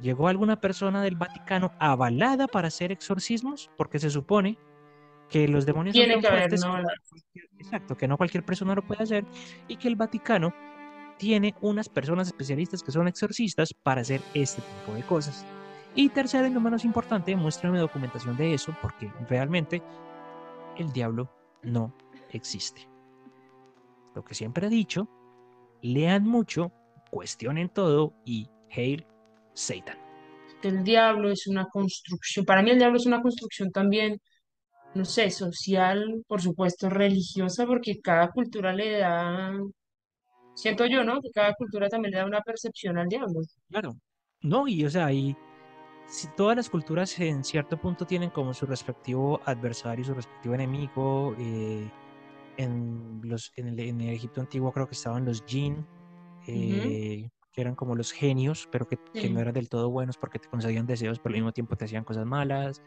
¿llegó 0.00 0.28
alguna 0.28 0.60
persona 0.60 1.02
del 1.02 1.16
Vaticano 1.16 1.72
avalada 1.78 2.46
para 2.46 2.68
hacer 2.68 2.92
exorcismos? 2.92 3.70
Porque 3.76 3.98
se 3.98 4.10
supone 4.10 4.58
que 5.28 5.48
los 5.48 5.66
demonios 5.66 5.94
Tiene 5.94 6.14
son 6.14 6.22
que 6.22 6.28
haber, 6.28 6.58
¿no? 6.60 6.78
exacto, 7.58 7.96
que 7.96 8.06
no 8.06 8.16
cualquier 8.16 8.44
persona 8.44 8.74
lo 8.74 8.82
puede 8.82 9.02
hacer 9.02 9.24
y 9.66 9.76
que 9.76 9.88
el 9.88 9.96
Vaticano 9.96 10.54
tiene 11.18 11.54
unas 11.60 11.88
personas 11.88 12.28
especialistas 12.28 12.82
que 12.82 12.92
son 12.92 13.08
exorcistas 13.08 13.72
para 13.72 14.02
hacer 14.02 14.20
este 14.34 14.62
tipo 14.62 14.94
de 14.94 15.02
cosas. 15.02 15.44
Y 15.98 16.10
tercero 16.10 16.46
y 16.46 16.50
no 16.50 16.60
menos 16.60 16.84
importante, 16.84 17.34
muéstrame 17.34 17.78
documentación 17.78 18.36
de 18.36 18.52
eso 18.52 18.76
porque 18.82 19.10
realmente 19.30 19.82
el 20.76 20.92
diablo 20.92 21.30
no 21.62 21.96
existe. 22.30 22.86
Lo 24.14 24.22
que 24.22 24.34
siempre 24.34 24.66
he 24.66 24.70
dicho, 24.70 25.08
lean 25.80 26.24
mucho, 26.24 26.70
cuestionen 27.10 27.70
todo 27.70 28.12
y 28.26 28.46
hail 28.70 29.06
Satan. 29.54 29.96
El 30.62 30.84
diablo 30.84 31.30
es 31.30 31.46
una 31.46 31.64
construcción, 31.64 32.44
para 32.44 32.62
mí 32.62 32.70
el 32.72 32.78
diablo 32.78 32.98
es 32.98 33.06
una 33.06 33.22
construcción 33.22 33.70
también, 33.70 34.20
no 34.94 35.04
sé, 35.06 35.30
social, 35.30 36.22
por 36.26 36.42
supuesto, 36.42 36.90
religiosa, 36.90 37.66
porque 37.66 38.00
cada 38.02 38.30
cultura 38.32 38.74
le 38.74 38.98
da, 38.98 39.52
siento 40.54 40.84
yo, 40.84 41.04
¿no? 41.04 41.22
Que 41.22 41.30
cada 41.32 41.54
cultura 41.54 41.88
también 41.88 42.12
le 42.12 42.18
da 42.18 42.26
una 42.26 42.42
percepción 42.42 42.98
al 42.98 43.08
diablo. 43.08 43.40
Claro. 43.70 43.96
No, 44.42 44.68
y 44.68 44.84
o 44.84 44.90
sea, 44.90 45.12
y 45.12 45.36
si 46.08 46.28
todas 46.36 46.56
las 46.56 46.70
culturas 46.70 47.18
en 47.20 47.42
cierto 47.44 47.76
punto 47.76 48.06
tienen 48.06 48.30
como 48.30 48.54
su 48.54 48.66
respectivo 48.66 49.40
adversario, 49.44 50.04
su 50.04 50.14
respectivo 50.14 50.54
enemigo. 50.54 51.34
eh, 51.38 51.90
en, 52.58 53.20
los, 53.22 53.52
en, 53.56 53.68
el, 53.68 53.78
en 53.80 54.00
el 54.00 54.14
Egipto 54.14 54.40
antiguo 54.40 54.72
creo 54.72 54.86
que 54.86 54.94
estaban 54.94 55.26
los 55.26 55.44
jinn, 55.46 55.84
eh, 56.46 57.28
que 57.52 57.60
eran 57.60 57.74
como 57.74 57.94
los 57.94 58.12
genios, 58.12 58.66
pero 58.72 58.86
que, 58.88 58.96
que 58.96 59.20
Sí. 59.22 59.30
no 59.30 59.40
eran 59.40 59.52
del 59.52 59.68
todo 59.68 59.90
buenos 59.90 60.16
porque 60.16 60.38
te 60.38 60.48
concedían 60.48 60.86
deseos, 60.86 61.18
pero 61.18 61.34
al 61.34 61.40
mismo 61.40 61.52
tiempo 61.52 61.76
te 61.76 61.84
hacían 61.84 62.04
cosas 62.04 62.24
malas. 62.24 62.82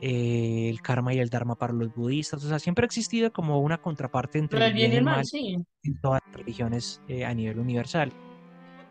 Eh, 0.00 0.68
el 0.70 0.80
karma 0.80 1.12
y 1.12 1.18
el 1.18 1.28
dharma 1.28 1.56
para 1.56 1.72
los 1.72 1.92
budistas. 1.94 2.44
O 2.44 2.48
sea, 2.48 2.58
siempre 2.58 2.84
ha 2.84 2.86
existido 2.86 3.32
como 3.32 3.60
una 3.60 3.78
contraparte 3.78 4.38
entre 4.38 4.64
el 4.66 4.72
bien 4.72 4.92
y 4.92 4.96
el 4.96 5.04
mal, 5.04 5.16
mal 5.16 5.24
sí. 5.24 5.56
en 5.82 6.00
todas 6.00 6.20
las 6.26 6.36
religiones 6.36 7.00
eh, 7.08 7.24
a 7.24 7.34
nivel 7.34 7.58
universal. 7.58 8.12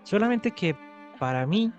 Solamente 0.04 0.52
que 0.52 0.76
para 1.20 1.46
mí, 1.46 1.72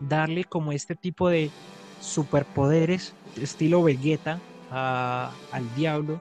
darle 0.00 0.44
como 0.44 0.72
este 0.72 0.94
tipo 0.94 1.28
de 1.28 1.50
superpoderes, 1.98 3.14
estilo 3.36 3.82
Vegeta, 3.82 4.40
a- 4.70 5.36
al 5.50 5.74
diablo, 5.74 6.20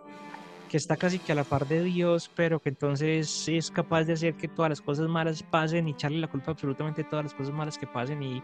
que 0.69 0.77
está 0.77 0.97
casi 0.97 1.19
que 1.19 1.31
a 1.31 1.35
la 1.35 1.43
par 1.43 1.67
de 1.67 1.83
Dios, 1.83 2.31
pero 2.35 2.59
que 2.59 2.69
entonces 2.69 3.47
es 3.47 3.69
capaz 3.71 4.03
de 4.05 4.13
hacer 4.13 4.35
que 4.35 4.47
todas 4.47 4.69
las 4.69 4.81
cosas 4.81 5.07
malas 5.07 5.43
pasen 5.43 5.87
y 5.87 5.91
echarle 5.91 6.19
la 6.19 6.27
culpa 6.27 6.51
a 6.51 6.53
absolutamente 6.53 7.03
todas 7.03 7.25
las 7.25 7.33
cosas 7.33 7.53
malas 7.53 7.77
que 7.77 7.87
pasen 7.87 8.23
y, 8.23 8.37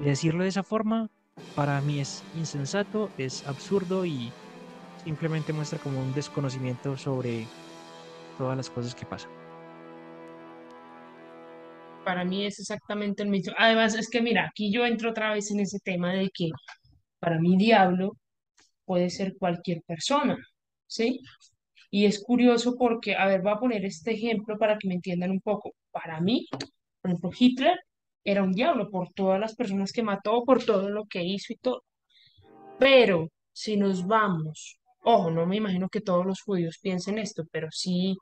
y 0.00 0.04
decirlo 0.04 0.42
de 0.42 0.48
esa 0.48 0.62
forma, 0.62 1.08
para 1.54 1.80
mí 1.80 2.00
es 2.00 2.24
insensato, 2.34 3.12
es 3.16 3.46
absurdo 3.46 4.04
y 4.06 4.32
simplemente 5.04 5.52
muestra 5.52 5.78
como 5.78 6.00
un 6.00 6.12
desconocimiento 6.12 6.96
sobre 6.96 7.48
todas 8.38 8.56
las 8.56 8.70
cosas 8.70 8.94
que 8.94 9.06
pasan. 9.06 9.43
Para 12.04 12.24
mí 12.24 12.46
es 12.46 12.58
exactamente 12.58 13.22
el 13.22 13.30
mismo. 13.30 13.54
Además, 13.58 13.94
es 13.94 14.08
que 14.10 14.20
mira, 14.22 14.46
aquí 14.48 14.72
yo 14.72 14.84
entro 14.86 15.10
otra 15.10 15.32
vez 15.32 15.50
en 15.50 15.60
ese 15.60 15.78
tema 15.80 16.12
de 16.12 16.30
que 16.32 16.50
para 17.18 17.40
mí 17.40 17.56
diablo 17.56 18.16
puede 18.84 19.10
ser 19.10 19.34
cualquier 19.38 19.82
persona, 19.82 20.36
¿sí? 20.86 21.20
Y 21.90 22.06
es 22.06 22.22
curioso 22.22 22.76
porque, 22.78 23.14
a 23.16 23.26
ver, 23.26 23.42
voy 23.42 23.52
a 23.52 23.58
poner 23.58 23.84
este 23.84 24.12
ejemplo 24.12 24.58
para 24.58 24.78
que 24.78 24.88
me 24.88 24.94
entiendan 24.94 25.30
un 25.30 25.40
poco. 25.40 25.74
Para 25.92 26.20
mí, 26.20 26.46
por 27.00 27.10
ejemplo, 27.10 27.30
Hitler 27.38 27.78
era 28.24 28.42
un 28.42 28.52
diablo 28.52 28.90
por 28.90 29.12
todas 29.12 29.40
las 29.40 29.54
personas 29.54 29.92
que 29.92 30.02
mató, 30.02 30.44
por 30.44 30.64
todo 30.64 30.90
lo 30.90 31.06
que 31.06 31.22
hizo 31.22 31.52
y 31.52 31.56
todo. 31.56 31.84
Pero 32.78 33.30
si 33.52 33.76
nos 33.76 34.06
vamos, 34.06 34.78
ojo, 35.02 35.30
no 35.30 35.46
me 35.46 35.56
imagino 35.56 35.88
que 35.88 36.00
todos 36.00 36.26
los 36.26 36.40
judíos 36.42 36.78
piensen 36.82 37.18
esto, 37.18 37.44
pero 37.52 37.68
sí, 37.70 38.16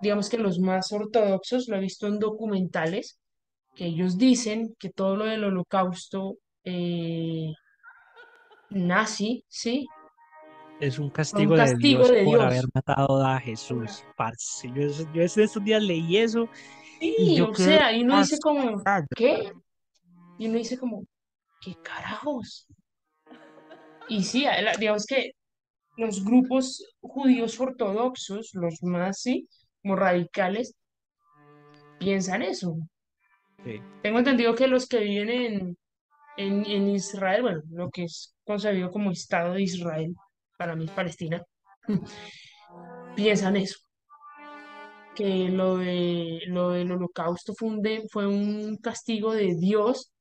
digamos 0.00 0.28
que 0.28 0.38
los 0.38 0.58
más 0.60 0.92
ortodoxos, 0.92 1.68
lo 1.68 1.76
he 1.76 1.80
visto 1.80 2.06
en 2.06 2.18
documentales, 2.18 3.18
que 3.74 3.86
ellos 3.86 4.18
dicen 4.18 4.74
que 4.78 4.90
todo 4.90 5.16
lo 5.16 5.26
del 5.26 5.44
holocausto 5.44 6.38
eh, 6.64 7.52
nazi, 8.70 9.44
¿sí? 9.48 9.88
Es 10.78 10.98
un 10.98 11.10
castigo 11.10 11.56
de 11.56 11.76
Dios 11.76 12.12
de 12.12 12.22
por 12.22 12.42
haber 12.42 12.64
matado 12.74 13.24
a 13.24 13.40
Jesús, 13.40 14.04
parce. 14.14 14.70
Yo, 14.72 14.82
yo 15.12 15.22
es- 15.22 15.36
estos 15.36 15.64
días 15.64 15.82
leí 15.82 16.18
eso 16.18 16.48
y 17.16 17.24
Sí, 17.24 17.36
yo 17.36 17.48
o 17.50 17.54
sea, 17.54 17.92
y 17.92 18.02
uno 18.02 18.16
dice 18.16 18.38
como. 18.40 18.82
¿qué? 19.14 19.52
Y 20.38 20.48
uno 20.48 20.58
dice 20.58 20.78
como, 20.78 21.04
¿qué 21.60 21.76
carajos? 21.82 22.66
Y 24.08 24.22
sí, 24.24 24.46
digamos 24.78 25.06
que 25.06 25.32
los 25.96 26.24
grupos 26.24 26.84
judíos 27.00 27.60
ortodoxos, 27.60 28.50
los 28.54 28.82
más, 28.82 29.20
sí, 29.22 29.48
como 29.86 29.94
radicales, 29.96 30.74
piensan 32.00 32.42
eso. 32.42 32.76
Sí. 33.64 33.80
Tengo 34.02 34.18
entendido 34.18 34.54
que 34.56 34.66
los 34.66 34.88
que 34.88 34.98
viven 34.98 35.30
en, 35.30 35.78
en, 36.36 36.66
en 36.66 36.88
Israel, 36.88 37.42
bueno, 37.42 37.62
lo 37.70 37.88
que 37.90 38.04
es 38.04 38.34
concebido 38.44 38.90
como 38.90 39.12
Estado 39.12 39.54
de 39.54 39.62
Israel, 39.62 40.12
para 40.58 40.74
mí 40.74 40.86
Palestina, 40.88 41.40
piensan 43.14 43.56
eso, 43.56 43.78
que 45.14 45.48
lo 45.50 45.76
de, 45.76 46.40
lo 46.48 46.70
del 46.70 46.90
holocausto 46.90 47.54
fue 47.54 47.68
un, 47.68 47.80
de- 47.80 48.06
fue 48.10 48.26
un 48.26 48.76
castigo 48.78 49.32
de 49.32 49.54
Dios 49.54 50.12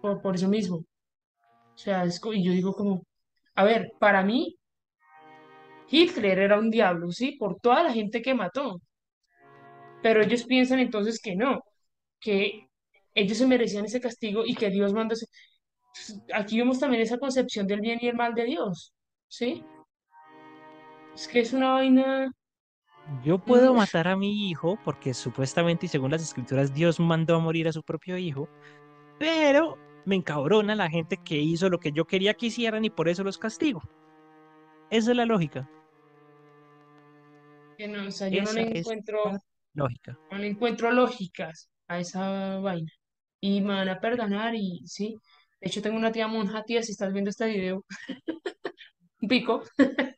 por, 0.00 0.22
por 0.22 0.36
eso 0.36 0.48
mismo. 0.48 0.76
O 0.76 1.78
sea, 1.78 2.04
es 2.04 2.20
y 2.32 2.44
yo 2.44 2.52
digo 2.52 2.72
como, 2.72 3.02
a 3.56 3.64
ver, 3.64 3.90
para 3.98 4.22
mí, 4.22 4.56
Hitler 5.92 6.38
era 6.38 6.58
un 6.58 6.70
diablo, 6.70 7.10
¿sí? 7.12 7.32
Por 7.32 7.60
toda 7.60 7.82
la 7.84 7.92
gente 7.92 8.22
que 8.22 8.34
mató. 8.34 8.80
Pero 10.02 10.22
ellos 10.22 10.44
piensan 10.44 10.80
entonces 10.80 11.20
que 11.22 11.36
no, 11.36 11.62
que 12.18 12.66
ellos 13.14 13.36
se 13.38 13.46
merecían 13.46 13.84
ese 13.84 14.00
castigo 14.00 14.42
y 14.46 14.54
que 14.54 14.70
Dios 14.70 14.94
mandó 14.94 15.14
ese... 15.14 15.26
Aquí 16.34 16.58
vemos 16.58 16.80
también 16.80 17.02
esa 17.02 17.18
concepción 17.18 17.66
del 17.66 17.82
bien 17.82 17.98
y 18.00 18.08
el 18.08 18.16
mal 18.16 18.34
de 18.34 18.44
Dios, 18.44 18.94
¿sí? 19.28 19.62
Es 21.14 21.28
que 21.28 21.40
es 21.40 21.52
una 21.52 21.72
vaina... 21.74 22.32
Yo 23.22 23.38
puedo 23.38 23.74
matar 23.74 24.08
a 24.08 24.16
mi 24.16 24.48
hijo 24.48 24.78
porque 24.84 25.12
supuestamente 25.12 25.86
y 25.86 25.88
según 25.88 26.12
las 26.12 26.22
escrituras 26.22 26.72
Dios 26.72 27.00
mandó 27.00 27.36
a 27.36 27.40
morir 27.40 27.68
a 27.68 27.72
su 27.72 27.82
propio 27.82 28.16
hijo, 28.16 28.48
pero 29.18 29.76
me 30.06 30.16
encabrona 30.16 30.74
la 30.74 30.88
gente 30.88 31.16
que 31.16 31.36
hizo 31.36 31.68
lo 31.68 31.78
que 31.78 31.92
yo 31.92 32.06
quería 32.06 32.34
que 32.34 32.46
hicieran 32.46 32.84
y 32.84 32.90
por 32.90 33.08
eso 33.08 33.24
los 33.24 33.38
castigo. 33.38 33.82
Esa 34.88 35.10
es 35.10 35.16
la 35.16 35.26
lógica. 35.26 35.68
Que 37.82 37.88
no, 37.88 38.06
o 38.06 38.10
sea, 38.12 38.28
yo 38.28 38.42
no 38.42 38.52
le 38.52 38.78
encuentro, 38.78 39.18
lógica. 39.74 40.16
no 40.30 40.38
le 40.38 40.46
encuentro 40.46 40.92
lógicas 40.92 41.68
a 41.88 41.98
esa 41.98 42.58
vaina. 42.58 42.92
Y 43.40 43.60
me 43.60 43.74
van 43.74 43.88
a 43.88 44.00
perdonar 44.00 44.54
y 44.54 44.82
sí. 44.86 45.16
De 45.60 45.68
hecho, 45.68 45.82
tengo 45.82 45.96
una 45.96 46.12
tía 46.12 46.28
monja, 46.28 46.62
tía, 46.62 46.82
si 46.82 46.92
estás 46.92 47.12
viendo 47.12 47.30
este 47.30 47.48
video, 47.48 47.84
un 49.20 49.28
pico. 49.28 49.64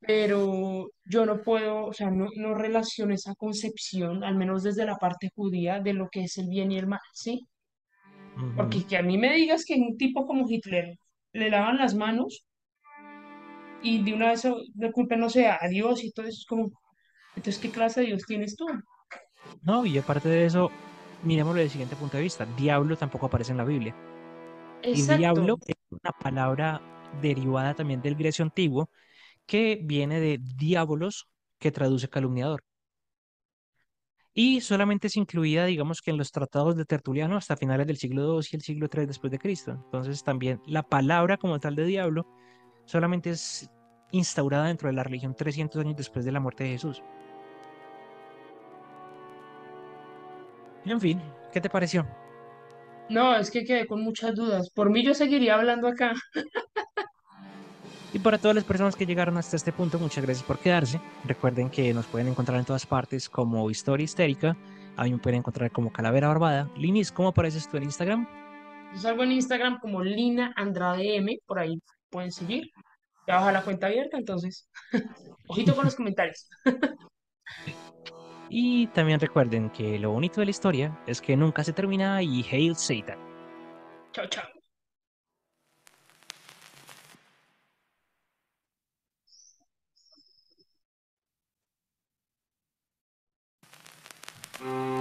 pero 0.00 0.88
yo 1.04 1.26
no 1.26 1.42
puedo, 1.42 1.86
o 1.86 1.92
sea, 1.92 2.10
no, 2.10 2.28
no 2.36 2.54
relaciono 2.54 3.12
esa 3.12 3.34
concepción, 3.34 4.22
al 4.22 4.36
menos 4.36 4.62
desde 4.62 4.84
la 4.84 4.96
parte 4.96 5.30
judía, 5.34 5.80
de 5.80 5.94
lo 5.94 6.08
que 6.10 6.24
es 6.24 6.38
el 6.38 6.48
bien 6.48 6.70
y 6.70 6.78
el 6.78 6.86
mal, 6.86 7.00
¿sí? 7.12 7.40
Porque 8.56 8.84
que 8.84 8.96
a 8.96 9.02
mí 9.02 9.18
me 9.18 9.34
digas 9.34 9.64
que 9.64 9.74
un 9.74 9.96
tipo 9.96 10.26
como 10.26 10.48
Hitler 10.48 10.96
le 11.32 11.50
lavan 11.50 11.78
las 11.78 11.94
manos 11.94 12.46
y 13.82 14.02
de 14.02 14.14
una 14.14 14.28
vez 14.30 14.46
le 14.76 14.92
culpen, 14.92 15.20
no 15.20 15.28
sé, 15.28 15.46
a 15.48 15.66
Dios 15.68 16.04
y 16.04 16.12
todo 16.12 16.26
eso, 16.26 16.38
es 16.38 16.46
como, 16.46 16.70
entonces, 17.36 17.60
¿qué 17.60 17.70
clase 17.70 18.00
de 18.00 18.06
Dios 18.08 18.22
tienes 18.26 18.56
tú? 18.56 18.66
No, 19.62 19.84
y 19.86 19.98
aparte 19.98 20.28
de 20.28 20.46
eso, 20.46 20.70
miremoslo 21.22 21.58
desde 21.58 21.66
el 21.66 21.70
siguiente 21.70 21.96
punto 21.96 22.16
de 22.16 22.22
vista. 22.22 22.46
Diablo 22.56 22.96
tampoco 22.96 23.26
aparece 23.26 23.52
en 23.52 23.58
la 23.58 23.64
Biblia. 23.64 23.94
Y 24.82 24.90
Exacto, 24.90 25.16
diablo 25.16 25.58
es 25.66 25.76
una 25.90 26.12
palabra 26.12 26.80
derivada 27.20 27.74
también 27.74 28.02
del 28.02 28.16
grecio 28.16 28.44
antiguo 28.44 28.90
que 29.46 29.80
viene 29.82 30.20
de 30.20 30.38
diabolos, 30.40 31.28
que 31.58 31.70
traduce 31.72 32.08
calumniador. 32.08 32.64
Y 34.34 34.62
solamente 34.62 35.08
es 35.08 35.16
incluida, 35.16 35.66
digamos 35.66 36.00
que 36.00 36.10
en 36.10 36.16
los 36.16 36.32
tratados 36.32 36.76
de 36.76 36.86
Tertuliano 36.86 37.36
hasta 37.36 37.56
finales 37.56 37.86
del 37.86 37.98
siglo 37.98 38.22
II 38.40 38.46
y 38.50 38.56
el 38.56 38.62
siglo 38.62 38.88
III 38.92 39.06
después 39.06 39.30
de 39.30 39.38
Cristo. 39.38 39.72
Entonces 39.72 40.24
también 40.24 40.60
la 40.66 40.82
palabra 40.82 41.36
como 41.36 41.60
tal 41.60 41.76
de 41.76 41.84
diablo 41.84 42.26
solamente 42.86 43.30
es 43.30 43.68
instaurada 44.12 44.66
dentro 44.66 44.88
de 44.88 44.94
la 44.94 45.02
religión 45.02 45.34
300 45.34 45.80
años 45.80 45.96
después 45.96 46.24
de 46.24 46.32
la 46.32 46.40
muerte 46.40 46.64
de 46.64 46.70
Jesús. 46.70 47.02
En 50.84 51.00
fin, 51.00 51.20
¿qué 51.52 51.60
te 51.60 51.68
pareció? 51.70 52.06
No, 53.08 53.36
es 53.36 53.50
que 53.50 53.64
quedé 53.64 53.86
con 53.86 54.02
muchas 54.02 54.34
dudas. 54.34 54.70
Por 54.70 54.90
mí 54.90 55.04
yo 55.04 55.14
seguiría 55.14 55.54
hablando 55.54 55.88
acá. 55.88 56.12
Y 58.14 58.18
para 58.18 58.36
todas 58.36 58.54
las 58.54 58.64
personas 58.64 58.94
que 58.94 59.06
llegaron 59.06 59.38
hasta 59.38 59.56
este 59.56 59.72
punto, 59.72 59.98
muchas 59.98 60.22
gracias 60.24 60.46
por 60.46 60.58
quedarse. 60.58 61.00
Recuerden 61.24 61.70
que 61.70 61.94
nos 61.94 62.06
pueden 62.06 62.28
encontrar 62.28 62.58
en 62.58 62.66
todas 62.66 62.84
partes 62.84 63.28
como 63.28 63.70
Historia 63.70 64.04
Histérica. 64.04 64.54
A 64.96 65.04
mí 65.04 65.12
me 65.12 65.18
pueden 65.18 65.38
encontrar 65.38 65.70
como 65.70 65.90
Calavera 65.90 66.28
Barbada. 66.28 66.70
Linis, 66.76 67.10
¿cómo 67.10 67.28
apareces 67.28 67.68
tú 67.70 67.78
en 67.78 67.84
Instagram? 67.84 68.28
Yo 68.92 69.00
salgo 69.00 69.22
en 69.22 69.32
Instagram 69.32 69.78
como 69.80 70.02
Lina 70.02 70.52
Andrade 70.56 71.16
M, 71.16 71.38
por 71.46 71.58
ahí 71.58 71.80
pueden 72.10 72.30
seguir. 72.30 72.70
Ya 73.26 73.36
baja 73.36 73.52
la 73.52 73.62
cuenta 73.62 73.86
abierta, 73.86 74.16
entonces. 74.18 74.68
Ojito 75.48 75.74
con 75.74 75.84
los 75.84 75.94
comentarios. 75.94 76.48
y 78.50 78.86
también 78.88 79.20
recuerden 79.20 79.70
que 79.70 79.98
lo 79.98 80.10
bonito 80.10 80.40
de 80.40 80.46
la 80.46 80.50
historia 80.50 80.98
es 81.06 81.20
que 81.20 81.36
nunca 81.36 81.64
se 81.64 81.72
termina 81.72 82.22
y 82.22 82.44
hail 82.50 82.76
Satan. 82.76 83.18
Chao, 84.12 84.26
chao. 84.26 84.44
Mm. 94.62 94.91